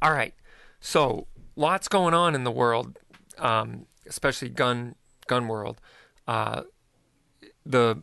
[0.00, 0.34] all right.
[0.80, 1.26] So
[1.56, 2.98] lots going on in the world,
[3.36, 4.94] um, especially gun
[5.26, 5.78] gun world.
[6.26, 6.62] Uh,
[7.66, 8.02] the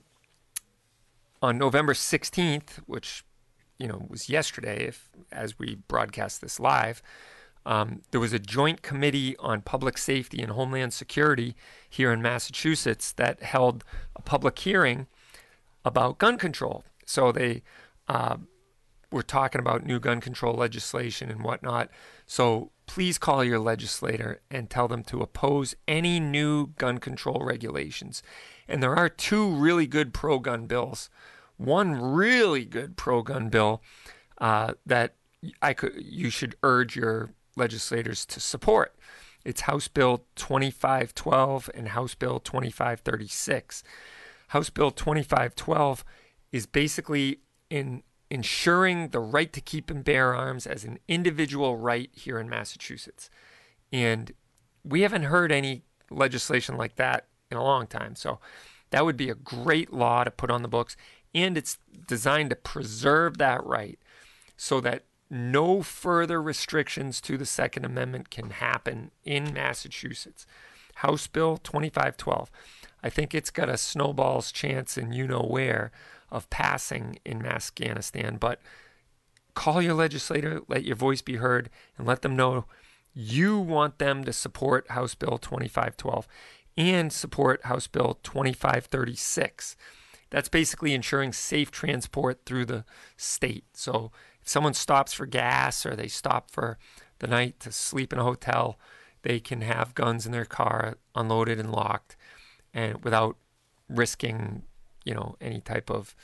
[1.41, 3.25] on November 16th, which
[3.79, 7.01] you know was yesterday, if as we broadcast this live,
[7.65, 11.55] um, there was a joint committee on public safety and homeland security
[11.89, 13.83] here in Massachusetts that held
[14.15, 15.07] a public hearing
[15.83, 16.83] about gun control.
[17.05, 17.63] So they
[18.07, 18.37] uh,
[19.11, 21.89] were talking about new gun control legislation and whatnot.
[22.27, 28.21] So please call your legislator and tell them to oppose any new gun control regulations.
[28.67, 31.09] And there are two really good pro gun bills.
[31.57, 33.81] One really good pro gun bill
[34.39, 35.15] uh, that
[35.61, 38.95] I could you should urge your legislators to support.
[39.43, 43.83] It's House Bill 2512 and House Bill 2536.
[44.49, 46.03] House Bill 2512
[46.51, 52.09] is basically in ensuring the right to keep and bear arms as an individual right
[52.13, 53.29] here in Massachusetts.
[53.91, 54.31] And
[54.83, 58.15] we haven't heard any legislation like that in a long time.
[58.15, 58.39] So
[58.89, 60.97] that would be a great law to put on the books.
[61.33, 61.77] And it's
[62.07, 63.99] designed to preserve that right
[64.57, 70.45] so that no further restrictions to the Second Amendment can happen in Massachusetts.
[70.95, 72.49] House Bill 2512.
[73.03, 75.91] I think it's got a snowball's chance in you know where
[76.31, 78.59] of passing in Afghanistan, but
[79.53, 82.65] call your legislator, let your voice be heard, and let them know
[83.13, 86.27] you want them to support House Bill 2512
[86.77, 89.75] and support House Bill 2536.
[90.29, 92.83] That's basically ensuring safe transport through the
[93.15, 93.65] state.
[93.73, 94.11] So
[94.45, 96.77] someone stops for gas or they stop for
[97.19, 98.79] the night to sleep in a hotel,
[99.23, 102.15] they can have guns in their car unloaded and locked
[102.73, 103.37] and without
[103.89, 104.63] risking,
[105.03, 106.15] you know, any type of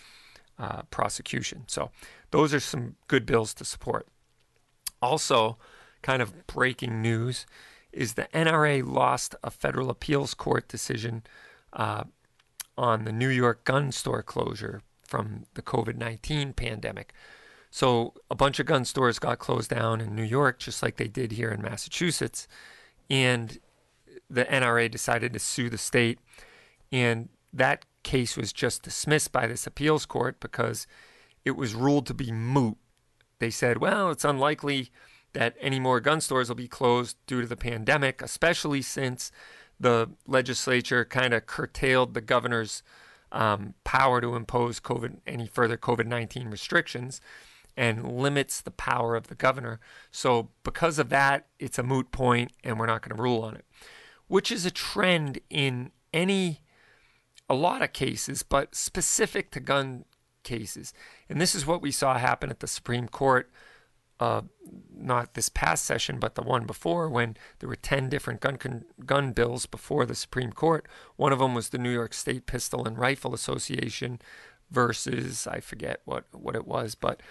[0.60, 1.64] uh, prosecution.
[1.68, 1.91] So
[2.30, 4.07] those are some good bills to support.
[5.02, 5.57] Also,
[6.02, 7.45] kind of breaking news
[7.91, 11.23] is the NRA lost a federal appeals court decision
[11.73, 12.03] uh,
[12.77, 17.14] on the New York gun store closure from the COVID 19 pandemic.
[17.72, 21.07] So a bunch of gun stores got closed down in New York, just like they
[21.07, 22.48] did here in Massachusetts.
[23.10, 23.57] And
[24.30, 26.19] the NRA decided to sue the state.
[26.91, 30.85] And that case was just dismissed by this appeals court because
[31.45, 32.76] it was ruled to be moot.
[33.39, 34.91] They said, well, it's unlikely
[35.34, 39.31] that any more gun stores will be closed due to the pandemic, especially since
[39.80, 42.84] the legislature kind of curtailed the governor's
[43.31, 47.22] um, power to impose COVID any further COVID nineteen restrictions
[47.77, 49.80] and limits the power of the governor.
[50.11, 53.56] So because of that, it's a moot point, and we're not going to rule on
[53.56, 53.65] it,
[54.27, 56.61] which is a trend in any
[57.49, 60.06] a lot of cases, but specific to gun
[60.43, 60.93] cases.
[61.30, 63.52] And this is what we saw happen at the Supreme Court
[64.22, 64.41] uh,
[64.95, 68.85] not this past session, but the one before, when there were 10 different gun, con-
[69.03, 70.88] gun bills before the Supreme Court.
[71.15, 74.22] One of them was the New York State Pistol and Rifle Association
[74.69, 77.22] versus, I forget what, what it was, but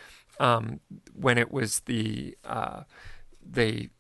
[0.41, 0.81] um,
[1.15, 2.83] when it was the, uh,
[3.49, 3.91] they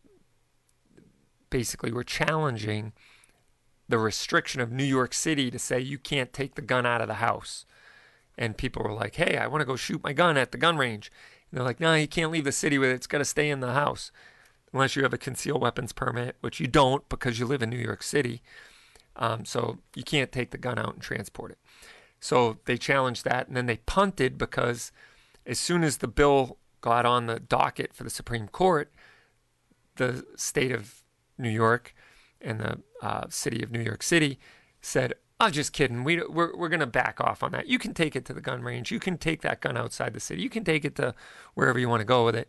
[1.50, 2.92] basically were challenging
[3.88, 7.08] the restriction of New York City to say you can't take the gun out of
[7.08, 7.66] the house.
[8.38, 10.78] And people were like, hey, I want to go shoot my gun at the gun
[10.78, 11.12] range.
[11.50, 12.94] And they're like, no, you can't leave the city with it.
[12.94, 14.10] It's got to stay in the house
[14.72, 17.76] unless you have a concealed weapons permit, which you don't because you live in New
[17.76, 18.40] York City.
[19.16, 21.58] Um, so you can't take the gun out and transport it.
[22.20, 24.92] So they challenged that, and then they punted because
[25.50, 28.92] as soon as the bill got on the docket for the Supreme Court,
[29.96, 31.02] the state of
[31.36, 31.92] New York
[32.40, 34.38] and the uh, city of New York City
[34.80, 36.04] said, I'm just kidding.
[36.04, 37.66] We we're we're gonna back off on that.
[37.66, 38.92] You can take it to the gun range.
[38.92, 40.42] You can take that gun outside the city.
[40.42, 41.14] You can take it to
[41.54, 42.48] wherever you want to go with it.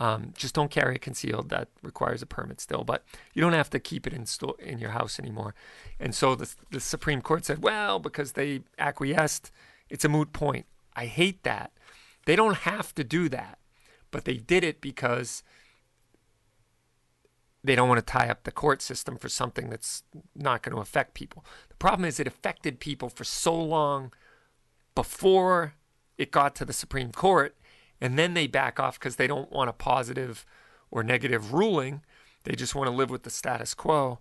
[0.00, 1.48] Um, just don't carry it concealed.
[1.50, 4.78] That requires a permit still, but you don't have to keep it in sto- in
[4.78, 5.54] your house anymore.
[6.00, 9.52] And so the the Supreme Court said, well, because they acquiesced,
[9.88, 10.66] it's a moot point.
[10.96, 11.70] I hate that.
[12.26, 13.58] They don't have to do that,
[14.10, 15.42] but they did it because
[17.62, 20.02] they don't want to tie up the court system for something that's
[20.36, 21.44] not going to affect people.
[21.70, 24.12] The problem is it affected people for so long
[24.94, 25.74] before
[26.18, 27.56] it got to the Supreme Court,
[28.00, 30.44] and then they back off because they don't want a positive
[30.90, 32.02] or negative ruling.
[32.44, 34.18] They just want to live with the status quo.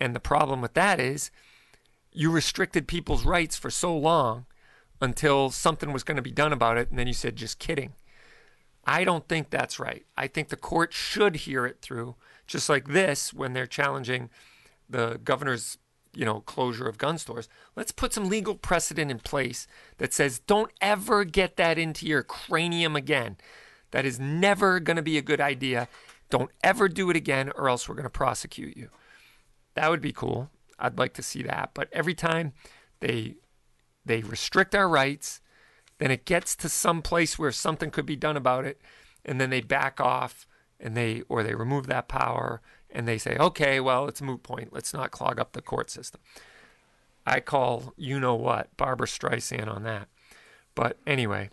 [0.00, 1.30] And the problem with that is
[2.12, 4.46] you restricted people's rights for so long
[5.04, 7.92] until something was going to be done about it, and then you said, just kidding.
[8.86, 10.04] I don't think that's right.
[10.16, 12.16] I think the court should hear it through
[12.46, 14.30] just like this when they're challenging
[14.88, 15.78] the governor's
[16.14, 17.48] you know closure of gun stores.
[17.76, 19.66] Let's put some legal precedent in place
[19.98, 23.36] that says don't ever get that into your cranium again.
[23.90, 25.88] That is never going to be a good idea.
[26.30, 28.90] Don't ever do it again or else we're going to prosecute you.
[29.74, 30.50] That would be cool.
[30.78, 31.70] I'd like to see that.
[31.74, 32.52] But every time
[33.00, 33.36] they
[34.04, 35.40] they restrict our rights
[35.98, 38.80] then it gets to some place where something could be done about it
[39.24, 40.46] and then they back off
[40.80, 42.60] and they or they remove that power
[42.90, 44.72] and they say, okay, well, it's a moot point.
[44.72, 46.20] Let's not clog up the court system.
[47.26, 50.08] I call you know what Barbra Streisand on that.
[50.74, 51.50] But anyway,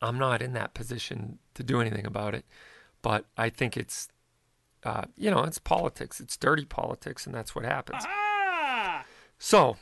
[0.00, 2.44] I'm not in that position to do anything about it.
[3.02, 4.08] But I think it's,
[4.84, 6.20] uh, you know, it's politics.
[6.20, 8.04] It's dirty politics, and that's what happens.
[9.38, 9.76] So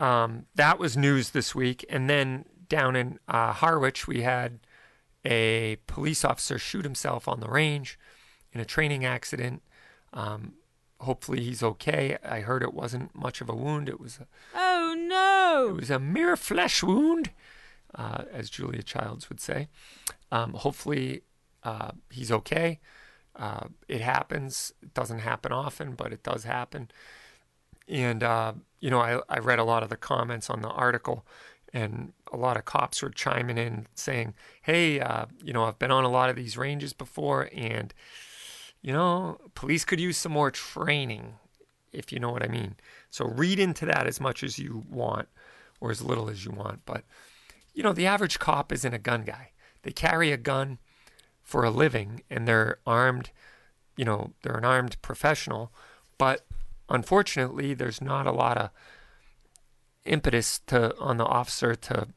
[0.00, 1.84] um, that was news this week.
[1.88, 4.60] And then down in uh, Harwich, we had
[5.24, 7.98] a police officer shoot himself on the range
[8.52, 9.62] in a training accident.
[10.12, 10.54] Um,
[11.00, 12.16] hopefully he's okay.
[12.24, 13.88] I heard it wasn't much of a wound.
[13.88, 15.74] It was a, oh no!
[15.74, 17.30] It was a mere flesh wound,
[17.94, 19.68] uh, as Julia Childs would say.
[20.32, 21.22] Um, hopefully
[21.62, 22.80] uh, he's okay.
[23.36, 24.72] Uh, it happens.
[24.82, 26.90] It doesn't happen often, but it does happen.
[27.90, 31.26] And uh, you know, I, I read a lot of the comments on the article,
[31.72, 35.90] and a lot of cops were chiming in saying, "Hey, uh, you know, I've been
[35.90, 37.92] on a lot of these ranges before, and
[38.80, 41.34] you know, police could use some more training,
[41.92, 42.76] if you know what I mean."
[43.10, 45.28] So read into that as much as you want,
[45.80, 46.80] or as little as you want.
[46.86, 47.02] But
[47.74, 49.50] you know, the average cop isn't a gun guy.
[49.82, 50.78] They carry a gun
[51.42, 53.30] for a living, and they're armed.
[53.96, 55.72] You know, they're an armed professional,
[56.16, 56.46] but
[56.90, 58.70] unfortunately, there's not a lot of
[60.04, 62.08] impetus to on the officer to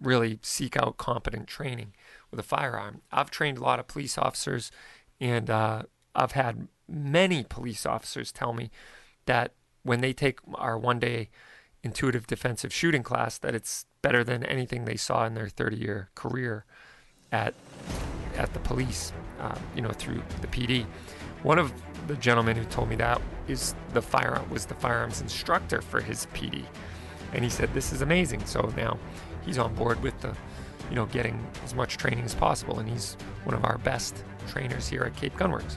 [0.00, 1.92] really seek out competent training
[2.30, 3.02] with a firearm.
[3.12, 4.72] I've trained a lot of police officers,
[5.20, 5.82] and uh,
[6.14, 8.70] I've had many police officers tell me
[9.26, 9.52] that
[9.82, 11.28] when they take our one-day
[11.82, 16.64] intuitive defensive shooting class, that it's better than anything they saw in their 30-year career
[17.30, 17.54] at
[18.36, 20.86] at the police, uh, you know, through the PD.
[21.42, 21.70] One of
[22.06, 26.26] the gentleman who told me that is the firearm was the firearms instructor for his
[26.34, 26.64] PD,
[27.32, 28.44] and he said this is amazing.
[28.46, 28.98] So now
[29.44, 30.34] he's on board with the,
[30.88, 34.88] you know, getting as much training as possible, and he's one of our best trainers
[34.88, 35.76] here at Cape Gunworks.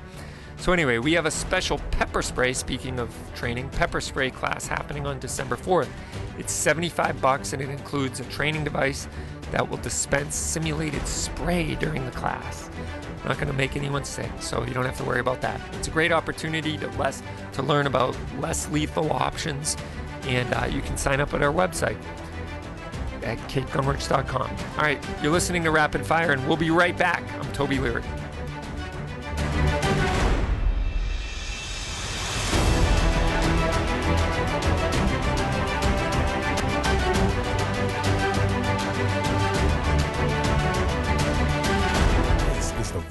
[0.57, 2.53] So anyway, we have a special pepper spray.
[2.53, 5.89] Speaking of training, pepper spray class happening on December 4th.
[6.39, 9.07] It's 75 bucks, and it includes a training device
[9.51, 12.69] that will dispense simulated spray during the class.
[13.25, 15.59] Not going to make anyone sick, so you don't have to worry about that.
[15.73, 17.23] It's a great opportunity to less
[17.53, 19.75] to learn about less lethal options,
[20.27, 21.97] and uh, you can sign up at our website
[23.23, 24.41] at capegunworks.com.
[24.77, 27.23] All right, you're listening to Rapid Fire, and we'll be right back.
[27.39, 28.03] I'm Toby Leary.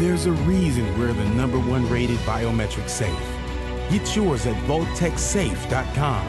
[0.00, 3.14] There's a reason we're the number one rated biometric safe.
[3.90, 6.26] Get yours at VaultekSafe.com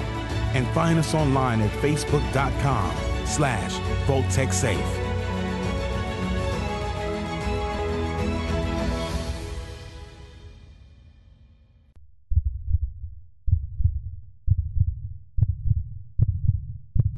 [0.53, 2.93] and find us online at Facebook.com
[3.26, 3.72] slash
[4.07, 5.07] VoltecSafe.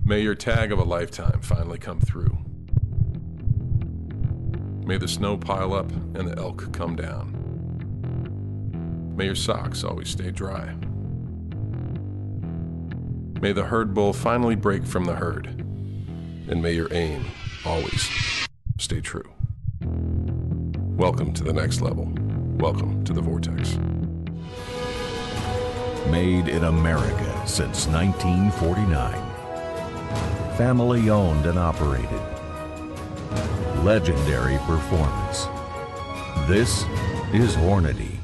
[0.06, 2.53] May your tag of a lifetime finally come through.
[4.86, 7.40] May the snow pile up and the elk come down.
[9.16, 10.76] May your socks always stay dry.
[13.40, 15.48] May the herd bull finally break from the herd.
[16.50, 17.26] And may your aim
[17.66, 18.10] always
[18.78, 19.32] stay true.
[20.98, 22.12] Welcome to the next level.
[22.58, 23.78] Welcome to the Vortex.
[26.12, 29.14] Made in America since 1949.
[30.58, 32.33] Family owned and operated.
[33.84, 35.50] Legendary performance.
[36.48, 36.84] This
[37.34, 38.16] is Hornady.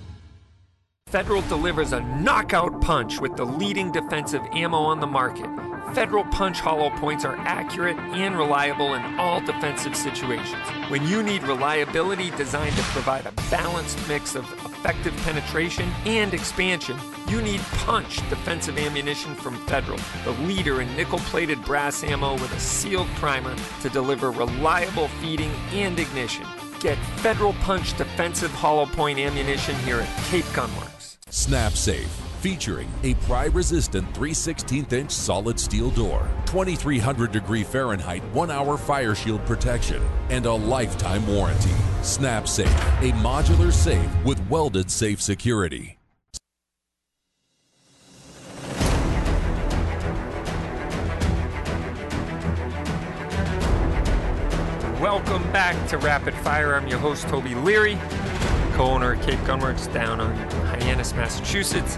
[1.07, 5.47] Federal delivers a knockout punch with the leading defensive ammo on the market.
[5.93, 10.65] Federal Punch hollow points are accurate and reliable in all defensive situations.
[10.87, 14.45] When you need reliability designed to provide a balanced mix of
[14.79, 16.97] effective penetration and expansion,
[17.27, 22.53] you need Punch defensive ammunition from Federal, the leader in nickel plated brass ammo with
[22.53, 26.45] a sealed primer to deliver reliable feeding and ignition.
[26.79, 31.17] Get Federal Punch defensive hollow point ammunition here at Cape Gunworks.
[31.29, 38.23] Snap Safe, featuring a pry resistant 3 16 inch solid steel door, 2300 degree Fahrenheit
[38.33, 41.75] 1 hour fire shield protection, and a lifetime warranty.
[42.01, 42.67] Snap Safe,
[43.01, 45.99] a modular safe with welded safe security.
[54.99, 56.75] Welcome back to Rapid Fire.
[56.75, 57.97] I'm your host, Toby Leary,
[58.79, 60.33] co owner of Cape Gunworks down on
[60.67, 61.97] Hyannis, Massachusetts.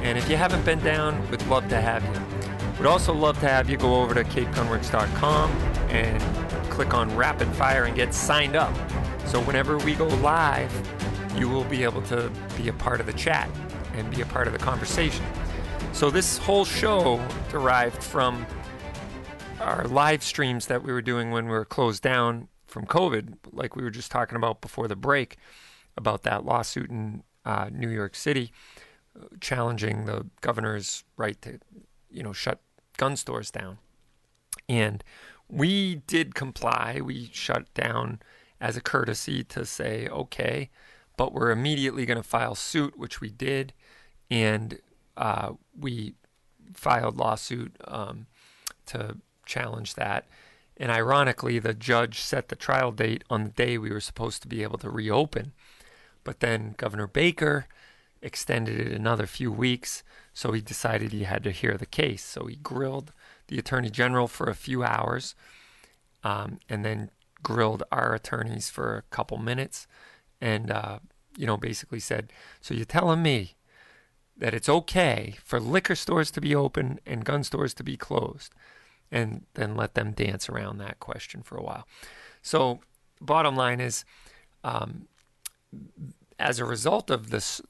[0.00, 2.78] And if you haven't been down, we'd love to have you.
[2.78, 5.50] We'd also love to have you go over to capegunworks.com
[5.90, 8.74] and click on Rapid Fire and get signed up.
[9.26, 10.72] So whenever we go live,
[11.36, 13.50] you will be able to be a part of the chat
[13.92, 15.26] and be a part of the conversation.
[15.92, 18.46] So this whole show derived from
[19.60, 23.76] our live streams that we were doing when we were closed down from COVID, like
[23.76, 25.36] we were just talking about before the break,
[25.98, 28.52] about that lawsuit in uh, New York City,
[29.40, 31.58] challenging the governor's right to,
[32.10, 32.60] you know, shut
[32.96, 33.78] gun stores down.
[34.68, 35.04] And
[35.48, 37.00] we did comply.
[37.02, 38.20] We shut down
[38.60, 40.70] as a courtesy to say, okay,
[41.16, 43.72] but we're immediately going to file suit, which we did.
[44.30, 44.78] And
[45.16, 46.14] uh, we
[46.74, 48.26] filed lawsuit um,
[48.86, 49.16] to
[49.46, 50.26] challenge that.
[50.76, 54.48] And ironically, the judge set the trial date on the day we were supposed to
[54.48, 55.52] be able to reopen.
[56.28, 57.68] But then Governor Baker
[58.20, 60.02] extended it another few weeks,
[60.34, 62.22] so he decided he had to hear the case.
[62.22, 63.14] So he grilled
[63.46, 65.34] the Attorney General for a few hours
[66.22, 67.10] um, and then
[67.42, 69.86] grilled our attorneys for a couple minutes
[70.38, 70.98] and, uh,
[71.34, 72.30] you know, basically said,
[72.60, 73.54] So you're telling me
[74.36, 78.52] that it's okay for liquor stores to be open and gun stores to be closed?
[79.10, 81.88] and then let them dance around that question for a while.
[82.42, 82.80] So,
[83.22, 84.04] bottom line is,
[84.62, 85.08] um,
[86.38, 87.60] as a result of this,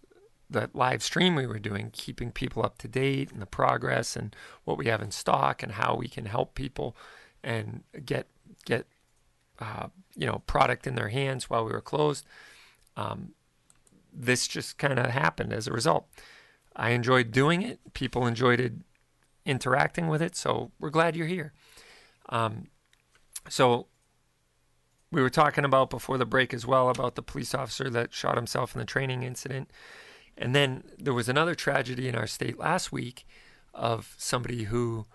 [0.51, 4.35] that live stream we were doing, keeping people up to date and the progress and
[4.65, 6.97] what we have in stock and how we can help people
[7.43, 8.27] and get
[8.65, 8.87] get
[9.61, 12.27] uh, you know product in their hands while we were closed.
[12.97, 13.35] Um,
[14.13, 16.07] this just kind of happened as a result.
[16.75, 17.79] I enjoyed doing it.
[17.93, 18.73] People enjoyed it
[19.45, 20.37] interacting with it.
[20.37, 21.53] So we're glad you're here.
[22.29, 22.69] Um,
[23.49, 23.87] so
[25.11, 28.37] we were talking about before the break as well about the police officer that shot
[28.37, 29.71] himself in the training incident.
[30.37, 33.27] And then there was another tragedy in our state last week
[33.75, 35.07] of somebody who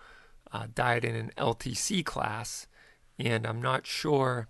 [0.52, 2.68] uh, died in an LTC class.
[3.20, 4.48] And I'm not sure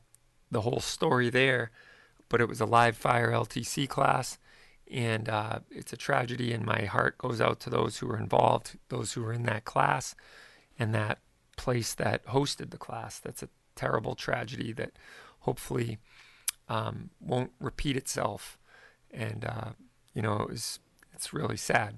[0.50, 1.72] the whole story there,
[2.30, 4.38] but it was a live fire LTC class
[4.94, 8.78] and uh, it's a tragedy and my heart goes out to those who were involved
[8.90, 10.16] those who were in that class
[10.78, 11.20] and that
[11.58, 14.92] place that hosted the class that's a terrible tragedy that
[15.44, 15.98] hopefully
[16.68, 18.58] um, won't repeat itself
[19.12, 19.72] and uh,
[20.14, 20.80] you know it was
[21.14, 21.98] it's really sad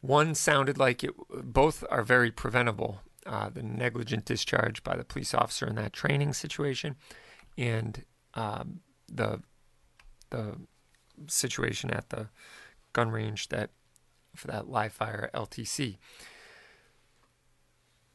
[0.00, 1.10] one sounded like it
[1.42, 6.32] both are very preventable uh, the negligent discharge by the police officer in that training
[6.32, 6.96] situation
[7.56, 8.04] and
[8.34, 9.42] um, the
[10.30, 10.56] the
[11.26, 12.28] situation at the
[12.92, 13.70] gun range that
[14.34, 15.98] for that live fire LTC.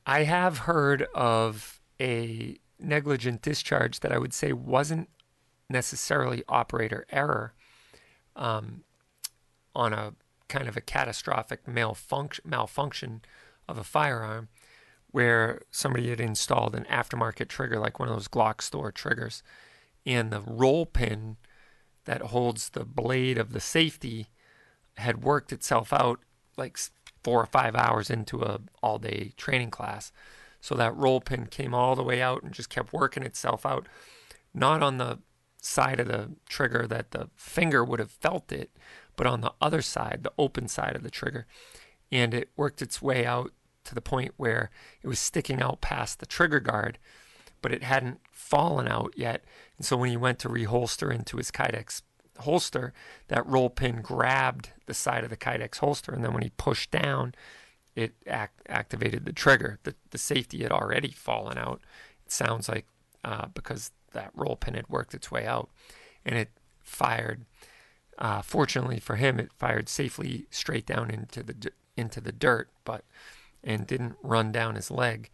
[0.06, 5.10] I have heard of a negligent discharge that I would say wasn't
[5.70, 7.54] necessarily operator error
[8.36, 8.84] um,
[9.76, 10.14] on a
[10.48, 13.22] kind of a catastrophic malfunction, malfunction
[13.68, 14.50] of a firearm
[15.12, 19.44] where somebody had installed an aftermarket trigger like one of those Glock store triggers
[20.06, 21.38] and the roll pin
[22.06, 24.28] that holds the blade of the safety
[24.98, 26.20] had worked itself out
[26.58, 26.78] like
[27.24, 30.12] four or five hours into a all day training class.
[30.64, 33.86] So that roll pin came all the way out and just kept working itself out,
[34.54, 35.20] not on the
[35.62, 38.72] side of the trigger that the finger would have felt it,
[39.18, 41.48] but on the other side, the open side of the trigger.
[42.14, 43.52] And it worked its way out
[43.84, 44.70] to the point where
[45.02, 46.98] it was sticking out past the trigger guard,
[47.62, 49.44] but it hadn't fallen out yet.
[49.76, 52.04] And so when he went to reholster into his Kydex
[52.40, 52.94] holster,
[53.28, 56.90] that roll pin grabbed the side of the Kydex holster, and then when he pushed
[56.90, 57.36] down,
[57.96, 59.80] it act- activated the trigger.
[59.84, 61.82] The, the safety had already fallen out.
[62.26, 62.86] It sounds like
[63.24, 65.70] uh, because that roll pin had worked its way out,
[66.26, 66.50] and it
[66.80, 67.46] fired.
[68.18, 73.04] Uh, fortunately for him, it fired safely straight down into the into the dirt, but
[73.64, 75.30] and didn't run down his leg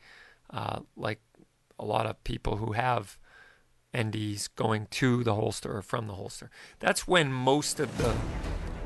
[0.51, 1.19] uh, like
[1.77, 3.17] a lot of people who have
[3.93, 6.49] NDs going to the holster or from the holster.
[6.79, 8.15] That's when most of the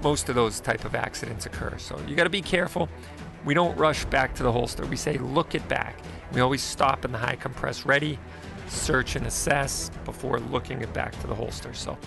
[0.01, 1.77] most of those type of accidents occur.
[1.77, 2.89] So you got to be careful.
[3.45, 4.85] We don't rush back to the holster.
[4.85, 5.97] We say look it back.
[6.31, 8.17] We always stop in the high compress ready,
[8.67, 11.73] search and assess before looking it back to the holster.
[11.73, 11.97] So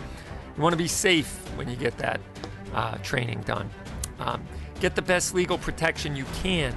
[0.56, 2.20] you want to be safe when you get that
[2.74, 3.70] uh, training done.
[4.18, 4.42] Um,
[4.80, 6.74] get the best legal protection you can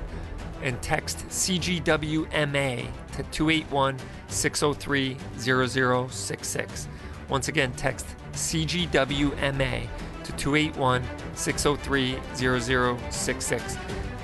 [0.62, 6.88] and text CGWMA to 281 603 0066.
[7.30, 9.88] Once again, text CGWMA
[10.24, 11.04] to 281
[11.36, 13.78] 603 0066.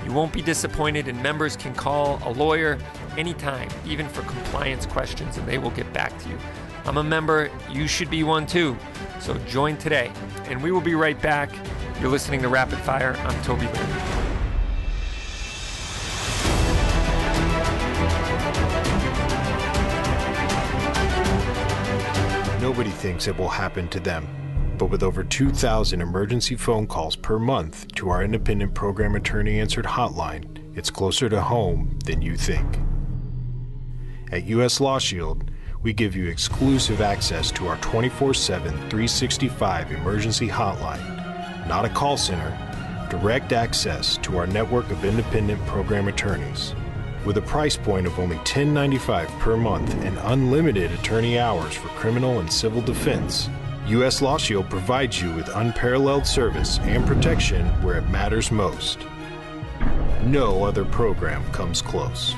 [0.06, 2.77] You won't be disappointed, and members can call a lawyer
[3.18, 6.38] anytime, even for compliance questions, and they will get back to you.
[6.86, 8.77] I'm a member, you should be one too.
[9.19, 10.11] So join today,
[10.44, 11.49] and we will be right back.
[11.99, 13.15] You're listening to Rapid Fire.
[13.18, 14.15] I'm Toby Leary.
[22.61, 24.44] Nobody thinks it will happen to them.
[24.77, 29.85] But with over 2,000 emergency phone calls per month to our independent program attorney answered
[29.85, 32.80] hotline, it's closer to home than you think.
[34.31, 35.49] At US Law Shield,
[35.81, 42.18] we give you exclusive access to our 24 7, 365 emergency hotline, not a call
[42.18, 42.52] center,
[43.10, 46.76] direct access to our network of independent program attorneys.
[47.23, 52.39] With a price point of only $10.95 per month and unlimited attorney hours for criminal
[52.39, 53.49] and civil defense,
[53.90, 54.20] U.S.
[54.20, 59.06] Law Shield provides you with unparalleled service and protection where it matters most.
[60.24, 62.34] No other program comes close.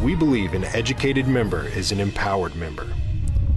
[0.00, 2.86] We believe an educated member is an empowered member.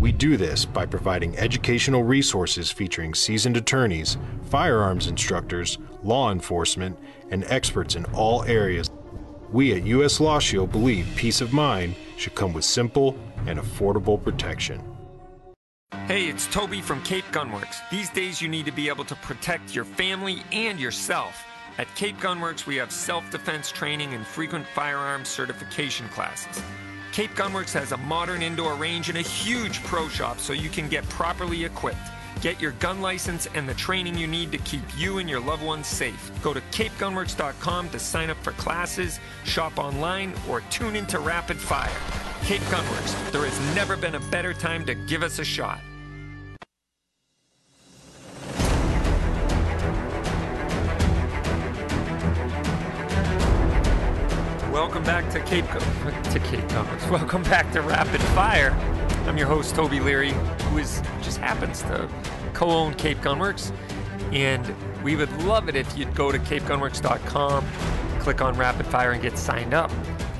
[0.01, 4.17] We do this by providing educational resources featuring seasoned attorneys,
[4.49, 6.99] firearms instructors, law enforcement,
[7.31, 8.91] and experts in all areas.
[9.49, 10.19] We at U.S.
[10.19, 14.83] Law Shield believe peace of mind should come with simple and affordable protection.
[16.03, 17.77] Hey, it's Toby from Cape Gunworks.
[17.89, 21.43] These days, you need to be able to protect your family and yourself.
[21.79, 26.61] At Cape Gunworks, we have self defense training and frequent firearms certification classes.
[27.11, 30.89] Cape Gunworks has a modern indoor range and a huge pro shop so you can
[30.89, 31.97] get properly equipped.
[32.41, 35.63] Get your gun license and the training you need to keep you and your loved
[35.63, 36.31] ones safe.
[36.41, 41.89] Go to capegunworks.com to sign up for classes, shop online, or tune into Rapid Fire.
[42.43, 45.79] Cape Gunworks, there has never been a better time to give us a shot.
[54.71, 57.09] Welcome back to Cape to Cape Gunworks.
[57.09, 58.71] Welcome back to Rapid Fire.
[59.27, 60.33] I'm your host Toby Leary,
[60.69, 62.07] who is just happens to
[62.53, 63.75] co-own Cape Gunworks,
[64.31, 67.65] and we would love it if you'd go to capegunworks.com,
[68.19, 69.91] click on Rapid Fire, and get signed up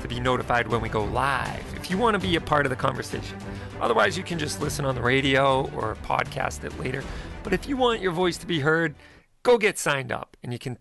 [0.02, 1.64] to be notified when we go live.
[1.74, 3.36] If you want to be a part of the conversation,
[3.80, 7.02] otherwise you can just listen on the radio or podcast it later.
[7.42, 8.94] But if you want your voice to be heard,
[9.42, 10.78] go get signed up, and you can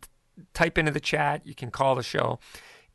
[0.53, 1.41] type into the chat.
[1.43, 2.37] You can call the show,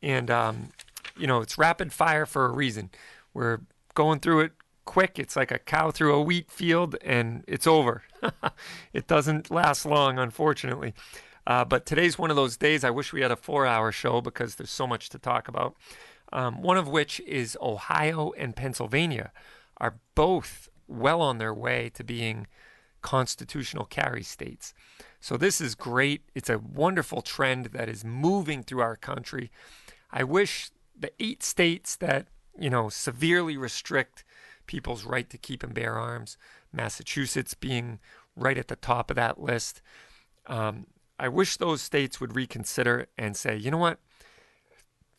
[0.01, 0.69] and um,
[1.17, 2.91] you know it's rapid fire for a reason.
[3.35, 3.59] We're
[3.95, 4.53] going through it
[4.91, 5.21] quick.
[5.21, 8.03] It's like a cow through a wheat field and it's over.
[8.93, 10.95] it doesn't last long, unfortunately.
[11.47, 12.83] Uh, but today's one of those days.
[12.83, 15.77] I wish we had a four hour show because there's so much to talk about.
[16.33, 19.31] Um, one of which is Ohio and Pennsylvania
[19.77, 22.49] are both well on their way to being
[23.01, 24.75] constitutional carry states.
[25.21, 26.23] So this is great.
[26.35, 29.53] It's a wonderful trend that is moving through our country.
[30.11, 32.27] I wish the eight states that,
[32.59, 34.25] you know, severely restrict
[34.71, 36.39] people's right to keep and bear arms,
[36.73, 37.99] Massachusetts being
[38.37, 39.83] right at the top of that list.
[40.47, 40.87] Um,
[41.19, 43.99] I wish those states would reconsider and say, you know what?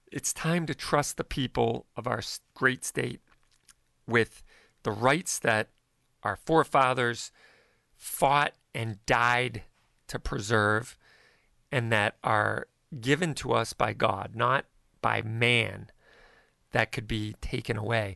[0.09, 2.21] It's time to trust the people of our
[2.53, 3.19] great state
[4.07, 4.41] with
[4.83, 5.67] the rights that
[6.23, 7.33] our forefathers
[7.97, 9.63] fought and died
[10.07, 10.97] to preserve
[11.73, 12.67] and that are
[13.01, 14.63] given to us by God, not
[15.01, 15.87] by man,
[16.71, 18.15] that could be taken away.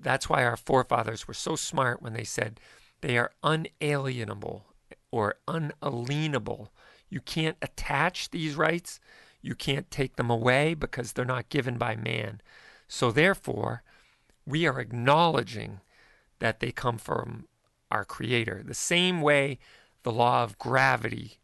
[0.00, 2.58] That's why our forefathers were so smart when they said
[3.00, 4.64] they are unalienable
[5.10, 6.72] or unalienable.
[7.08, 9.00] You can't attach these rights,
[9.42, 12.40] you can't take them away because they're not given by man.
[12.88, 13.82] So, therefore,
[14.46, 15.80] we are acknowledging
[16.40, 17.46] that they come from
[17.90, 18.62] our Creator.
[18.64, 19.58] The same way
[20.02, 21.38] the law of gravity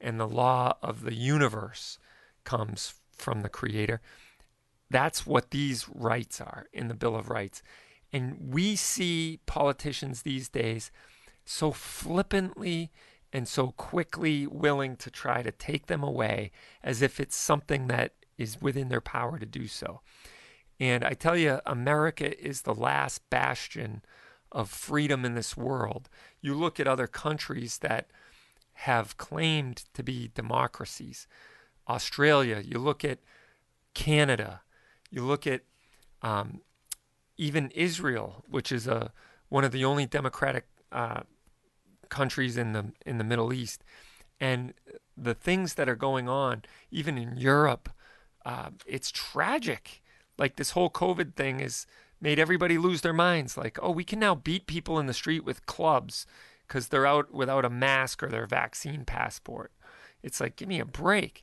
[0.00, 1.98] and the law of the universe
[2.44, 4.00] comes from the Creator.
[4.90, 7.62] That's what these rights are in the Bill of Rights.
[8.12, 10.90] And we see politicians these days
[11.44, 12.90] so flippantly
[13.32, 16.50] and so quickly willing to try to take them away
[16.82, 20.00] as if it's something that is within their power to do so.
[20.80, 24.02] And I tell you, America is the last bastion
[24.50, 26.08] of freedom in this world.
[26.40, 28.08] You look at other countries that
[28.72, 31.28] have claimed to be democracies.
[31.88, 33.18] Australia, you look at
[33.94, 34.62] Canada,
[35.10, 35.62] you look at
[36.22, 36.62] um,
[37.40, 39.12] even Israel, which is a
[39.48, 41.22] one of the only democratic uh,
[42.10, 43.82] countries in the in the Middle East,
[44.38, 44.74] and
[45.16, 47.88] the things that are going on, even in Europe,
[48.44, 50.02] uh, it's tragic.
[50.36, 51.86] Like this whole COVID thing has
[52.20, 53.56] made everybody lose their minds.
[53.56, 56.26] Like, oh, we can now beat people in the street with clubs
[56.68, 59.72] because they're out without a mask or their vaccine passport.
[60.22, 61.42] It's like, give me a break.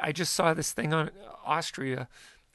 [0.00, 1.10] I just saw this thing on
[1.44, 2.08] Austria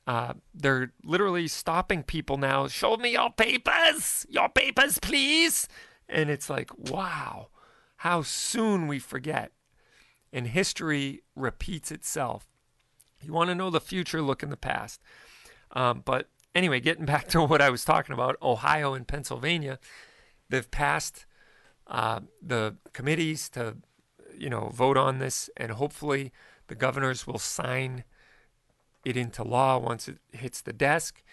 [0.10, 2.68] uh, they're literally stopping people now.
[2.68, 5.68] Show me your papers, your papers, please.
[6.10, 7.50] And it's like, wow,
[7.98, 9.52] how soon we forget.
[10.34, 12.48] And history repeats itself.
[13.22, 15.00] You want to know the future, look in the past.
[15.74, 19.78] Um, but anyway, getting back to what I was talking about, Ohio and Pennsylvania,
[20.50, 21.28] they've passed
[21.86, 23.78] uh, the committees to,
[24.36, 26.32] you know, vote on this, and hopefully
[26.66, 28.06] the governors will sign
[29.06, 31.24] it into law once it hits the desk.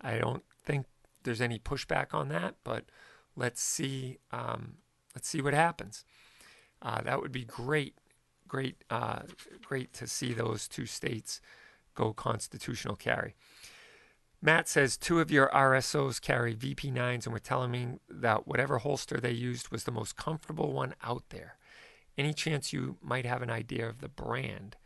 [0.00, 0.86] I don't think
[1.24, 2.84] there's any pushback on that, but
[3.34, 4.18] let's see.
[4.30, 4.76] Um,
[5.14, 6.04] let's see what happens.
[6.82, 7.94] Uh, that would be great,
[8.46, 9.20] great, uh,
[9.64, 11.40] great to see those two states
[11.94, 13.34] go constitutional carry.
[14.42, 19.18] Matt says two of your RSOs carry VP9s and were telling me that whatever holster
[19.18, 21.56] they used was the most comfortable one out there.
[22.18, 24.76] Any chance you might have an idea of the brand?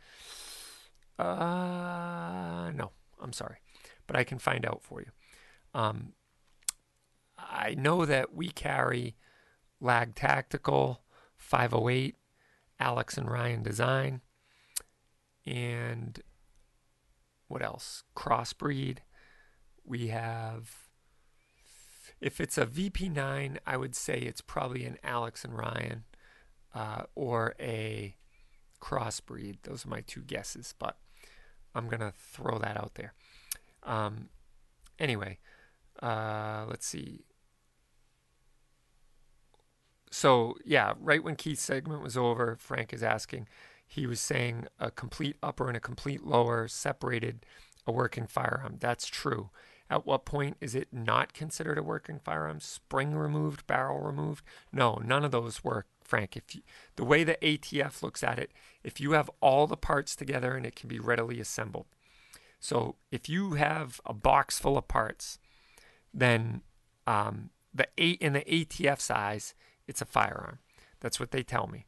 [1.21, 2.91] Uh, no,
[3.21, 3.57] I'm sorry,
[4.07, 5.11] but I can find out for you.
[5.73, 6.13] Um,
[7.37, 9.15] I know that we carry
[9.79, 11.01] Lag Tactical
[11.37, 12.15] 508,
[12.79, 14.21] Alex and Ryan Design,
[15.45, 16.19] and
[17.47, 18.03] what else?
[18.15, 18.99] Crossbreed.
[19.83, 20.87] We have,
[22.19, 26.05] if it's a VP9, I would say it's probably an Alex and Ryan
[26.73, 28.15] uh, or a
[28.81, 29.57] Crossbreed.
[29.63, 30.97] Those are my two guesses, but
[31.73, 33.13] I'm to throw that out there.
[33.83, 34.29] Um,
[34.99, 35.37] anyway,
[36.01, 37.25] uh, let's see.
[40.11, 43.47] So, yeah, right when Keith's segment was over, Frank is asking,
[43.87, 47.45] he was saying a complete upper and a complete lower separated
[47.87, 48.77] a working firearm.
[48.79, 49.49] That's true.
[49.89, 52.59] At what point is it not considered a working firearm?
[52.61, 54.45] Spring removed, barrel removed?
[54.71, 56.61] No, none of those work Frank, if you,
[56.97, 58.51] the way the ATF looks at it,
[58.83, 61.85] if you have all the parts together and it can be readily assembled.
[62.59, 65.39] So if you have a box full of parts,
[66.13, 66.63] then
[67.07, 69.53] um, the eight in the ATF size,
[69.87, 70.59] it's a firearm.
[70.99, 71.85] That's what they tell me.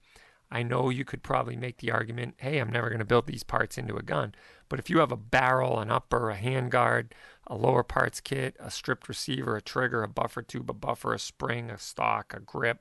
[0.50, 3.44] I know you could probably make the argument, hey, I'm never going to build these
[3.44, 4.34] parts into a gun.
[4.70, 7.12] But if you have a barrel, an upper, a handguard,
[7.46, 11.20] a lower parts kit, a stripped receiver, a trigger, a buffer tube, a buffer, a
[11.20, 12.80] spring, a stock, a grip,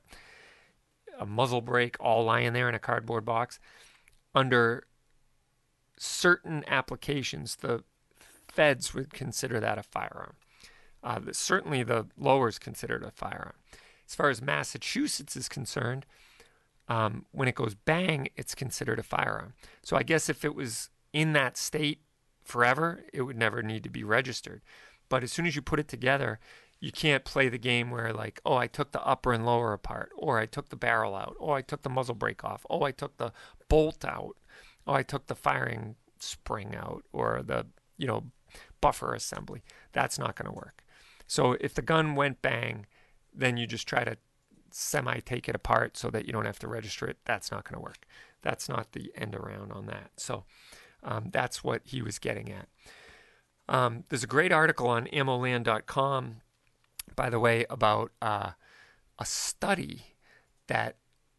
[1.23, 3.57] a muzzle brake all lying there in a cardboard box.
[4.35, 4.83] Under
[5.97, 7.83] certain applications, the
[8.49, 10.35] feds would consider that a firearm.
[11.01, 13.53] Uh, certainly, the lowers consider it a firearm.
[14.07, 16.05] As far as Massachusetts is concerned,
[16.89, 19.53] um, when it goes bang, it's considered a firearm.
[19.81, 22.01] So I guess if it was in that state
[22.43, 24.61] forever, it would never need to be registered.
[25.07, 26.39] But as soon as you put it together,
[26.83, 30.11] you can't play the game where like, oh, I took the upper and lower apart,
[30.17, 32.91] or I took the barrel out, oh, I took the muzzle brake off, oh, I
[32.91, 33.31] took the
[33.69, 34.35] bolt out,
[34.85, 38.25] oh, I took the firing spring out, or the you know
[38.81, 39.63] buffer assembly.
[39.93, 40.83] That's not going to work.
[41.25, 42.85] So if the gun went bang,
[43.33, 44.17] then you just try to
[44.69, 47.15] semi take it apart so that you don't have to register it.
[47.23, 48.05] That's not going to work.
[48.41, 50.11] That's not the end around on that.
[50.17, 50.43] So
[51.01, 52.67] um, that's what he was getting at.
[53.69, 56.41] Um, there's a great article on ammoland.com
[57.15, 58.51] by the way, about uh,
[59.19, 60.15] a study
[60.67, 60.97] that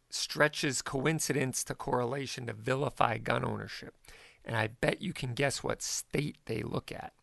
[0.09, 3.95] stretches coincidence to correlation to vilify gun ownership.
[4.43, 7.13] And I bet you can guess what state they look at.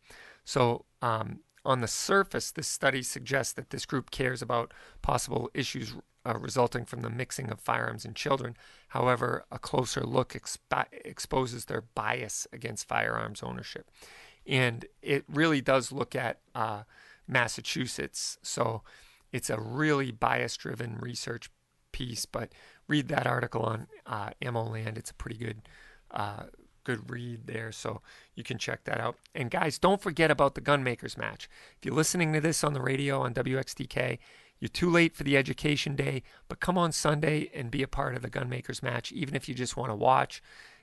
[0.45, 5.95] So, um, on the surface, this study suggests that this group cares about possible issues
[6.25, 8.55] uh, resulting from the mixing of firearms and children.
[8.89, 13.89] However, a closer look expo- exposes their bias against firearms ownership.
[14.45, 16.83] And it really does look at uh,
[17.27, 18.37] Massachusetts.
[18.41, 18.83] So
[19.31, 21.49] it's a really bias driven research
[21.91, 22.51] piece, but
[22.87, 24.97] read that article on uh, AmmoLand.
[24.97, 25.61] It's a pretty good.
[26.11, 26.43] Uh,
[26.83, 28.01] good read there, so
[28.35, 29.15] you can check that out.
[29.33, 31.49] And guys, don't forget about the Gunmakers match.
[31.77, 34.19] If you're listening to this on the radio on WXTK,
[34.59, 38.15] you're too late for the education day, but come on Sunday and be a part
[38.15, 40.41] of the Gunmakers match, even if you just want to watch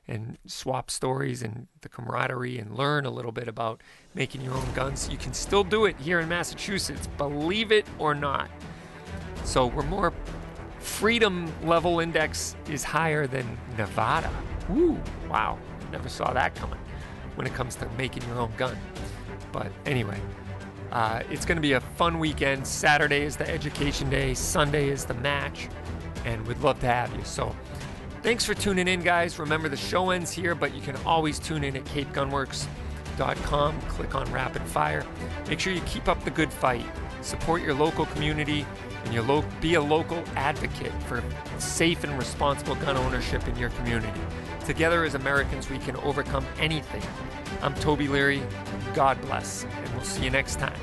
[0.09, 3.81] and swap stories and the camaraderie and learn a little bit about
[4.15, 5.09] making your own guns.
[5.09, 8.51] You can still do it here in Massachusetts, believe it or not.
[9.45, 10.13] So we're more
[10.79, 14.31] freedom level index is higher than Nevada.
[14.69, 14.99] Woo,
[15.29, 15.59] wow,
[15.93, 16.79] never saw that coming
[17.37, 18.77] when it comes to making your own gun.
[19.53, 20.21] But anyway,
[20.93, 22.67] uh, it's going to be a fun weekend.
[22.67, 25.69] Saturday is the education day, Sunday is the match,
[26.25, 27.25] and we'd love to have you.
[27.25, 27.55] So
[28.23, 29.39] Thanks for tuning in, guys.
[29.39, 33.81] Remember, the show ends here, but you can always tune in at capegunworks.com.
[33.83, 35.07] Click on Rapid Fire.
[35.49, 36.85] Make sure you keep up the good fight.
[37.23, 38.67] Support your local community
[39.05, 41.25] and your lo- be a local advocate for
[41.59, 44.21] safe and responsible gun ownership in your community.
[44.67, 47.03] Together as Americans, we can overcome anything.
[47.63, 48.43] I'm Toby Leary.
[48.95, 50.79] God bless, and we'll see you next time.